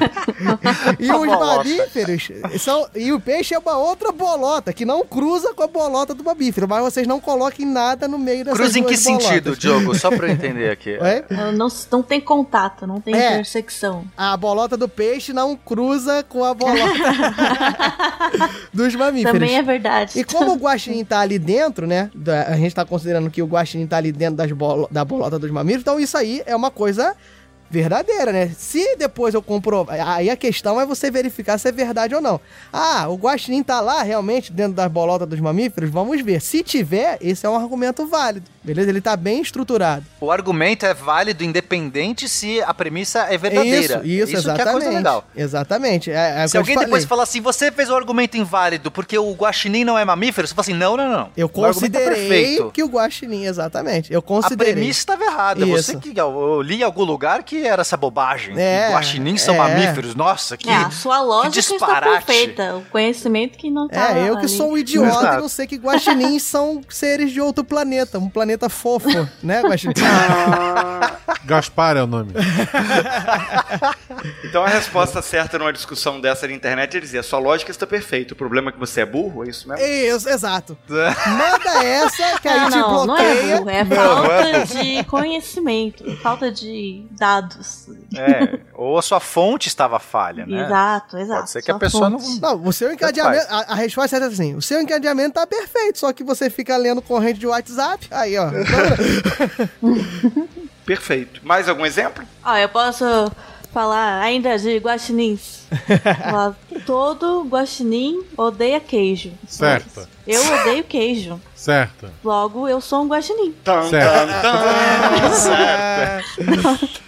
[0.98, 2.28] E os mamíferos
[2.60, 2.88] são.
[2.94, 6.66] E o peixe é uma outra bolota que não cruza com a bolota do mamífero,
[6.68, 9.26] mas vocês não coloquem nada no meio dessas Cruza em que bolotas.
[9.26, 9.94] sentido, Diogo?
[9.98, 10.98] Só pra eu entender aqui.
[11.00, 11.24] Oi?
[11.52, 13.32] Não, não tem contato, não tem É.
[13.34, 14.04] intersecção.
[14.16, 16.92] A bolota do peixe não cruza com a bolota
[18.72, 19.32] dos mamíferos.
[19.32, 20.18] Também é verdade.
[20.18, 22.10] E como o guaxinim tá ali dentro, né?
[22.46, 25.50] A gente tá considerando que o guaxinim tá ali dentro das bolo- da bolota dos
[25.50, 27.14] mamíferos, então isso aí é uma coisa
[27.70, 28.50] verdadeira, né?
[28.56, 32.40] Se depois eu comprovar, aí a questão é você verificar se é verdade ou não.
[32.72, 35.90] Ah, o guaxinim tá lá realmente dentro das bolotas dos mamíferos?
[35.90, 36.40] Vamos ver.
[36.40, 38.90] Se tiver, esse é um argumento válido, beleza?
[38.90, 40.04] Ele tá bem estruturado.
[40.20, 44.00] O argumento é válido independente se a premissa é verdadeira.
[44.04, 44.72] Isso, isso, isso que é a exatamente.
[44.72, 45.24] coisa legal.
[45.36, 46.10] Exatamente.
[46.10, 49.32] É, é Se eu alguém depois falar assim, você fez o argumento inválido porque o
[49.32, 51.30] guaxinim não é mamífero, você fala assim, não, não, não.
[51.36, 52.70] Eu O tá considerei perfeito.
[52.70, 54.12] que o guaxinim, exatamente.
[54.12, 54.72] Eu A considerei.
[54.74, 55.64] premissa estava errada.
[55.66, 55.92] Isso.
[55.92, 58.54] Você que eu li em algum lugar que era essa bobagem.
[58.58, 59.58] É, que guaxinins são é.
[59.58, 60.14] mamíferos.
[60.14, 62.24] Nossa, que, É, a sua lógica está disparate.
[62.26, 62.76] perfeita.
[62.76, 64.48] O conhecimento que não tá É, eu que ali.
[64.48, 65.38] sou um idiota Exato.
[65.38, 69.08] e não sei que guaxinins são seres de outro planeta, um planeta fofo,
[69.42, 69.94] né, guaxinim?
[71.44, 72.32] Gaspar é o nome.
[74.44, 78.34] Então a resposta certa numa discussão dessa na internet é dizer: sua lógica está perfeita.
[78.34, 79.84] O problema é que você é burro, é isso mesmo?
[79.84, 80.76] Isso, exato.
[80.88, 83.56] Manda essa que aí Ah, te não, não é bloqueia.
[83.58, 87.47] burro, é falta de conhecimento, falta de dados.
[88.16, 90.64] É, ou a sua fonte estava falha, né?
[90.64, 91.40] Exato, exato.
[91.40, 92.18] Pode ser que a pessoa não...
[92.18, 92.40] fonte.
[92.40, 93.46] Não, o seu encadeamento.
[93.48, 97.00] A, a resposta é assim: o seu encadeamento tá perfeito, só que você fica lendo
[97.00, 98.06] corrente de WhatsApp.
[98.10, 98.50] Aí, ó.
[100.84, 101.40] Perfeito.
[101.44, 102.24] Mais algum exemplo?
[102.42, 103.04] Ó, eu posso
[103.72, 105.66] falar ainda de guaxinins.
[106.86, 109.32] Todo guaxinim odeia queijo.
[109.46, 110.08] Certo.
[110.26, 111.40] Eu odeio queijo.
[111.54, 112.10] Certo.
[112.24, 113.52] Logo, eu sou um guaxinim.
[113.62, 114.32] Tan, Certo.
[115.36, 117.07] certo.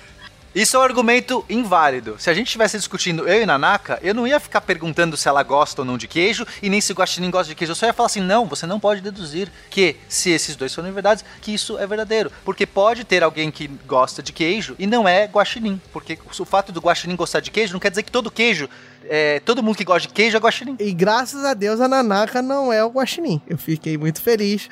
[0.52, 2.16] Isso é um argumento inválido.
[2.18, 5.44] Se a gente estivesse discutindo eu e Nanaka, eu não ia ficar perguntando se ela
[5.44, 7.70] gosta ou não de queijo e nem se o Guaxinim gosta de queijo.
[7.70, 10.90] Eu só ia falar assim: não, você não pode deduzir que, se esses dois forem
[10.90, 12.32] verdades, que isso é verdadeiro.
[12.44, 15.80] Porque pode ter alguém que gosta de queijo e não é Guaxinim.
[15.92, 18.68] Porque o fato do Guaxinim gostar de queijo não quer dizer que todo queijo,
[19.04, 20.76] é, todo mundo que gosta de queijo é Guaxinim.
[20.78, 23.40] E graças a Deus a Nanaka não é o guaxinim.
[23.46, 24.68] Eu fiquei muito feliz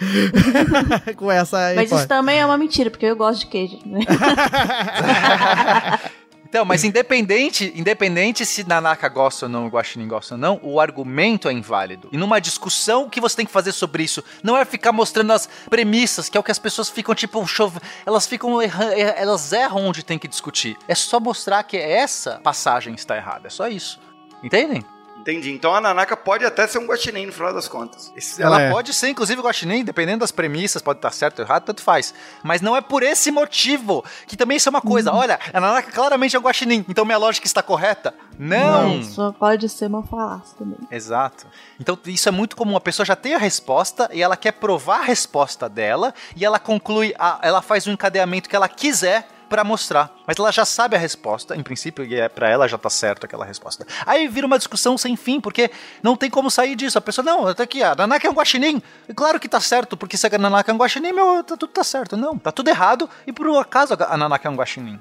[1.17, 2.09] com essa Mas isso hipótese.
[2.09, 3.79] também é uma mentira, porque eu gosto de queijo.
[3.85, 4.01] Né?
[6.49, 10.81] Então, mas independente, independente se Nanaka gosta ou não, o Guaxinim gosta ou não, o
[10.81, 12.09] argumento é inválido.
[12.11, 15.31] E numa discussão, o que você tem que fazer sobre isso não é ficar mostrando
[15.35, 17.79] as premissas, que é o que as pessoas ficam tipo, chove...
[18.07, 20.75] elas ficam errando, elas erram onde tem que discutir.
[20.89, 24.01] É só mostrar que essa passagem está errada, é só isso.
[24.43, 24.85] Entendem?
[25.20, 25.51] Entendi.
[25.51, 28.10] Então a Nanaka pode até ser um guaxinim no final das contas.
[28.39, 28.70] Ela É.
[28.70, 32.15] pode ser, inclusive, guaxinim, dependendo das premissas, pode estar certo ou errado, tanto faz.
[32.43, 35.12] Mas não é por esse motivo, que também isso é uma coisa.
[35.12, 38.15] Olha, a Nanaka claramente é um guaxinim, então minha lógica está correta?
[38.39, 39.02] Não!
[39.02, 40.78] Só pode ser uma falácia também.
[40.90, 41.47] Exato.
[41.78, 42.77] Então isso é muito comum.
[42.77, 46.59] A pessoa já tem a resposta e ela quer provar a resposta dela e ela
[46.60, 50.11] conclui, a, ela faz o encadeamento que ela quiser pra mostrar.
[50.27, 53.25] Mas ela já sabe a resposta, em princípio, e é para ela já tá certo
[53.25, 53.87] aquela resposta.
[54.07, 55.70] Aí vira uma discussão sem fim, porque
[56.03, 56.99] não tem como sair disso.
[56.99, 58.83] A pessoa, não, tá aqui, a Nanaka é um guaxinim.
[59.09, 61.73] E claro que tá certo, porque se a Nanaka é um guaxinim, meu, tá, tudo
[61.73, 62.16] tá certo.
[62.16, 65.01] Não, tá tudo errado e por um acaso a Nanaka é um guaxinim.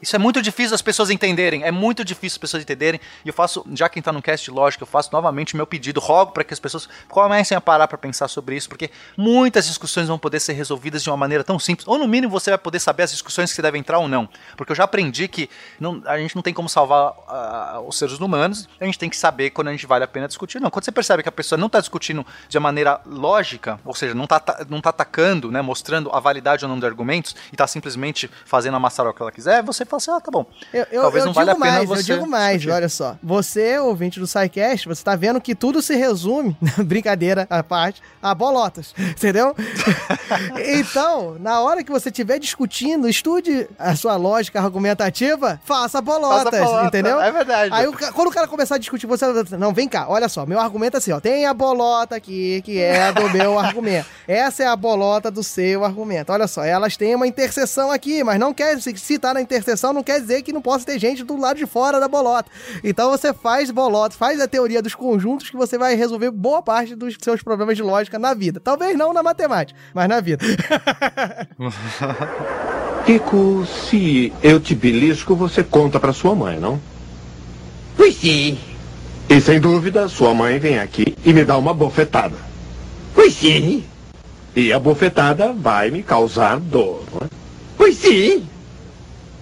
[0.00, 1.62] Isso é muito difícil as pessoas entenderem.
[1.64, 3.00] É muito difícil as pessoas entenderem.
[3.24, 6.00] E eu faço, já quem tá no cast de lógica, eu faço novamente meu pedido.
[6.00, 10.06] Rogo para que as pessoas comecem a parar para pensar sobre isso, porque muitas discussões
[10.06, 11.88] vão poder ser resolvidas de uma maneira tão simples.
[11.88, 14.28] Ou no mínimo você vai poder saber as discussões que você deve entrar ou não.
[14.56, 15.48] Porque eu já aprendi que
[15.80, 18.68] não- a gente não tem como salvar ah, os seres humanos.
[18.78, 20.60] A gente tem que saber quando a gente vale a pena discutir.
[20.60, 23.94] Não, quando você percebe que a pessoa não tá discutindo de uma maneira lógica, ou
[23.94, 27.34] seja, não tá, ata- não tá atacando, né, mostrando a validade ou não de argumentos,
[27.50, 30.46] e tá simplesmente fazendo amassar o que ela quiser, você fala assim, ah, tá bom.
[30.72, 32.74] Eu, eu, Talvez eu não valha digo a pena mais, você eu digo mais, discutir.
[32.76, 33.16] olha só.
[33.22, 38.34] Você, ouvinte do SciCast, você tá vendo que tudo se resume, brincadeira à parte, a
[38.34, 39.54] bolotas, entendeu?
[40.78, 46.64] então, na hora que você estiver discutindo, estude a sua lógica argumentativa, faça bolotas, Faça
[46.64, 47.20] bolota, entendeu?
[47.20, 47.72] é verdade.
[47.72, 49.26] Aí quando o cara começar a discutir, você
[49.58, 52.78] não, vem cá, olha só, meu argumento é assim, ó, tem a bolota aqui, que
[52.80, 54.08] é do meu argumento.
[54.26, 56.32] Essa é a bolota do seu argumento.
[56.32, 58.76] Olha só, elas têm uma interseção aqui, mas não quer,
[59.20, 62.00] tá na interseção, não quer dizer que não possa ter gente do lado de fora
[62.00, 62.50] da bolota.
[62.82, 66.94] Então você faz bolota, faz a teoria dos conjuntos que você vai resolver boa parte
[66.94, 68.60] dos seus problemas de lógica na vida.
[68.60, 70.44] Talvez não na matemática, mas na vida.
[73.06, 76.80] Kiko, se eu te belisco, você conta pra sua mãe, não?
[77.96, 78.58] Pois sim.
[79.28, 82.36] E sem dúvida, sua mãe vem aqui e me dá uma bofetada.
[83.14, 83.84] Pois sim.
[84.54, 87.30] E a bofetada vai me causar dor, não é?
[87.76, 88.46] Pois sim.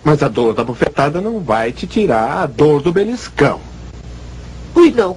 [0.04, 3.60] Mas a dor da bofetada não vai te tirar a dor do beliscão.
[4.74, 5.16] Pois não.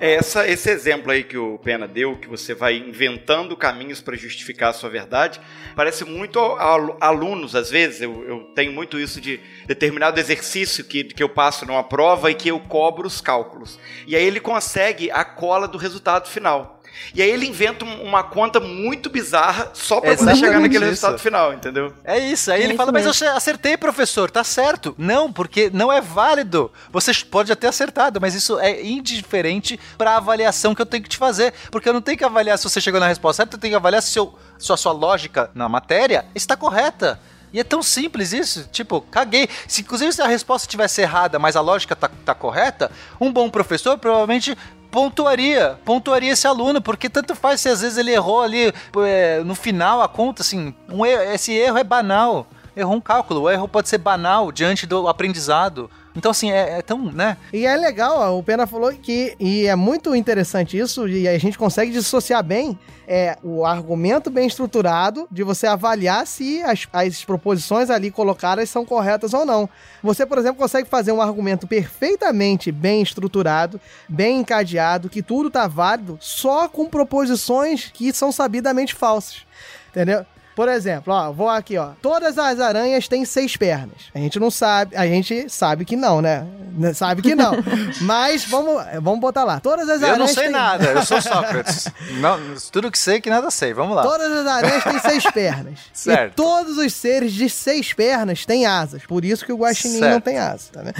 [0.00, 4.70] Essa, esse exemplo aí que o Pena deu, que você vai inventando caminhos para justificar
[4.70, 5.40] a sua verdade,
[5.76, 8.02] parece muito a, a alunos, às vezes.
[8.02, 12.34] Eu, eu tenho muito isso de determinado exercício que, que eu passo numa prova e
[12.34, 13.78] que eu cobro os cálculos.
[14.04, 16.81] E aí ele consegue a cola do resultado final.
[17.14, 20.90] E aí ele inventa um- uma conta muito bizarra só para poder chegar naquele isso.
[20.90, 21.92] resultado final, entendeu?
[22.04, 22.50] É isso.
[22.50, 23.36] Aí É ele isso fala, mas eu mesmo.
[23.36, 24.94] acertei, professor, tá certo.
[24.98, 26.70] Não, porque não é válido.
[26.90, 31.16] Você pode até acertado, mas isso é indiferente pra avaliação que eu tenho que te
[31.16, 31.52] fazer.
[31.70, 33.76] Porque eu não tenho que avaliar se você chegou na resposta certa, eu tenho que
[33.76, 37.18] avaliar se, seu, se a sua lógica na matéria está correta.
[37.52, 39.46] E é tão simples isso, tipo, caguei.
[39.68, 42.90] Se, inclusive, se a resposta tivesse errada, mas a lógica tá, tá correta,
[43.20, 44.56] um bom professor provavelmente
[44.92, 49.54] pontuaria, pontuaria esse aluno, porque tanto faz se às vezes ele errou ali é, no
[49.54, 52.46] final a conta, assim, um erro- esse erro é banal.
[52.76, 55.90] Errou um cálculo, o erro pode ser banal diante do aprendizado.
[56.14, 57.36] Então, assim, é, é tão, né?
[57.52, 61.38] E é legal, ó, o Pena falou que, e é muito interessante isso, e a
[61.38, 67.24] gente consegue dissociar bem é, o argumento bem estruturado de você avaliar se as, as
[67.24, 69.68] proposições ali colocadas são corretas ou não.
[70.02, 75.66] Você, por exemplo, consegue fazer um argumento perfeitamente bem estruturado, bem encadeado, que tudo tá
[75.66, 79.46] válido, só com proposições que são sabidamente falsas.
[79.90, 80.24] Entendeu?
[80.54, 81.90] Por exemplo, ó, vou aqui, ó.
[82.02, 83.96] Todas as aranhas têm seis pernas.
[84.14, 86.46] A gente não sabe, a gente sabe que não, né?
[86.74, 87.52] Né, Sabe que não.
[88.00, 89.60] Mas vamos, vamos botar lá.
[89.60, 91.86] Todas as Eu aranhas não sei têm- nada, eu sou Sócrates.
[92.20, 92.38] não,
[92.70, 94.02] tudo que sei que nada sei, vamos lá.
[94.02, 95.78] Todas as aranhas têm seis pernas.
[95.92, 96.32] Certo.
[96.32, 99.04] E todos os seres de seis pernas têm asas.
[99.04, 100.12] Por isso que o guaxinim Certo.
[100.14, 100.94] não tem asas, tá vendo?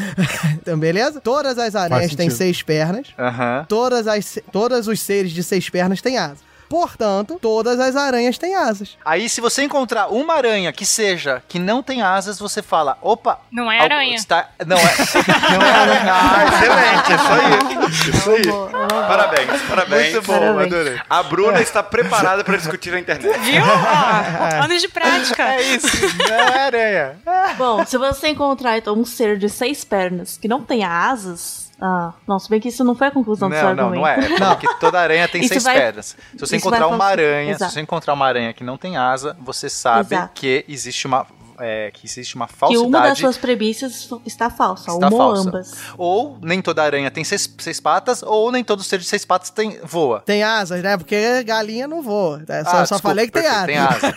[0.60, 1.20] então, beleza?
[1.20, 3.06] Todas as aranhas têm seis pernas.
[3.18, 3.64] Aham.
[3.68, 6.38] Todas as, todos os seres de seis pernas têm asas.
[6.72, 8.96] Portanto, todas as aranhas têm asas.
[9.04, 13.40] Aí, se você encontrar uma aranha que seja, que não tem asas, você fala, opa...
[13.50, 14.14] Não é aranha.
[14.14, 14.48] Está...
[14.66, 14.80] Não é,
[15.52, 16.14] não é aranha.
[16.14, 18.16] Ah, excelente, isso aí.
[18.16, 18.86] Isso aí.
[19.06, 20.12] Parabéns, parabéns.
[20.14, 20.72] Muito bom, Parabéns.
[20.72, 21.00] adorei.
[21.10, 23.38] A Bruna está preparada para discutir na internet.
[23.40, 23.62] Viu?
[23.62, 25.42] Ó, anos de prática.
[25.52, 25.88] É isso,
[26.26, 27.16] não é aranha.
[27.58, 31.61] Bom, se você encontrar então um ser de seis pernas que não tenha asas.
[31.84, 34.20] Ah, não, se bem que isso não foi a conclusão do seu Não, não, argumento.
[34.20, 34.34] não é.
[34.34, 36.16] É falou que toda aranha tem seis vai- pernas.
[36.30, 37.70] Se você encontrar uma aranha, Exato.
[37.70, 40.30] se você encontrar uma aranha que não tem asa, você sabe Exato.
[40.32, 41.26] que existe uma
[41.62, 42.86] é, que existe uma Que falsidade.
[42.89, 45.40] uma das suas premissas está falsa, Está uma falsa.
[45.43, 45.74] ou ambas.
[45.97, 49.51] Ou nem toda aranha tem seis, seis patas, ou nem todo ser de seis patas
[49.51, 50.20] tem voa.
[50.26, 50.97] Tem asas, né?
[50.97, 52.43] Porque galinha não voa.
[52.47, 52.64] tá?
[52.64, 53.66] Só, Ah, só desculpa, falei que tem asas.
[53.66, 54.12] Tem asa.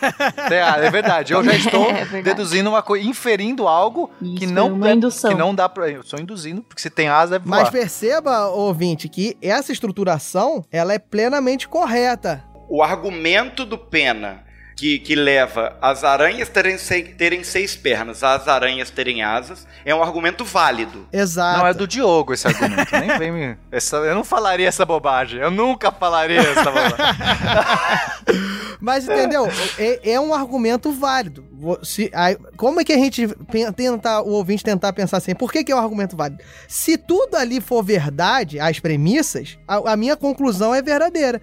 [0.50, 1.34] Tem asa, é verdade.
[1.34, 5.32] Eu já estou É deduzindo uma coisa, inferindo algo que Isso, não uma indução.
[5.32, 5.90] que não dá pra.
[5.90, 7.62] Eu estou induzindo, porque se tem asa é voar.
[7.62, 12.44] Mas perceba, ouvinte, que essa estruturação, ela é plenamente correta.
[12.68, 14.44] O argumento do Pena
[14.76, 16.78] que, que leva as aranhas terem,
[17.18, 21.08] terem seis pernas, as aranhas terem asas, é um argumento válido.
[21.14, 21.60] Exato.
[21.60, 22.92] Não é do Diogo esse argumento.
[22.92, 23.58] Nem vem me.
[23.72, 25.40] Essa, eu não falaria essa bobagem.
[25.40, 26.96] Eu nunca falaria essa bobagem.
[28.80, 29.48] Mas entendeu?
[29.78, 31.46] É, é um argumento válido.
[31.84, 35.34] Se, aí, como é que a gente pen- tenta, o ouvinte tentar pensar assim?
[35.34, 36.44] Por que, que é um argumento válido?
[36.68, 41.42] Se tudo ali for verdade, as premissas, a, a minha conclusão é verdadeira.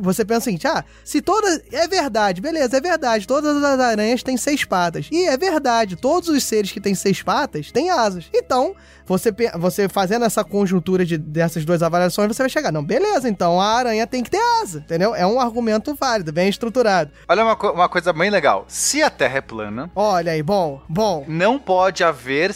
[0.00, 1.60] Você pensa o seguinte, ah, se todas.
[1.70, 3.26] É verdade, beleza, é verdade.
[3.26, 5.08] Todas as aranhas têm seis patas.
[5.10, 8.28] E é verdade, todos os seres que têm seis patas têm asas.
[8.32, 8.74] Então,
[9.06, 12.72] você, você fazendo essa conjuntura de, dessas duas avaliações, você vai chegar.
[12.72, 15.14] Não, beleza, então a aranha tem que ter asa, entendeu?
[15.14, 17.10] É um argumento válido, bem estruturado.
[17.28, 18.64] Olha uma, co- uma coisa bem legal.
[18.68, 21.24] Se a Terra é plana, Olha aí, bom, bom.
[21.28, 22.52] não pode haver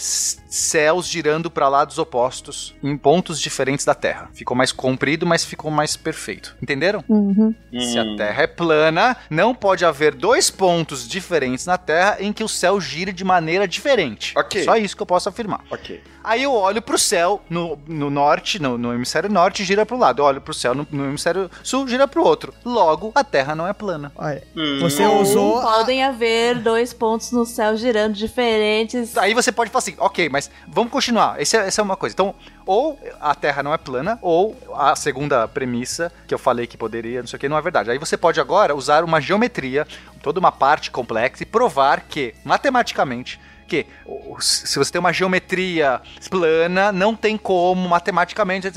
[0.48, 4.30] céus girando para lados opostos em pontos diferentes da Terra.
[4.32, 6.56] Ficou mais comprido, mas ficou mais perfeito.
[6.62, 7.04] Entenderam?
[7.08, 7.54] Uhum.
[7.72, 12.44] Se a Terra é plana, não pode haver dois pontos diferentes na Terra em que
[12.44, 14.32] o céu gire de maneira diferente.
[14.36, 14.64] Ok.
[14.64, 15.60] Só isso que eu posso afirmar.
[15.70, 16.02] Ok.
[16.24, 20.20] Aí eu olho pro céu no, no norte, no, no hemisfério norte, gira pro lado.
[20.22, 22.52] Eu olho pro céu no, no hemisfério sul, gira pro outro.
[22.64, 24.12] Logo, a Terra não é plana.
[24.16, 24.78] Olha, Hum.
[24.80, 25.58] você Ou usou.
[25.60, 29.16] a- podem haver dois pontos no céu girando diferentes.
[29.16, 31.40] Aí você pode falar assim, ok, mas vamos continuar.
[31.40, 32.14] Esse é- essa é uma coisa.
[32.14, 32.34] Então,
[32.64, 37.20] ou a Terra não é plana, ou a segunda premissa que eu falei que poderia,
[37.20, 37.90] não sei o que, não é verdade.
[37.90, 39.86] Aí você pode agora usar uma geometria,
[40.22, 43.86] toda uma parte complexa, e provar que, matematicamente, que
[44.40, 48.68] se você tem uma geometria plana, não tem como matematicamente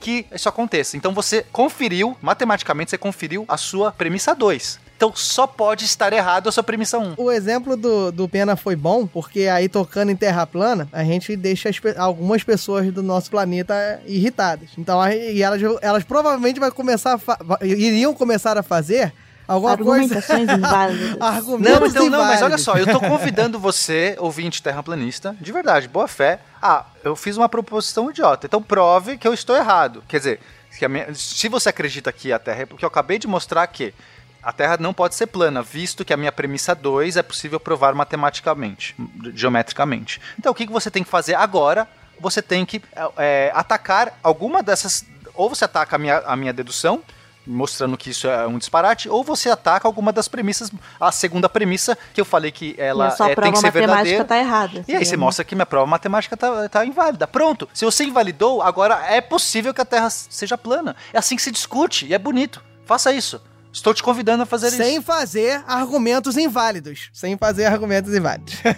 [0.00, 0.96] que isso aconteça.
[0.96, 4.80] Então você conferiu, matematicamente você conferiu a sua premissa 2.
[4.96, 7.14] Então só pode estar errado a sua premissa 1.
[7.16, 11.36] O exemplo do, do Pena foi bom, porque aí tocando em terra plana, a gente
[11.36, 14.70] deixa as algumas pessoas do nosso planeta irritadas.
[14.76, 17.16] Então, aí- elas, elas provavelmente vai começar
[17.62, 19.12] iriam começar a fazer
[19.48, 20.16] alguma coisa.
[20.18, 21.16] Argumentações inválidas.
[21.20, 25.88] Argumentos Não, então, não, mas olha só, eu tô convidando você, ouvinte terraplanista, de verdade,
[25.88, 26.40] boa fé.
[26.62, 30.04] Ah, eu fiz uma proposição idiota, então prove que eu estou errado.
[30.06, 30.40] Quer dizer,
[30.78, 32.66] que a minha- se você acredita que a Terra é.
[32.66, 33.92] Porque eu acabei de mostrar que
[34.40, 37.94] a Terra não pode ser plana, visto que a minha premissa 2 é possível provar
[37.94, 38.94] matematicamente,
[39.34, 40.20] geometricamente.
[40.38, 41.88] Então o que, que você tem que fazer agora?
[42.20, 42.82] Você tem que
[43.16, 45.04] é, atacar alguma dessas.
[45.34, 47.00] Ou você ataca a minha, a minha dedução,
[47.48, 50.70] mostrando que isso é um disparate, ou você ataca alguma das premissas,
[51.00, 54.24] a segunda premissa que eu falei que ela é, tem que ser matemática verdadeira.
[54.24, 54.84] tá errada.
[54.86, 57.26] E aí você mostra que minha prova matemática tá, tá inválida.
[57.26, 57.68] Pronto.
[57.72, 60.94] Se você invalidou, agora é possível que a Terra seja plana.
[61.12, 62.62] É assim que se discute e é bonito.
[62.84, 63.40] Faça isso.
[63.72, 65.02] Estou te convidando a fazer Sem isso.
[65.02, 67.10] fazer argumentos inválidos.
[67.12, 68.54] Sem fazer argumentos inválidos.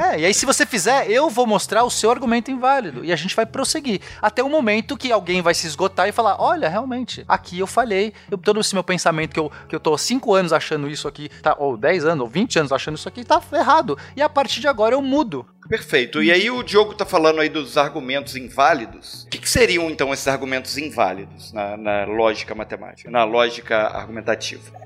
[0.00, 3.16] É, e aí se você fizer, eu vou mostrar o seu argumento inválido e a
[3.16, 7.24] gente vai prosseguir até o momento que alguém vai se esgotar e falar, olha, realmente,
[7.28, 10.34] aqui eu falhei, eu, todo esse meu pensamento que eu, que eu tô há 5
[10.34, 13.40] anos achando isso aqui, tá, ou 10 anos, ou 20 anos achando isso aqui, tá
[13.52, 13.98] errado.
[14.16, 15.46] E a partir de agora eu mudo.
[15.68, 16.22] Perfeito.
[16.22, 19.24] E aí o Diogo tá falando aí dos argumentos inválidos.
[19.24, 24.29] O que, que seriam então esses argumentos inválidos na, na lógica matemática, na lógica argumentativa?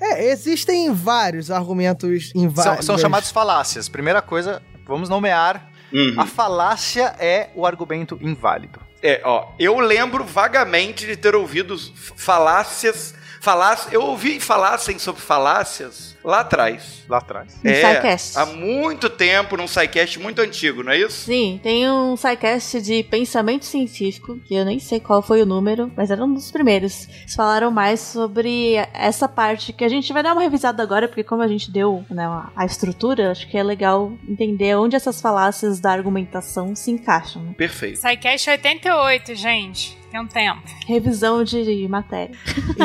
[0.01, 2.87] É, existem vários argumentos São, inválidos.
[2.87, 3.89] são chamados falácias.
[3.89, 5.71] Primeira coisa, vamos nomear.
[5.93, 6.15] Uhum.
[6.19, 8.81] A falácia é o argumento inválido.
[9.03, 11.77] É, ó, eu lembro vagamente de ter ouvido
[12.17, 13.15] falácias.
[13.45, 17.05] Falácias, eu ouvi falassem sobre falácias lá atrás.
[17.07, 17.55] Lá atrás.
[17.63, 18.39] No é, SciCast.
[18.39, 21.27] há muito tempo, num SciCast muito antigo, não é isso?
[21.27, 25.93] Sim, tem um SciCast de pensamento científico, que eu nem sei qual foi o número,
[25.95, 27.07] mas era um dos primeiros.
[27.21, 31.23] Eles falaram mais sobre essa parte que a gente vai dar uma revisada agora, porque
[31.23, 32.25] como a gente deu né,
[32.57, 37.43] a- estrutura, acho que é legal entender onde essas falácias da argumentação se encaixam.
[37.43, 37.55] né?
[37.59, 38.01] Perfeito.
[38.01, 39.99] Psycast 88, gente.
[40.15, 40.63] Tem um tempo.
[40.87, 42.37] Revisão de matéria.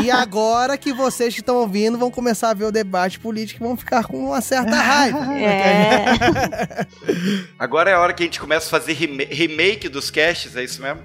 [0.03, 3.68] E agora que vocês que estão ouvindo vão começar a ver o debate político e
[3.68, 5.19] vão ficar com uma certa raiva.
[5.38, 6.06] É.
[7.60, 10.64] Agora é a hora que a gente começa a fazer rema- remake dos casts, é
[10.64, 11.01] isso mesmo?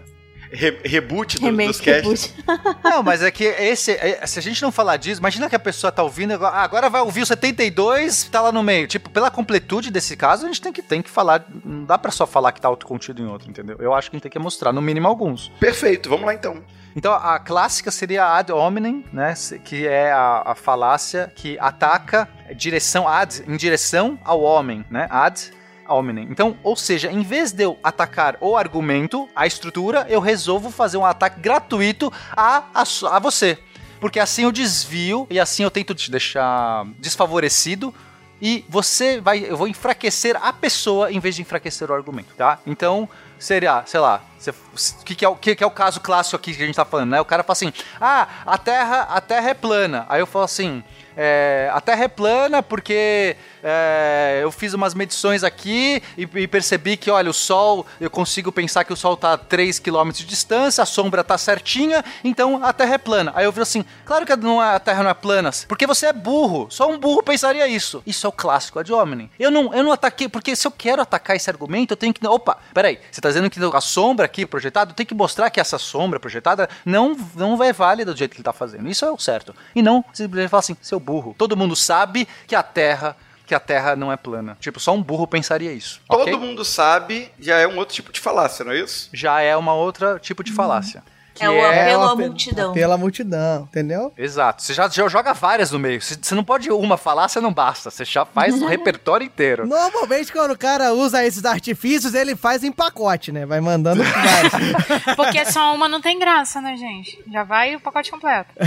[0.55, 2.35] Re- reboot do- Remake, dos casts.
[2.47, 2.79] reboot.
[2.85, 3.93] Não, mas é que esse.
[3.93, 6.63] é- se a gente não falar disso, imagina que a pessoa tá ouvindo, agora, ah,
[6.63, 8.87] agora vai ouvir o 72, tá lá no meio.
[8.87, 11.45] Tipo, pela completude desse caso, a gente tem que, tem que falar.
[11.65, 13.77] Não dá pra só falar que tá autocontido em outro, entendeu?
[13.81, 15.49] Eu acho que a gente tem que mostrar, no mínimo, alguns.
[15.61, 16.63] Perfeito, vamos lá então.
[16.97, 19.35] Então, a clássica seria ad hominem, né?
[19.65, 25.09] Que é a, a falácia que ataca direção ad, em direção ao homem, né?
[25.11, 25.51] Ad
[25.89, 26.27] hominem.
[26.31, 30.97] Então, ou seja, em vez de eu atacar o argumento, a estrutura, eu resolvo fazer
[30.97, 32.85] um ataque gratuito a, a,
[33.17, 33.59] a você.
[34.01, 37.95] Porque assim eu desvio e assim eu tento te deixar desfavorecido
[38.41, 42.59] e você vai, eu vou enfraquecer a pessoa em vez de enfraquecer o argumento, tá?
[42.67, 43.09] Então,
[43.39, 46.55] seria, sei lá, o que, que, é, o que, que é o caso clássico aqui
[46.55, 47.21] que a gente tá falando, né?
[47.21, 50.05] O cara fala assim, ah, a Terra, a terra é plana.
[50.09, 50.83] Aí eu falo assim,
[51.17, 53.37] é, a Terra é plana porque
[53.67, 58.53] é, eu fiz umas medições aqui e, e percebi que, olha, o Sol, eu consigo
[58.53, 62.63] pensar que o Sol tá a 3 km de distância, a sombra tá certinha, então
[62.63, 63.33] a Terra é plana.
[63.35, 64.37] Aí eu vi assim, claro que é,
[64.75, 68.03] a Terra não é plana, porque você é burro, só um burro pensaria isso.
[68.07, 69.31] Isso é o clássico ad hominem.
[69.39, 72.27] Eu não, eu não ataquei, porque se eu quero atacar esse argumento, eu tenho que...
[72.27, 75.59] Opa, peraí, você tá dizendo que a sombra aqui projetada, eu tenho que mostrar que
[75.59, 78.87] essa sombra projetada não, não é válida do jeito que ele tá fazendo.
[78.91, 79.55] Isso é o certo.
[79.75, 81.35] E não simplesmente falar assim, seu burro.
[81.39, 83.17] Todo mundo sabe que a Terra
[83.47, 84.57] que a Terra não é plana.
[84.61, 86.01] Tipo, só um burro pensaria isso.
[86.09, 86.37] Todo ok?
[86.37, 89.09] mundo sabe, já é um outro tipo de falácia, não é isso?
[89.13, 91.03] Já é uma outra tipo de falácia.
[91.41, 92.73] É o apelo à multidão.
[92.73, 94.13] Pela multidão, entendeu?
[94.17, 94.63] Exato.
[94.63, 96.01] Você já, já joga várias no meio.
[96.01, 97.91] Você você não pode uma falácia, não basta.
[97.91, 99.67] Você já faz o repertório inteiro.
[99.67, 103.47] Normalmente, quando o cara usa esses artifícios, ele faz em pacote, né?
[103.47, 104.53] Vai mandando vários.
[105.17, 107.23] Porque só uma não tem graça, né, gente?
[107.31, 108.51] Já vai o pacote completo.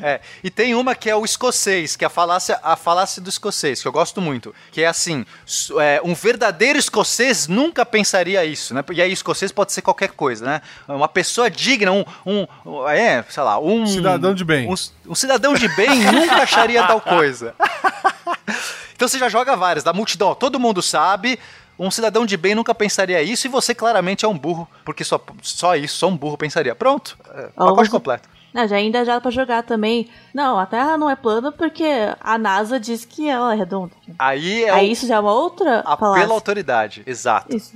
[0.00, 3.28] É, e tem uma que é o escocês, que é a falácia, a falácia do
[3.28, 4.54] escocês, que eu gosto muito.
[4.70, 5.24] Que é assim:
[5.80, 8.84] é, um verdadeiro escocês nunca pensaria isso, né?
[8.92, 10.62] E aí, escocês pode ser qualquer coisa, né?
[10.86, 12.04] Uma pessoa digna, um.
[12.26, 13.86] um um- é, sei lá, um.
[13.86, 14.68] Cidadão de bem.
[14.68, 14.74] Um,
[15.10, 17.54] um cidadão de bem nunca acharia tal coisa.
[18.94, 21.38] Então você já joga várias, da multidão, todo mundo sabe.
[21.78, 25.20] Um cidadão de bem nunca pensaria isso e você claramente é um burro, porque só,
[25.40, 26.74] só isso, só um burro pensaria.
[26.74, 28.28] Pronto, é, pacote você- completo.
[28.52, 30.08] Não, já ainda já dá pra jogar também.
[30.34, 31.84] Não, a Terra não é plana porque
[32.20, 33.92] a NASA diz que ela é redonda.
[34.18, 36.32] Aí é Aí o isso já é uma outra apelo à falácia.
[36.34, 37.54] autoridade, exato.
[37.54, 37.74] Isso.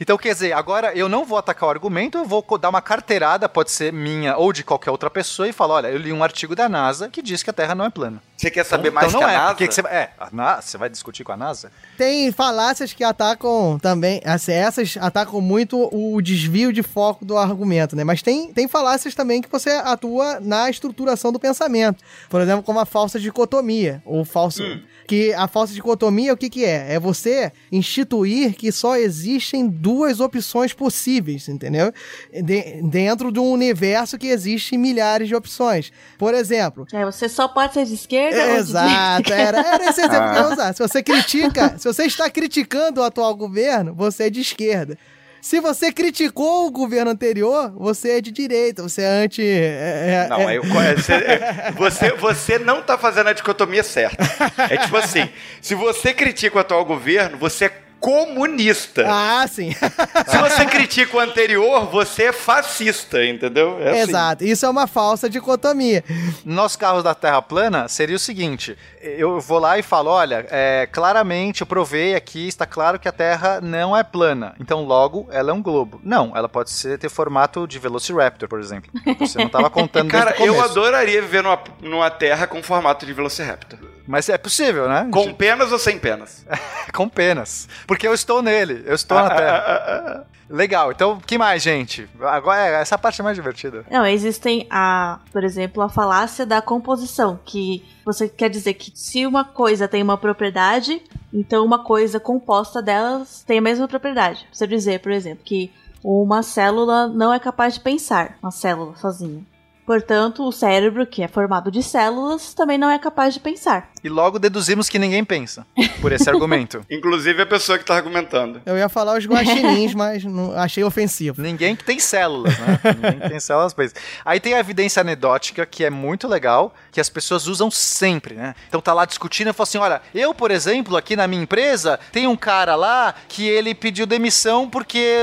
[0.00, 3.48] Então, quer dizer, agora eu não vou atacar o argumento, eu vou dar uma carteirada,
[3.48, 6.54] pode ser minha ou de qualquer outra pessoa, e falar: olha, eu li um artigo
[6.54, 8.22] da NASA que diz que a Terra não é plana.
[8.44, 9.36] Você quer saber Então- mais então que a é.
[9.36, 9.54] NASA?
[9.54, 11.72] Que você, é, a NASA, você vai discutir com a NASA?
[11.96, 17.96] Tem falácias que atacam também, assim, essas atacam muito o desvio de foco do argumento,
[17.96, 18.04] né?
[18.04, 22.02] Mas tem, tem falácias também que você atua na estruturação do pensamento.
[22.28, 24.62] Por exemplo, como a falsa dicotomia, ou falso...
[25.06, 26.94] Que a falsa dicotomia, o que que é?
[26.94, 31.92] É você instituir que só existem duas opções possíveis, entendeu?
[32.32, 35.92] De- dentro de um universo que existe milhares de opções.
[36.16, 40.30] Por exemplo, É, você só pode ser de esquerda de Exato, era, era esse exemplo
[40.32, 40.52] que eu ia Ah.
[40.52, 40.72] usar.
[40.74, 44.96] Se você critica, se você está criticando o atual governo, você é de esquerda.
[45.40, 49.42] Se você criticou o governo anterior, você é de direita, você é anti.
[49.42, 54.24] é- é- Não, é- eu, você, você, você não tá fazendo a dicotomia certa.
[54.70, 55.28] É tipo assim,
[55.60, 59.06] se você critica o atual governo, você é comunista.
[59.08, 59.72] Ah, sim.
[60.28, 63.80] Se você critica o anterior, você é fascista, entendeu?
[63.80, 64.10] É assim.
[64.10, 64.44] Exato.
[64.44, 66.04] Isso é uma falsa dicotomia.
[66.44, 70.86] Nos carros da Terra plana, seria o seguinte: eu vou lá e falo, olha, é,
[70.92, 74.54] claramente eu provei aqui, está claro que a Terra não é plana.
[74.60, 75.98] Então, logo, ela é um globo.
[76.04, 78.90] Não, ela pode ser, ter formato de Velociraptor, por exemplo.
[79.18, 83.78] Você não estava contando Cara, eu adoraria viver numa, numa terra com formato de Velociraptor.
[84.06, 85.08] Mas é possível, né?
[85.10, 86.44] Com penas ou sem penas?
[86.92, 87.66] Com penas.
[87.86, 90.26] Porque eu estou nele, eu estou na Terra.
[90.48, 92.08] Legal, então, que mais, gente?
[92.20, 93.84] Agora, é, essa parte é mais divertida.
[93.90, 99.26] Não, existem a, por exemplo, a falácia da composição, que você quer dizer que se
[99.26, 101.00] uma coisa tem uma propriedade,
[101.32, 104.46] então uma coisa composta delas tem a mesma propriedade.
[104.52, 105.72] Você dizer, por exemplo, que
[106.02, 109.42] uma célula não é capaz de pensar, uma célula sozinha.
[109.86, 113.90] Portanto, o cérebro, que é formado de células, também não é capaz de pensar.
[114.02, 115.66] E logo deduzimos que ninguém pensa
[116.00, 116.84] por esse argumento.
[116.90, 118.62] Inclusive a pessoa que tá argumentando.
[118.64, 121.42] Eu ia falar os guaxinins, mas não, achei ofensivo.
[121.42, 122.80] Ninguém que tem células, né?
[122.96, 123.94] Ninguém que tem células pensa.
[124.24, 128.54] Aí tem a evidência anedótica, que é muito legal, que as pessoas usam sempre, né?
[128.68, 131.98] Então tá lá discutindo e fala assim: olha, eu, por exemplo, aqui na minha empresa,
[132.12, 135.20] tem um cara lá que ele pediu demissão porque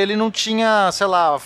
[0.00, 1.38] ele não tinha, sei lá.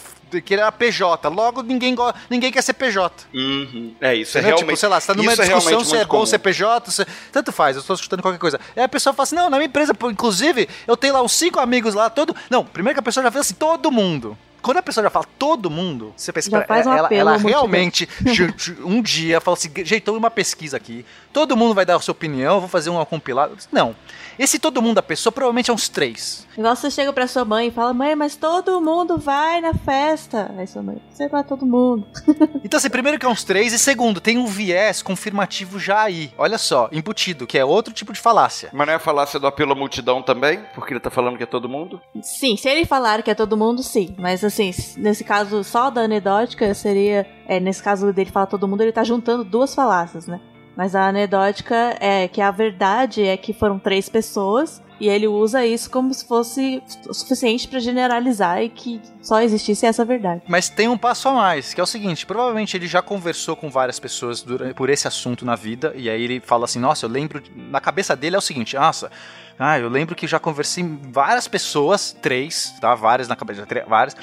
[0.45, 3.27] Que ele era PJ, logo ninguém, go- ninguém quer ser PJ.
[3.35, 3.95] Uhum.
[4.01, 4.57] É isso, é Entendeu?
[4.59, 4.59] realmente.
[4.67, 6.27] Tipo, sei lá, você tá numa isso é discussão realmente se é bom comum.
[6.27, 8.61] ser PJ, se- tanto faz, eu estou escutando qualquer coisa.
[8.77, 11.33] Aí a pessoa fala assim: não, na minha empresa, pô, inclusive, eu tenho lá uns
[11.33, 12.35] cinco amigos lá, todo.
[12.51, 14.37] Não, primeiro que a pessoa já fez assim, todo mundo.
[14.61, 17.21] Quando a pessoa já fala todo mundo, você pensa, Já "Pera, faz um ela, apelo
[17.21, 18.09] ela à multidão." realmente
[18.85, 22.59] um dia fala assim, jeitou uma pesquisa aqui, todo mundo vai dar a sua opinião,
[22.59, 23.55] vou fazer uma compilada.
[23.71, 23.95] Não.
[24.39, 26.47] Esse todo mundo da pessoa provavelmente é uns três.
[26.56, 30.55] Igual você chega pra sua mãe e fala, mãe, mas todo mundo vai na festa.
[30.56, 32.06] Aí sua mãe, você vai todo mundo.
[32.65, 36.31] Então, assim, primeiro que é uns três, e segundo, tem um viés confirmativo já aí.
[36.36, 38.69] Olha só, embutido, que é outro tipo de falácia.
[38.73, 40.60] Mas não é falácia do apelo à multidão também?
[40.74, 42.01] Porque ele tá falando que é todo mundo?
[42.20, 44.15] Sim, se ele falar que é todo mundo, sim.
[44.19, 47.27] Mas assim, nesse caso só da anedótica seria.
[47.47, 50.39] É, nesse caso dele falar todo mundo, ele tá juntando duas falácias, né?
[50.79, 55.67] Mas a anedótica é que a verdade é que foram três pessoas e ele usa
[55.67, 60.43] isso como se fosse o suficiente pra generalizar e que só existisse essa verdade.
[60.47, 63.69] Mas tem um passo a mais, que é o seguinte: provavelmente ele já conversou com
[63.69, 67.11] várias pessoas durante, por esse assunto na vida, e aí ele fala assim: Nossa, eu
[67.11, 67.43] lembro.
[67.57, 69.11] Na cabeça dele é o seguinte: Nossa,
[69.59, 72.95] ah, eu lembro que já conversei várias pessoas, três, tá?
[72.95, 74.17] Várias na cabeça, várias.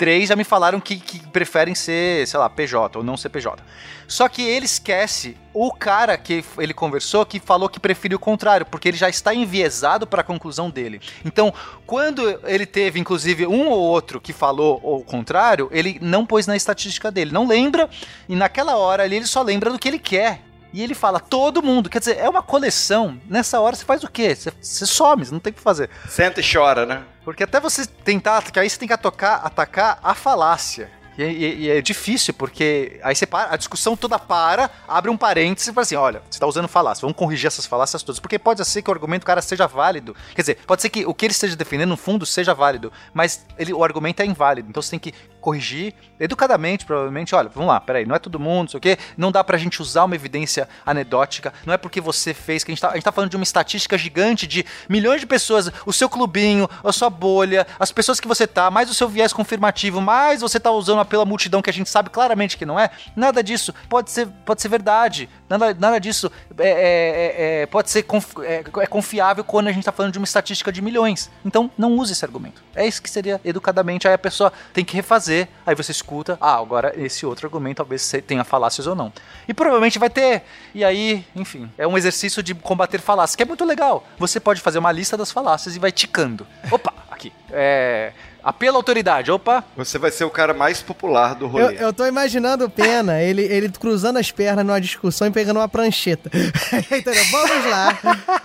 [0.00, 3.62] Três já me falaram que, que preferem ser, sei lá, PJ ou não ser PJ.
[4.08, 8.64] Só que ele esquece o cara que ele conversou que falou que prefere o contrário,
[8.64, 11.02] porque ele já está enviesado para a conclusão dele.
[11.22, 11.52] Então,
[11.84, 16.56] quando ele teve, inclusive, um ou outro que falou o contrário, ele não pôs na
[16.56, 17.86] estatística dele, não lembra,
[18.26, 20.40] e naquela hora ali ele só lembra do que ele quer.
[20.72, 21.90] E ele fala, todo mundo.
[21.90, 23.20] Quer dizer, é uma coleção.
[23.28, 24.34] Nessa hora você faz o quê?
[24.34, 25.90] Você, você some, você não tem o que fazer.
[26.08, 27.02] Senta e chora, né?
[27.24, 30.90] Porque até você tentar, que aí você tem que atocar, atacar a falácia.
[31.18, 35.16] E, e- e é difícil, porque aí você para, a discussão toda para, abre um
[35.18, 38.18] parênteses e fala assim: olha, você tá usando falácia, vamos corrigir essas falácias todas.
[38.18, 40.16] Porque pode ser que o argumento do cara seja válido.
[40.34, 43.44] Quer dizer, pode ser que o que ele esteja defendendo, no fundo, seja válido, mas
[43.58, 44.70] ele, o argumento é inválido.
[44.70, 47.34] Então você tem que corrigir educadamente, provavelmente.
[47.34, 48.98] Olha, vamos lá, peraí, não é todo mundo, não sei o quê.
[49.16, 51.52] Não dá pra gente usar uma evidência anedótica.
[51.64, 53.42] Não é porque você fez, que a gente tá, a gente tá falando de uma
[53.42, 58.28] estatística gigante de milhões de pessoas, o seu clubinho, a sua bolha, as pessoas que
[58.28, 61.72] você tá, mais o seu viés confirmativo, mais você tá usando pela multidão que a
[61.72, 62.90] gente sabe claramente que não é.
[63.16, 65.28] Nada disso pode ser, pode ser verdade.
[65.48, 68.04] Nada, nada disso é, é- é- é- pode ser
[68.44, 71.30] é, é confiável quando a gente tá falando de uma estatística de milhões.
[71.44, 72.62] Então, não use esse argumento.
[72.74, 74.06] É isso que seria educadamente.
[74.06, 75.29] Aí a pessoa tem que refazer,
[75.66, 79.12] aí você escuta, ah, agora esse outro argumento talvez tenha falácias ou não.
[79.48, 80.42] E provavelmente vai ter.
[80.74, 84.06] E aí, enfim, é um exercício de combater falácias, que é muito legal.
[84.18, 86.46] Você pode fazer uma lista das falácias e vai ticando.
[86.70, 87.32] Opa, aqui.
[87.50, 88.12] É.
[88.42, 89.62] Apelo à autoridade, opa.
[89.76, 91.76] Você vai ser o cara mais popular do Eu, rolê.
[91.78, 95.68] eu tô imaginando o Pena, ele, ele cruzando as pernas numa discussão e pegando uma
[95.68, 96.30] prancheta.
[96.90, 97.24] Entendeu?
[97.30, 97.98] Vamos lá.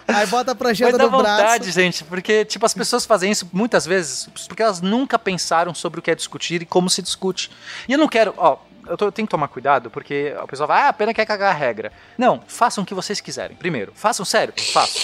[0.08, 1.42] Aí bota a prancheta Mas dá no braço.
[1.42, 6.00] vontade, gente, porque, tipo, as pessoas fazem isso muitas vezes porque elas nunca pensaram sobre
[6.00, 7.50] o que é discutir e como se discute.
[7.88, 8.58] E eu não quero, ó,
[8.88, 11.26] eu, tô- eu tenho que tomar cuidado, porque a pessoa vai, ah, a pena quer
[11.26, 11.92] cagar a regra.
[12.18, 13.56] Não, façam o que vocês quiserem.
[13.58, 15.02] Primeiro, façam sério, façam.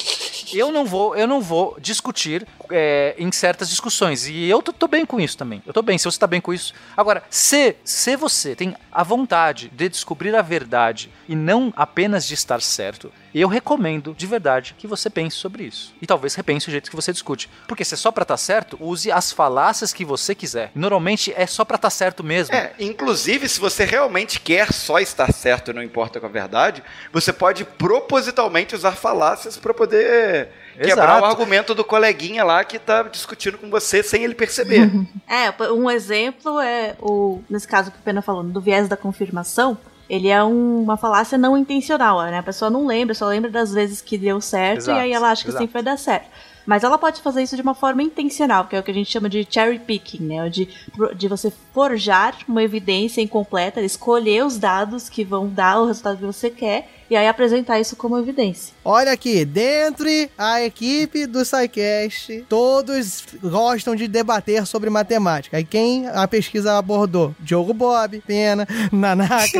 [0.54, 4.28] Eu não vou, eu não vou discutir é, em certas discussões.
[4.28, 5.62] E eu tô, tô bem com isso também.
[5.66, 6.74] Eu tô bem, se você tá bem com isso.
[6.96, 12.34] Agora, se, se você tem a vontade de descobrir a verdade e não apenas de
[12.34, 15.94] estar certo, eu recomendo de verdade que você pense sobre isso.
[16.02, 17.50] E talvez repense o jeito que você discute.
[17.68, 20.72] Porque se é só pra estar certo, use as falácias que você quiser.
[20.76, 22.56] Normalmente é só pra estar certo mesmo.
[22.56, 26.84] É, inclusive, se você realmente quer só estar certo e não importa com a verdade,
[27.12, 31.24] você pode propositalmente usar falácias pra poder quebrar Exato.
[31.24, 34.90] o argumento do coleguinha lá que tá discutindo com você sem ele perceber.
[35.28, 39.78] É, um exemplo é o nesse caso que o Pena falou, do viés da confirmação.
[40.12, 42.38] Ele é um- uma falácia não intencional, né?
[42.40, 45.32] A pessoa não lembra, só lembra das vezes que deu certo Exato, e aí ela
[45.32, 45.64] acha que exato.
[45.64, 46.28] sempre vai dar certo.
[46.66, 49.10] Mas ela pode fazer isso de uma forma intencional, que é o que a gente
[49.10, 50.50] chama de cherry picking, né?
[50.50, 50.68] De,
[51.16, 56.26] de você forjar uma evidência incompleta, escolher os dados que vão dar o resultado que
[56.26, 58.74] você quer e aí apresentar isso como evidência.
[58.86, 65.60] Olha aqui, dentre a equipe do SciCast, todos gostam de debater sobre matemática.
[65.60, 67.36] E quem a pesquisa abordou?
[67.38, 69.60] Diogo Bob, Pena, Nanaka,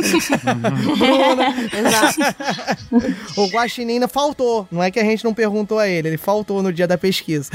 [0.96, 1.54] Bruna.
[3.36, 4.66] o Guaxinim faltou.
[4.70, 7.50] Não é que a gente não perguntou a ele, ele faltou no dia da pesquisa.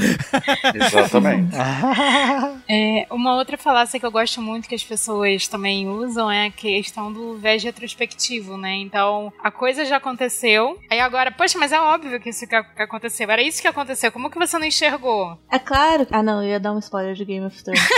[0.74, 1.56] Exatamente.
[2.70, 6.50] É, uma outra falácia que eu gosto muito que as pessoas também usam é a
[6.50, 8.74] questão do viés retrospectivo, né?
[8.74, 12.82] Então, a coisa já aconteceu, aí agora, poxa, mas é óbvio que isso que que
[12.82, 15.38] aconteceu, era isso que aconteceu, como que você não enxergou?
[15.50, 16.06] É claro.
[16.10, 17.82] Ah, não, eu ia dar um spoiler de Game of Thrones.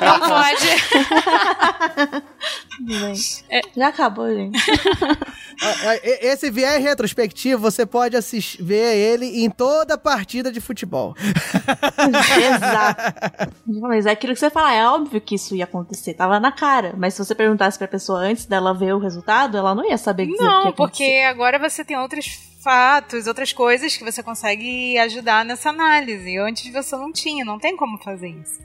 [0.00, 0.66] Não pode.
[2.76, 3.14] Tudo bem.
[3.76, 4.58] Já acabou, gente.
[5.58, 11.14] Ah, ah, Esse viés retrospectivo, você pode assistir, ver ele em toda partida de futebol.
[12.54, 13.02] Exato.
[13.66, 16.94] Mas é aquilo que você fala, é óbvio que isso ia acontecer, tava na cara.
[16.98, 20.26] Mas se você perguntasse pra pessoa antes dela ver o resultado, ela não ia saber
[20.26, 24.22] dizer o que ia Não, porque agora você tem outros fatos, outras coisas que você
[24.22, 26.36] consegue ajudar nessa análise.
[26.36, 28.60] Antes você não tinha, não tem como fazer isso.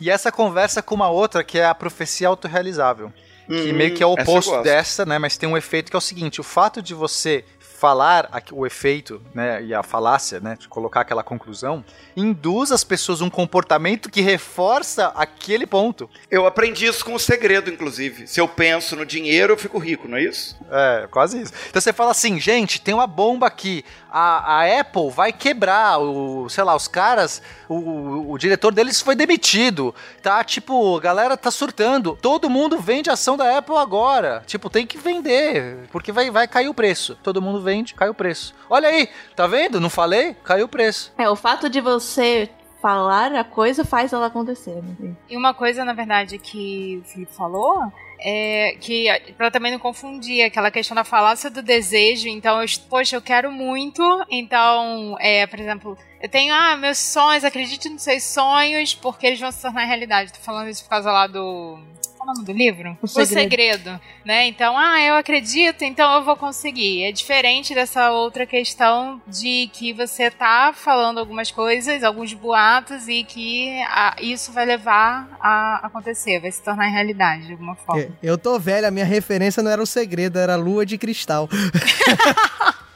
[0.00, 3.12] E essa conversa com uma outra que é a profecia autorrealizável.
[3.52, 5.18] Que Uhum, meio que é o eu oposto dessa, né?
[5.18, 7.44] Mas tem um efeito que é o seguinte: o fato de você
[7.82, 11.84] falar o efeito, né, e a falácia, né, de colocar aquela conclusão,
[12.16, 16.08] induz as pessoas um comportamento que reforça aquele ponto.
[16.30, 18.28] Eu aprendi isso com o segredo, inclusive.
[18.28, 20.56] Se eu penso no dinheiro, eu fico rico, não é isso?
[20.70, 21.52] É, quase isso.
[21.68, 23.84] Então você fala assim, gente, tem uma bomba aqui.
[24.12, 25.98] A, a Apple vai quebrar.
[25.98, 27.40] O, sei lá, os caras.
[27.66, 29.94] O, o, o diretor deles foi demitido.
[30.22, 32.16] Tá, tipo, a galera tá surtando.
[32.20, 34.42] Todo mundo vende ação da Apple agora.
[34.46, 35.88] Tipo, tem que vender.
[35.90, 37.18] Porque vai, vai cair o preço.
[37.22, 38.54] Todo mundo vende, cai o preço.
[38.68, 39.80] Olha aí, tá vendo?
[39.80, 40.34] Não falei?
[40.44, 41.12] Caiu o preço.
[41.18, 42.50] É, o fato de você
[42.80, 44.82] falar a coisa faz ela acontecer.
[44.82, 45.14] Né?
[45.30, 47.92] E uma coisa, na verdade, que o Felipe falou
[48.24, 52.28] é que, pra também não confundir, aquela questão da falácia do desejo.
[52.28, 54.02] Então, eu, poxa, eu quero muito.
[54.30, 59.40] Então, é, por exemplo, eu tenho, ah, meus sonhos, acredite nos seus sonhos, porque eles
[59.40, 60.32] vão se tornar realidade.
[60.32, 61.78] Tô falando isso por causa lá do.
[62.22, 62.96] Qual é o nome do livro?
[63.02, 64.00] O Segredo.
[64.24, 64.46] né?
[64.46, 67.02] Então, ah, eu acredito, então eu vou conseguir.
[67.02, 73.24] É diferente dessa outra questão de que você tá falando algumas coisas, alguns boatos, e
[73.24, 78.02] que ah, isso vai levar a acontecer, vai se tornar realidade de alguma forma.
[78.02, 80.96] É, Eu tô velho, a minha referência não era o segredo, era a lua de
[80.96, 81.48] cristal.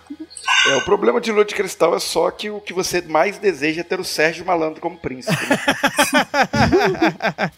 [0.68, 3.80] É, o problema de Lua de Cristal é só que o que você mais deseja
[3.80, 5.36] é ter o Sérgio Malandro como príncipe.
[5.48, 5.56] né?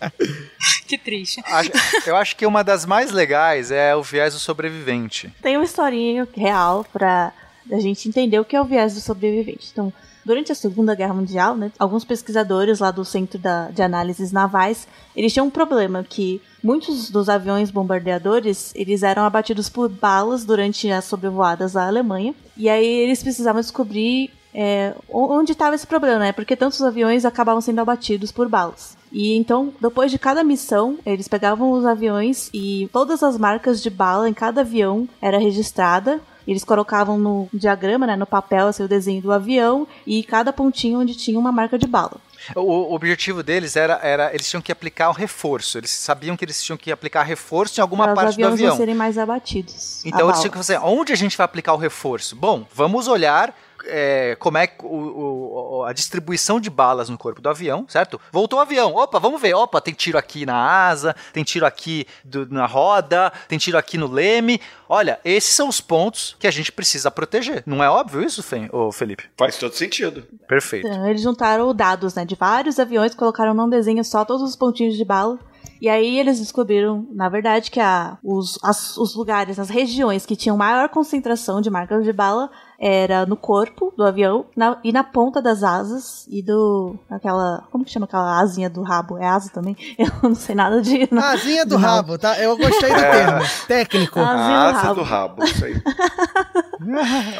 [0.86, 1.40] Que triste.
[1.44, 1.70] Acho-
[2.06, 5.32] Eu acho que uma das mais legais é o viés do sobrevivente.
[5.42, 7.32] Tem uma historinha real pra
[7.70, 9.68] a gente entender o que é o viés do sobrevivente.
[9.70, 9.92] Então,
[10.24, 14.88] durante a Segunda Guerra Mundial, né, alguns pesquisadores lá do Centro da- de Análises Navais,
[15.14, 20.90] eles tinham um problema que muitos dos aviões bombardeadores, eles eram abatidos por balas durante
[20.90, 26.32] as sobrevoadas à Alemanha, e aí eles precisavam descobrir é, onde estava esse problema, né?
[26.32, 28.96] Porque tantos aviões acabavam sendo abatidos por balas.
[29.12, 33.90] E então, depois de cada missão, eles pegavam os aviões e todas as marcas de
[33.90, 36.20] bala em cada avião era registrada.
[36.46, 41.00] Eles colocavam no diagrama, né, no papel, assim, o desenho do avião e cada pontinho
[41.00, 42.16] onde tinha uma marca de bala.
[42.54, 44.34] O, objetivo deles era, era.
[44.34, 45.78] Eles tinham que aplicar o reforço.
[45.78, 48.70] Eles sabiam que eles tinham que aplicar reforço em alguma para parte do avião.
[48.70, 50.04] não serem mais abatidos.
[50.04, 52.34] Então eles tinham que fazer, onde a gente vai aplicar o reforço?
[52.36, 53.54] Bom, vamos olhar
[53.88, 58.20] é, como é que o- o- a distribuição de balas no corpo do avião, certo?
[58.30, 62.06] Voltou o avião, opa, vamos ver, opa, tem tiro aqui na asa, tem tiro aqui
[62.24, 64.60] do- na roda, tem tiro aqui no leme.
[64.88, 67.62] Olha, esses são os pontos que a gente precisa proteger.
[67.66, 69.24] Não é óbvio isso, Fen- ô Felipe?
[69.36, 70.24] Faz todo sentido.
[70.46, 70.86] Perfeito.
[70.86, 74.96] Então, eles juntaram dados né, de vários aviões, colocaram num desenho só todos os pontinhos
[74.96, 75.38] de bala.
[75.80, 80.34] E aí eles descobriram, na verdade, que a, os, as- os lugares, as regiões que
[80.34, 82.50] tinham maior concentração de marcas de bala
[82.80, 86.94] era no corpo do avião na- e na ponta das asas e do.
[87.10, 87.64] aquela.
[87.72, 89.18] Como que chama aquela asinha do rabo?
[89.18, 89.76] É asa também?
[89.98, 91.08] Eu não sei nada de.
[91.18, 92.38] Asinha do rabo, tá?
[92.38, 93.10] Eu gostei do É.
[93.10, 93.40] termo.
[93.66, 94.20] Técnico.
[94.20, 94.94] A asa rabo.
[94.94, 95.74] do rabo, isso aí.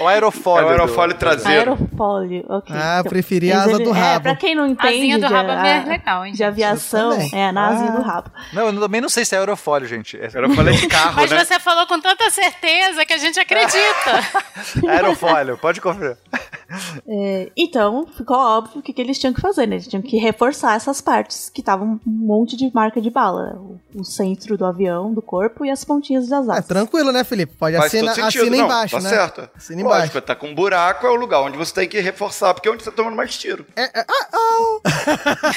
[0.00, 0.62] O aerofólio.
[0.62, 1.70] É o do- aerofólio traseiro.
[1.72, 2.74] Aerofólio, ok.
[2.76, 4.22] Ah, Então, preferi a asa ele- do É, rabo.
[4.22, 4.94] pra quem não entende.
[4.94, 7.96] Asinha do de- rabo é a- legal, hein, De aviação, é, na asinha Ah.
[7.96, 8.30] do rabo.
[8.52, 10.16] Não, eu também não sei se é aerofólio, gente.
[10.16, 11.44] É Aerofólio é de carro, Mas né?
[11.44, 13.78] você falou com tanta certeza que a gente acredita.
[14.88, 16.16] aerofólio, pode conferir.
[17.06, 19.76] É, então, ficou óbvio o que, que eles tinham que fazer, né?
[19.76, 23.58] Eles tinham que reforçar essas partes que estavam um monte de marca de bala.
[23.58, 26.66] O, o centro do avião, do corpo e as pontinhas das É asas.
[26.66, 27.54] tranquilo, né, Felipe?
[27.56, 28.42] Pode Faz assinar, todo sentido.
[28.42, 29.08] assina não, embaixo, tá né?
[29.08, 29.48] certo.
[29.56, 29.98] Assina embaixo.
[30.00, 32.72] Lógico, tá com um buraco é o lugar onde você tem que reforçar, porque é
[32.72, 33.64] onde você tá tomando mais tiro.
[33.74, 34.28] É, é, ah,
[34.60, 34.80] oh.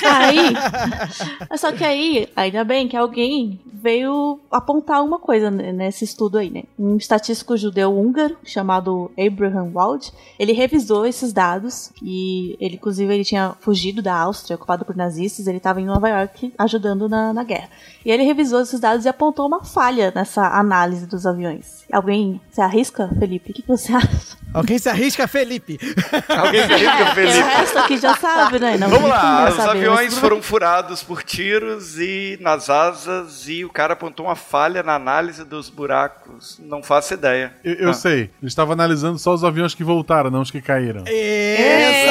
[0.05, 0.53] Aí,
[1.57, 6.63] só que aí, ainda bem que alguém veio apontar uma coisa nesse estudo aí, né?
[6.77, 13.23] Um estatístico judeu húngaro chamado Abraham Wald, ele revisou esses dados e ele, inclusive, ele
[13.25, 17.43] tinha fugido da Áustria, ocupado por nazistas, ele estava em Nova York ajudando na, na
[17.43, 17.69] guerra.
[18.05, 21.83] E ele revisou esses dados e apontou uma falha nessa análise dos aviões.
[21.91, 23.51] Alguém se arrisca, Felipe?
[23.51, 24.37] O que, que você acha?
[24.53, 25.79] Alguém se arrisca, Felipe.
[26.27, 27.39] Alguém se arrisca, Porque o Felipe?
[27.49, 28.77] resto aqui já sabe, né?
[28.77, 33.63] Não, Vamos lá, os saber, aviões mas- foram furados por tiros e nas asas e
[33.63, 36.59] o cara apontou uma falha na análise dos buracos.
[36.59, 37.53] Não faço ideia.
[37.63, 37.93] Eu, eu Ah.
[37.93, 38.21] sei.
[38.21, 40.90] Ele estava analisando só os aviões que voltaram, não os que caíram.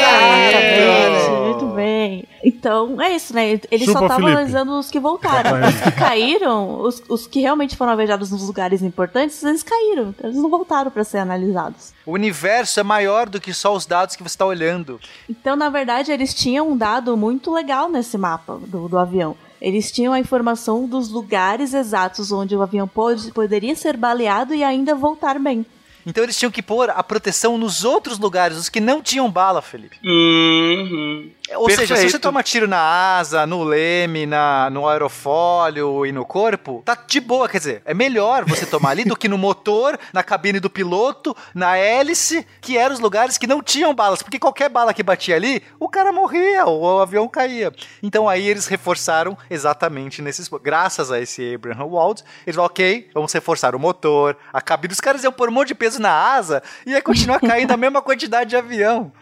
[0.00, 2.24] Exatamente, muito bem.
[2.42, 3.60] Então, é isso, né?
[3.70, 4.32] Ele Chupa, só tava Felipe.
[4.32, 5.60] analisando os que voltaram.
[5.68, 10.14] Os que caíram, os, os que realmente foram alvejados nos lugares importantes, eles caíram.
[10.22, 11.92] Eles não voltaram para ser analisados.
[12.06, 14.98] O universo é maior do que só os dados que você está olhando.
[15.28, 19.36] Então, na verdade, eles tinham um dado muito legal nesse mapa do, do avião.
[19.60, 24.64] Eles tinham a informação dos lugares exatos onde o avião pode, poderia ser baleado e
[24.64, 25.66] ainda voltar bem.
[26.06, 29.60] Então eles tinham que pôr a proteção nos outros lugares, os que não tinham bala,
[29.60, 29.98] Felipe.
[30.04, 31.30] Uhum.
[31.56, 32.20] Ou seja, se você Perfeito.
[32.20, 37.48] toma tiro na asa, no leme, na, no aerofólio e no corpo, tá de boa,
[37.48, 41.36] quer dizer, é melhor você tomar ali do que no motor, na cabine do piloto,
[41.54, 45.36] na hélice, que eram os lugares que não tinham balas, porque qualquer bala que batia
[45.36, 47.72] ali, o cara morria, ou o avião caía.
[48.02, 53.32] Então aí eles reforçaram exatamente nesses, graças a esse Abraham Wald, eles falaram, ok, vamos
[53.32, 56.62] reforçar o motor, a cabine, os caras iam pôr um monte de peso na asa,
[56.86, 59.12] e ia continuar caindo a mesma quantidade de avião.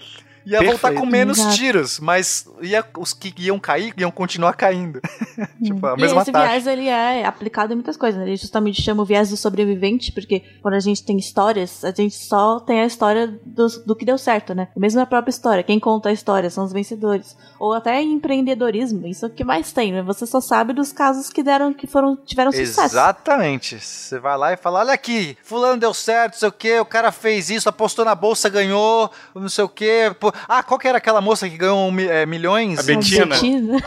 [0.47, 1.07] Ia voltar com Perfeito.
[1.07, 1.57] menos Exato.
[1.57, 5.01] tiros, mas ia, os que iam cair iam continuar caindo.
[5.63, 6.49] tipo, a e mesma esse taxa.
[6.49, 8.21] viés ele é aplicado em muitas coisas.
[8.21, 8.27] né?
[8.27, 12.15] Ele justamente chama o viés do sobrevivente, porque quando a gente tem histórias, a gente
[12.15, 14.69] só tem a história do, do que deu certo, né?
[14.77, 15.63] Mesmo a própria história.
[15.63, 17.37] Quem conta a história são os vencedores.
[17.59, 20.03] Ou até em empreendedorismo, isso é o que mais tem, né?
[20.03, 22.95] Você só sabe dos casos que deram, que foram, tiveram sucesso.
[22.95, 23.79] Exatamente.
[23.81, 26.85] Você vai lá e fala: olha aqui, fulano deu certo, não sei o que, o
[26.85, 30.15] cara fez isso, apostou na bolsa, ganhou, não sei o que.
[30.47, 32.79] Ah, qual que era aquela moça que ganhou é, milhões?
[32.79, 33.35] A Betina.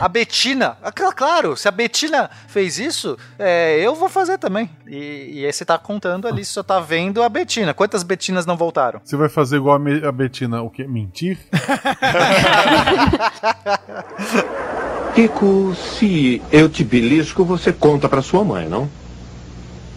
[0.00, 0.76] A Betina.
[0.82, 4.68] Ah, cl- Claro, se a Betina fez isso, é, eu vou fazer também.
[4.86, 7.72] E, e aí você tá contando ali, você só tá vendo a Betina.
[7.72, 9.00] Quantas Betinas não voltaram?
[9.04, 10.86] Você vai fazer igual a, Me- a Betina, o quê?
[10.86, 11.38] Mentir?
[15.14, 18.88] Kiko, se eu te belisco, você conta pra sua mãe, não?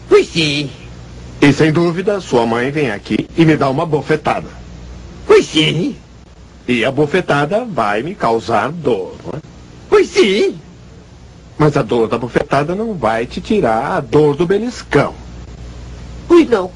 [0.09, 0.69] Pois sim.
[1.41, 4.47] E sem dúvida, sua mãe vem aqui e me dá uma bofetada.
[5.25, 5.95] Pois sim.
[6.67, 9.41] E a bofetada vai me causar dor, não é?
[9.89, 10.59] Pois sim.
[11.57, 15.13] Mas a dor da bofetada não vai te tirar a dor do beliscão.
[16.27, 16.71] Pois não.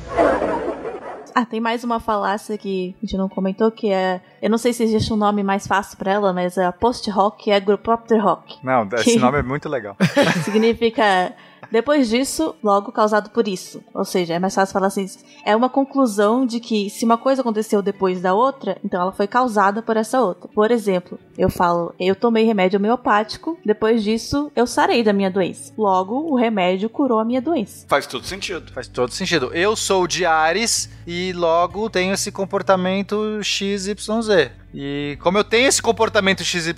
[1.36, 4.20] Ah, tem mais uma falácia que a gente não comentou, que é.
[4.42, 7.50] Eu não sei se existe um nome mais fácil pra ela, mas é a post-rock
[7.50, 8.58] e agropropter rock.
[8.64, 9.96] Não, esse Que- nome é muito legal.
[10.44, 11.34] Significa.
[11.72, 13.84] Depois disso, logo causado por isso.
[13.94, 15.06] Ou seja, é mais fácil falar assim.
[15.46, 19.28] É uma conclusão de que se uma coisa aconteceu depois da outra, então ela foi
[19.28, 20.50] causada por essa outra.
[20.54, 25.74] Por exemplo, eu falo, eu tomei remédio homeopático, depois disso eu sarei da minha doença.
[25.78, 27.86] Logo, o remédio curou a minha doença.
[27.88, 28.72] Faz todo sentido.
[28.72, 29.52] Faz todo sentido.
[29.54, 34.52] Eu sou de Ares e logo tenho esse comportamento XYZ.
[34.74, 36.78] E como eu tenho esse comportamento XYZ.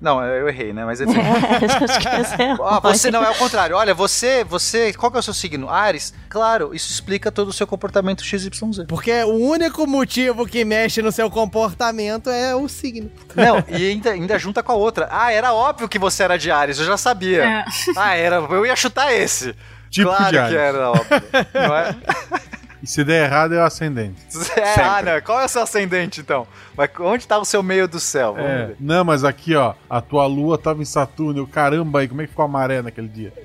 [0.00, 0.84] Não, eu errei, né?
[0.84, 1.16] Mas enfim.
[2.38, 3.76] É a Ah, você não, é o contrário.
[3.76, 4.92] Olha, você, você.
[4.92, 5.70] Qual que é o seu signo?
[5.70, 6.12] Ares?
[6.28, 8.50] Claro, isso explica todo o seu comportamento XYZ.
[8.88, 13.10] Porque o único motivo que mexe no seu comportamento é o signo.
[13.34, 15.08] Não, e ainda, ainda junta com a outra.
[15.10, 17.44] Ah, era óbvio que você era de Ares, eu já sabia.
[17.44, 17.64] É.
[17.96, 18.36] Ah, era.
[18.36, 19.54] Eu ia chutar esse.
[19.90, 20.50] Tipo claro de Ares.
[20.52, 21.22] que era óbvio.
[21.54, 21.96] Não é?
[22.82, 24.20] E se der errado é o ascendente.
[24.56, 25.20] É, ah, não.
[25.20, 26.46] Qual é o seu ascendente, então?
[26.76, 28.34] Mas onde tá o seu meio do céu?
[28.34, 28.66] Vamos É.
[28.66, 28.76] ver.
[28.80, 31.40] Não, mas aqui, ó, a tua lua tava em Saturno.
[31.40, 33.32] Eu, caramba, aí, como é que ficou a maré naquele dia?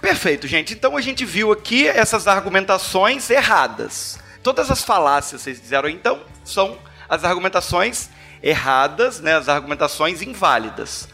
[0.00, 0.74] Perfeito, gente.
[0.74, 4.18] Então a gente viu aqui essas argumentações erradas.
[4.42, 6.76] Todas as falácias que vocês fizeram então são
[7.08, 8.08] as argumentações
[8.42, 9.36] erradas, né?
[9.36, 11.08] As argumentações inválidas.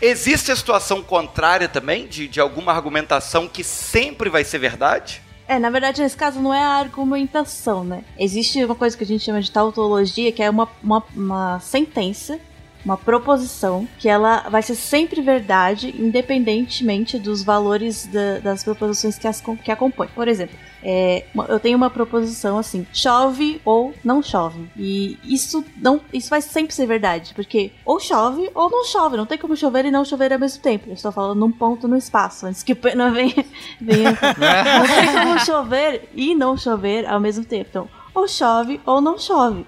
[0.00, 5.22] Existe a situação contrária também, de, de alguma argumentação que sempre vai ser verdade?
[5.46, 8.02] É, na verdade, nesse caso não é a argumentação, né?
[8.18, 12.38] Existe uma coisa que a gente chama de tautologia, que é uma, uma, uma sentença,
[12.84, 19.26] uma proposição, que ela vai ser sempre verdade, independentemente dos valores da- das proposições que,
[19.26, 20.12] as, que acompanham.
[20.14, 24.68] Por exemplo, é, eu tenho uma proposição assim: chove ou não chove.
[24.76, 29.16] E isso não, isso vai sempre ser verdade, porque ou chove ou não chove.
[29.16, 30.88] Não tem como chover e não chover ao mesmo tempo.
[30.90, 33.34] Eu estou falando num ponto no espaço, antes que não venha,
[33.80, 34.10] venha
[34.78, 37.68] não tem como chover e não chover ao mesmo tempo.
[37.70, 39.64] Então, ou chove ou não chove.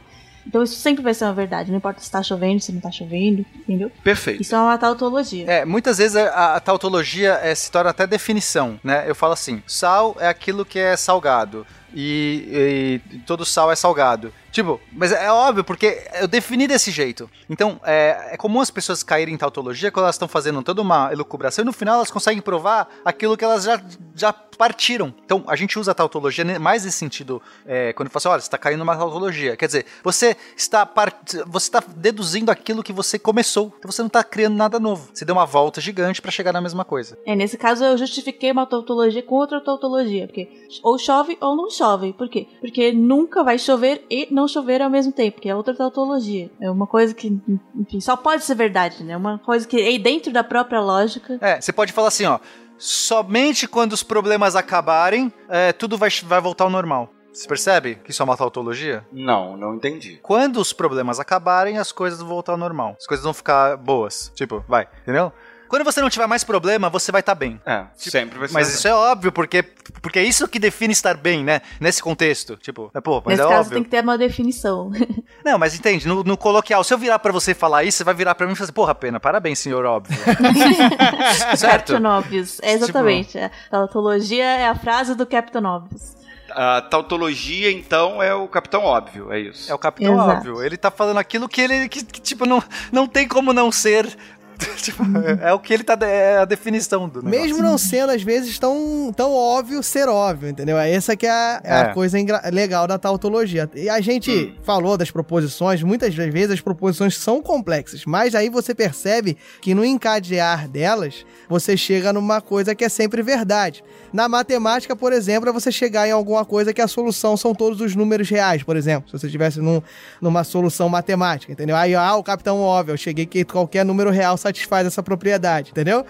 [0.47, 1.71] Então isso sempre vai ser uma verdade.
[1.71, 3.91] Não importa se tá chovendo, se não tá chovendo, entendeu?
[4.03, 4.43] Perfeito.
[4.43, 5.45] Isso é uma tautologia.
[5.51, 9.05] É, muitas vezes a, a tautologia é, se torna até definição, né?
[9.07, 14.33] Eu falo assim, sal é aquilo que é salgado e, e todo sal é salgado.
[14.57, 17.29] Tipo, mas é óbvio, porque eu defini desse jeito.
[17.47, 21.13] Então, é, é comum as pessoas caírem em tautologia quando elas estão fazendo toda uma
[21.13, 23.79] elucubração e no final elas conseguem provar aquilo que elas já,
[24.15, 25.13] já partiram.
[25.25, 28.47] Então, a gente usa a tautologia mais nesse sentido, é, quando fala assim, olha, você
[28.47, 29.57] está caindo numa tautologia.
[29.57, 31.37] Quer dizer, você está, part...
[31.47, 33.75] você está deduzindo aquilo que você começou.
[33.79, 35.11] Então, você não está criando nada novo.
[35.13, 37.19] Você deu uma volta gigante para chegar na mesma coisa.
[37.27, 40.49] É, nesse caso eu justifiquei uma tautologia com outra tautologia, porque
[40.83, 42.15] ou chove ou não chove.
[42.15, 42.47] Por quê?
[42.59, 46.51] Porque nunca vai chover e não chover ao mesmo tempo, que é outra tautologia.
[46.61, 47.39] É uma coisa que,
[47.75, 49.17] enfim, só pode ser verdade, né?
[49.17, 51.39] Uma coisa que é dentro da própria lógica.
[51.41, 52.39] É, você pode falar assim, ó,
[52.79, 57.11] somente quando os problemas acabarem, é, tudo vai, vai voltar ao normal.
[57.37, 59.07] Você percebe que isso é uma tautologia?
[59.13, 60.19] Não, não entendi.
[60.23, 62.97] Quando os problemas acabarem, as coisas vão voltar ao normal.
[62.99, 64.33] As coisas vão ficar boas.
[64.35, 65.31] Tipo, vai, entendeu?
[65.69, 67.61] Quando você não tiver mais problema, você vai estar bem.
[67.67, 68.55] É, sempre vai ser.
[68.55, 69.63] Mas isso é óbvio, porque,
[70.01, 71.61] porque é isso que define estar bem, né?
[71.81, 72.57] Nesse contexto.
[72.57, 73.75] Tipo, é, pô, mas Nesse é caso óbvio.
[73.75, 74.91] tem que ter uma definição.
[75.45, 78.15] Não, mas entende, no, no coloquial, se eu virar pra você falar isso, você vai
[78.15, 80.17] virar pra mim e falar assim, porra, pena, parabéns, senhor óbvio.
[81.57, 81.93] certo?
[81.93, 82.59] Captain Obvious.
[82.63, 83.39] É, exatamente.
[83.39, 86.17] A tautologia é a frase do Captain Obvious.
[86.51, 89.71] A tautologia, então, é o capitão óbvio, é isso.
[89.71, 90.31] É o capitão Exato.
[90.31, 90.63] óbvio.
[90.63, 92.63] Ele tá falando aquilo que ele, que, que, tipo, não,
[92.93, 94.17] não tem como não ser.
[94.87, 95.03] Tipo,
[95.43, 95.99] é, é o que ele tá.
[96.03, 97.41] É a definição do negócio.
[97.43, 100.79] Mesmo não sendo, às vezes, tão, tão óbvio ser óbvio, entendeu?
[100.79, 101.93] Essa que é a, é a É.
[101.93, 102.17] coisa
[102.53, 103.69] legal da tautologia.
[103.75, 108.75] E a gente falou das proposições, muitas vezes as proposições são complexas, mas aí você
[108.75, 113.83] percebe que no encadear delas, você chega numa coisa que é sempre verdade.
[114.13, 117.81] Na matemática, por exemplo, é você chegar em alguma coisa que a solução são todos
[117.81, 119.11] os números reais, por exemplo.
[119.11, 119.83] Se você estivesse num,
[120.21, 121.75] numa solução matemática, entendeu?
[121.77, 126.05] Aí, ah, o capitão óbvio, eu cheguei que qualquer número real satisfaz essa propriedade, entendeu?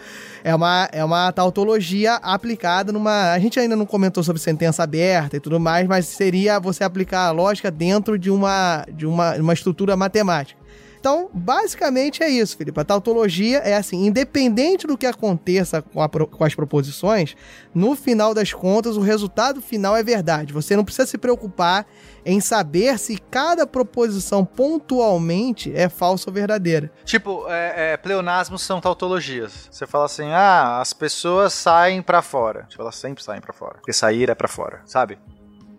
[0.44, 3.32] É uma, é uma tautologia aplicada numa.
[3.32, 7.26] A gente ainda não comentou sobre sentença aberta e tudo mais, mas seria você aplicar
[7.26, 10.65] a lógica dentro de uma, de uma, uma estrutura matemática.
[11.06, 12.80] Então, basicamente é isso, Felipe.
[12.80, 17.36] A tautologia é assim, independente do que aconteça com, a com as proposições,
[17.72, 20.52] no final das contas, o resultado final é verdade.
[20.52, 21.86] Você não precisa se preocupar
[22.24, 26.90] em saber se cada proposição pontualmente é falsa ou verdadeira.
[27.04, 29.68] Tipo, é, é, pleonasmos são tautologias.
[29.70, 32.64] Você fala assim, ah, as pessoas saem pra fora.
[32.68, 33.74] Tipo, elas sempre saem pra fora.
[33.74, 35.16] Porque sair é pra fora, sabe?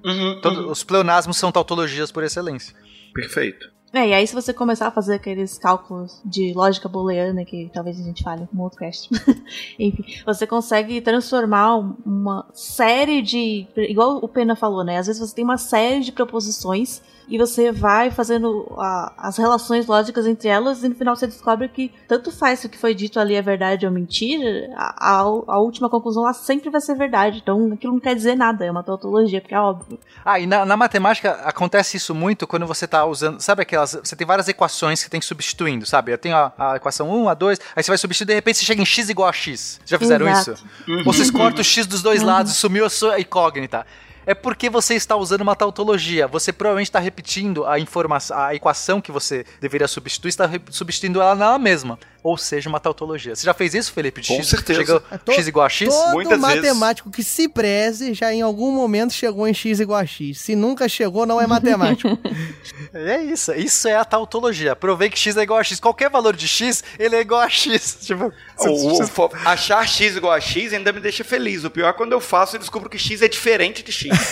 [0.05, 0.71] Uhum, Todos- uhum.
[0.71, 2.73] Os pleonasmos são tautologias por excelência.
[3.13, 3.75] Perfeito.
[3.93, 7.99] É, e aí se você começar a fazer aqueles cálculos de lógica booleana, que talvez
[7.99, 9.09] a gente fale no outro cast,
[9.79, 13.65] enfim, você consegue transformar um- uma série de.
[13.77, 14.97] Igual o Pena falou, né?
[14.97, 19.85] Às vezes você tem uma série de proposições e você vai fazendo a- as relações
[19.85, 22.93] lógicas entre elas e no final você descobre que tanto faz se o que foi
[22.95, 26.95] dito ali é verdade ou mentira, a, a- a última conclusão lá sempre vai ser
[26.95, 27.39] verdade.
[27.41, 29.99] Então aquilo não quer dizer nada, é uma tautologia, porque é óbvio.
[30.23, 33.39] Ah, e na, na matemática acontece isso muito quando você tá usando.
[33.41, 33.97] Sabe aquelas.
[34.03, 36.11] Você tem várias equações que tem substituindo, sabe?
[36.11, 38.65] Eu tenho a, a equação 1, a 2, aí você vai substituir de repente você
[38.65, 39.79] chega em x igual a x.
[39.85, 40.51] Já fizeram Exato.
[40.53, 40.65] isso?
[40.99, 43.85] Ou vocês cortam o x dos dois lados e sumiu a sua incógnita.
[44.27, 46.27] É porque você está usando uma tautologia.
[46.27, 51.33] Você provavelmente está repetindo a informação, a equação que você deveria substituir, está substituindo ela
[51.33, 51.97] nela mesma.
[52.23, 53.35] Ou seja, uma tautologia.
[53.35, 54.19] Você já fez isso, Felipe?
[54.21, 54.79] De Com x, certeza.
[54.79, 55.87] Chega É to- x igual a x?
[55.87, 56.55] Todo Muitas vezes.
[56.55, 60.39] matemático que se preze já em algum momento chegou em x igual a x.
[60.39, 62.17] Se nunca chegou, não é matemático.
[62.93, 64.75] É isso, isso é a tautologia.
[64.75, 65.79] Provei que x é igual a x.
[65.79, 67.97] Qualquer valor de x, ele é igual a x.
[68.07, 68.33] Tipo,
[69.07, 71.63] fo- achar x igual a x ainda me deixa feliz.
[71.63, 74.09] O pior é quando eu faço e descubro que x é diferente de x.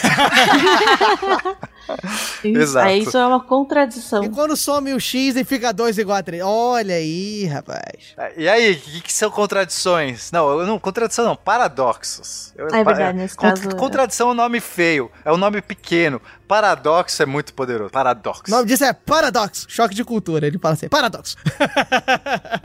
[2.44, 2.88] Isso, Exato.
[2.88, 4.24] Aí isso é uma contradição.
[4.24, 6.44] e quando some o x e fica 2 igual a 3.
[6.44, 8.16] Olha aí, rapaz.
[8.38, 10.32] E aí, o que, que são contradições?
[10.32, 12.54] Não, eu não, contradição não, paradoxos.
[12.58, 13.74] Eu- Ah, é verdade, nesse con- caso, é.
[13.76, 16.22] Contradição é um nome feio, é um nome pequeno.
[16.48, 17.92] Paradoxo é muito poderoso.
[17.92, 18.44] Paradoxo.
[18.48, 19.66] O nome disso é paradoxo.
[19.70, 20.46] Choque de cultura.
[20.46, 21.36] Ele fala assim, paradoxo.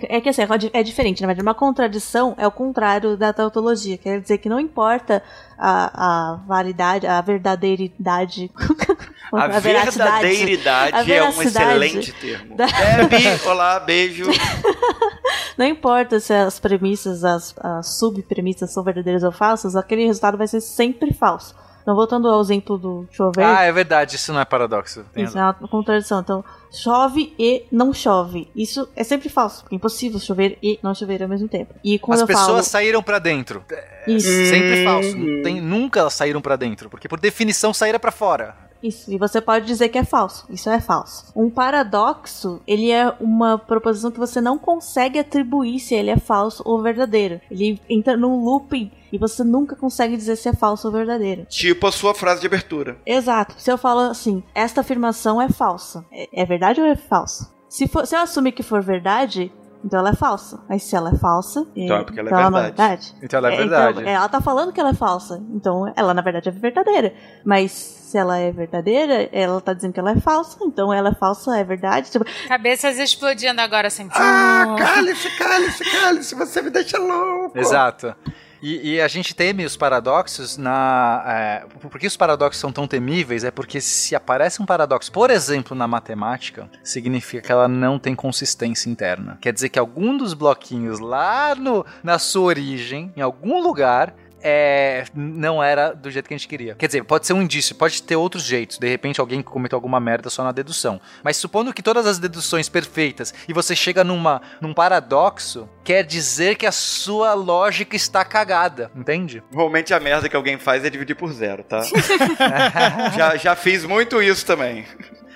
[0.02, 0.42] É que assim,
[0.72, 1.46] é diferente, na verdade.
[1.46, 3.96] Uma contradição é o contrário da tautologia.
[3.96, 5.22] Quer dizer que não importa
[5.58, 8.50] a, a validade, a verdadeiridade.
[9.32, 12.56] A veracidade, verdadeiridade a é um excelente termo.
[12.56, 14.24] da- Debbie, olá, beijo.
[15.56, 20.48] Não importa se as premissas, as, as subpremissas são verdadeiras ou falsas, aquele resultado vai
[20.48, 21.54] ser sempre falso.
[21.82, 25.04] Então, voltando ao exemplo do chover, Ah, é verdade, isso não é paradoxo.
[25.16, 26.20] Isso é uma contradição.
[26.20, 28.48] Então, chove e não chove.
[28.54, 29.62] Isso é sempre falso.
[29.62, 31.74] porque É impossível chover e não chover ao mesmo tempo.
[31.82, 32.62] E quando As eu pessoas falo.
[32.62, 33.64] saíram pra dentro.
[33.70, 34.28] É Isso.
[34.46, 35.16] sempre falso.
[35.16, 38.56] Não tem, nunca elas saíram pra dentro, porque por definição saíram pra fora.
[38.82, 40.46] Isso, e você pode dizer que é falso.
[40.48, 41.30] Isso é falso.
[41.36, 46.62] Um paradoxo, ele é uma proposição que você não consegue atribuir se ele é falso
[46.64, 47.40] ou verdadeiro.
[47.50, 51.44] Ele entra num looping e você nunca consegue dizer se é falso ou verdadeiro.
[51.48, 52.96] Tipo a sua frase de abertura.
[53.04, 53.54] Exato.
[53.58, 57.50] Se eu falo assim, esta afirmação é falsa, é, é verdade ou é falsa?
[57.68, 59.50] Se, for, se eu assumir que for verdade,
[59.82, 60.60] então ela é falsa.
[60.68, 63.14] Mas se ela é falsa, Então é porque ela é então não verdade.
[63.22, 64.00] Então ela é É, verdade.
[64.00, 65.42] Então, ela tá falando que ela é falsa.
[65.54, 67.14] Então ela, na verdade, é verdadeira.
[67.44, 70.58] Mas se ela é verdadeira, ela tá dizendo que ela é falsa.
[70.62, 72.10] Então ela é falsa, é verdade.
[72.10, 74.08] Tipo, Cabeças explodindo agora assim.
[74.12, 77.58] Ah, cálice, cálice, cálice, você me deixa louco.
[77.58, 78.14] Exato.
[78.62, 81.22] E, e a gente teme os paradoxos na.
[81.26, 83.44] É, por que os paradoxos são tão temíveis?
[83.44, 88.14] É porque se aparece um paradoxo, por exemplo, na matemática, significa que ela não tem
[88.14, 89.38] consistência interna.
[89.40, 95.04] Quer dizer que algum dos bloquinhos lá no, na sua origem, em algum lugar, é,
[95.14, 96.74] não era do jeito que a gente queria.
[96.74, 98.78] Quer dizer, pode ser um indício, pode ter outros jeitos.
[98.78, 101.00] De repente alguém cometeu alguma merda só na dedução.
[101.22, 106.56] Mas supondo que todas as deduções perfeitas e você chega numa, num paradoxo, quer dizer
[106.56, 109.42] que a sua lógica está cagada, entende?
[109.50, 111.82] Normalmente a merda que alguém faz é dividir por zero, tá?
[113.16, 114.84] já, já fiz muito isso também.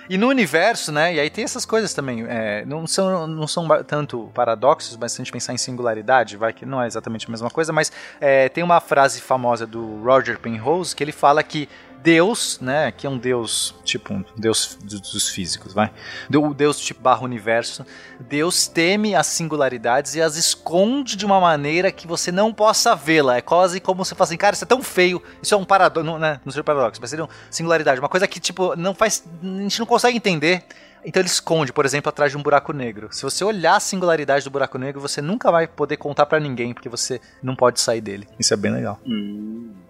[0.09, 1.15] E no universo, né?
[1.15, 2.25] E aí tem essas coisas também.
[2.27, 6.53] é, não são, não são tanto paradoxos, mas se a gente pensar em singularidade, vai
[6.53, 10.39] que não é exatamente a mesma coisa, mas é, tem uma frase famosa do Roger
[10.39, 11.67] Penrose que ele fala que
[12.05, 15.91] Deus, né, que é um Deus, tipo um Deus do- dos físicos, vai?
[16.31, 17.83] O Deus tipo barra universo.
[18.19, 23.37] Deus teme as singularidades e as esconde de uma maneira que você não possa vê-la.
[23.37, 25.19] É quase como você fala assim, cara, isso é tão feio.
[25.41, 28.27] Isso é um paradoxo, não, né, não seria paradoxo, mas seria uma singularidade, uma coisa
[28.27, 30.63] que tipo não faz, a gente não consegue entender.
[31.03, 33.09] Então ele esconde, por exemplo, atrás de um buraco negro.
[33.11, 36.71] Se você olhar a singularidade do buraco negro, você nunca vai poder contar pra ninguém,
[36.73, 38.27] porque você não pode sair dele.
[38.39, 38.99] Isso é bem legal.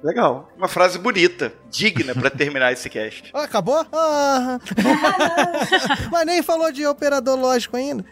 [0.06, 0.48] Legal.
[0.56, 3.32] Uma frase bonita, digna pra terminar esse cast.
[3.34, 3.84] Ah, acabou?
[3.92, 4.60] Ah.
[6.12, 8.06] Mas nem falou de operador lógico ainda.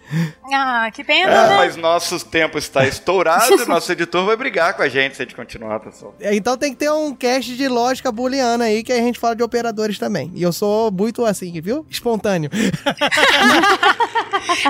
[0.52, 1.58] Ah, que pena, Ah, né?
[1.58, 5.36] mas nosso tempo está estourado, nosso editor vai brigar com a gente se a gente
[5.36, 6.16] continuar, pessoal.
[6.20, 9.44] Então tem que ter um cast de lógica booleana aí, que a gente fala de
[9.44, 10.32] operadores também.
[10.36, 11.86] E eu sou muito assim, viu?
[11.90, 12.50] Espontâneo.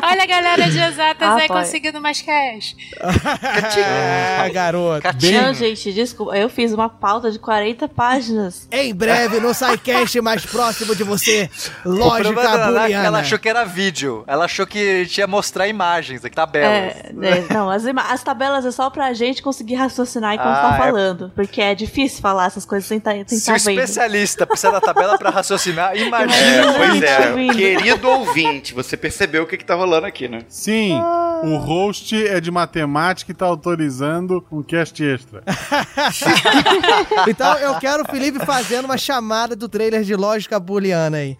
[0.03, 1.63] Olha a galera de exatas Ah, aí pai.
[1.63, 2.75] conseguindo mais cash.
[3.01, 5.07] Ah, garoto.
[5.31, 6.35] Não, gente, desculpa.
[6.37, 8.67] Eu fiz uma pauta de 40 páginas.
[8.71, 11.47] Em breve, no SciCast mais próximo de você,
[11.85, 13.05] lógica é que booleana.
[13.05, 14.23] ela achou que era vídeo.
[14.25, 16.95] Ela achou que a gente ia mostrar imagens aqui, tabelas.
[16.97, 20.75] É, né, não, as, as tabelas é só pra gente conseguir raciocinar enquanto Ah, tá
[20.75, 20.77] é.
[20.79, 21.31] falando.
[21.35, 23.79] Porque é difícil falar essas coisas sem tá, sem Se tá o vendo.
[23.79, 26.33] especialista precisa da tabela pra raciocinar, imagina.
[26.33, 30.39] É, pois é, querido ouvinte, você percebeu o que, que tá rolando aqui, né?
[30.49, 30.99] Sim,
[31.43, 35.43] o host é de matemática e tá autorizando um cast extra.
[37.27, 41.37] Então eu quero o Felipe fazendo uma chamada do trailer de lógica booleana aí.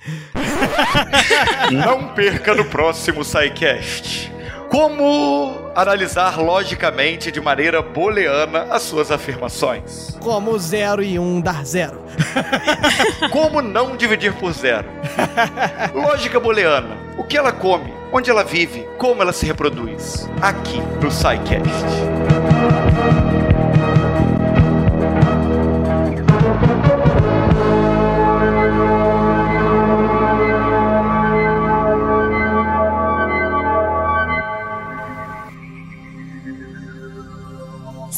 [1.71, 4.31] Não perca no próximo SciCast.
[4.69, 10.17] Como analisar logicamente de maneira booleana as suas afirmações?
[10.19, 12.01] Como zero e um dar zero.
[13.29, 14.87] Como não dividir por zero?
[15.93, 16.97] Lógica booleana.
[17.19, 17.93] O que ela come?
[18.11, 18.87] Onde ela vive?
[18.97, 20.27] Como ela se reproduz?
[20.41, 21.63] Aqui no SciCast.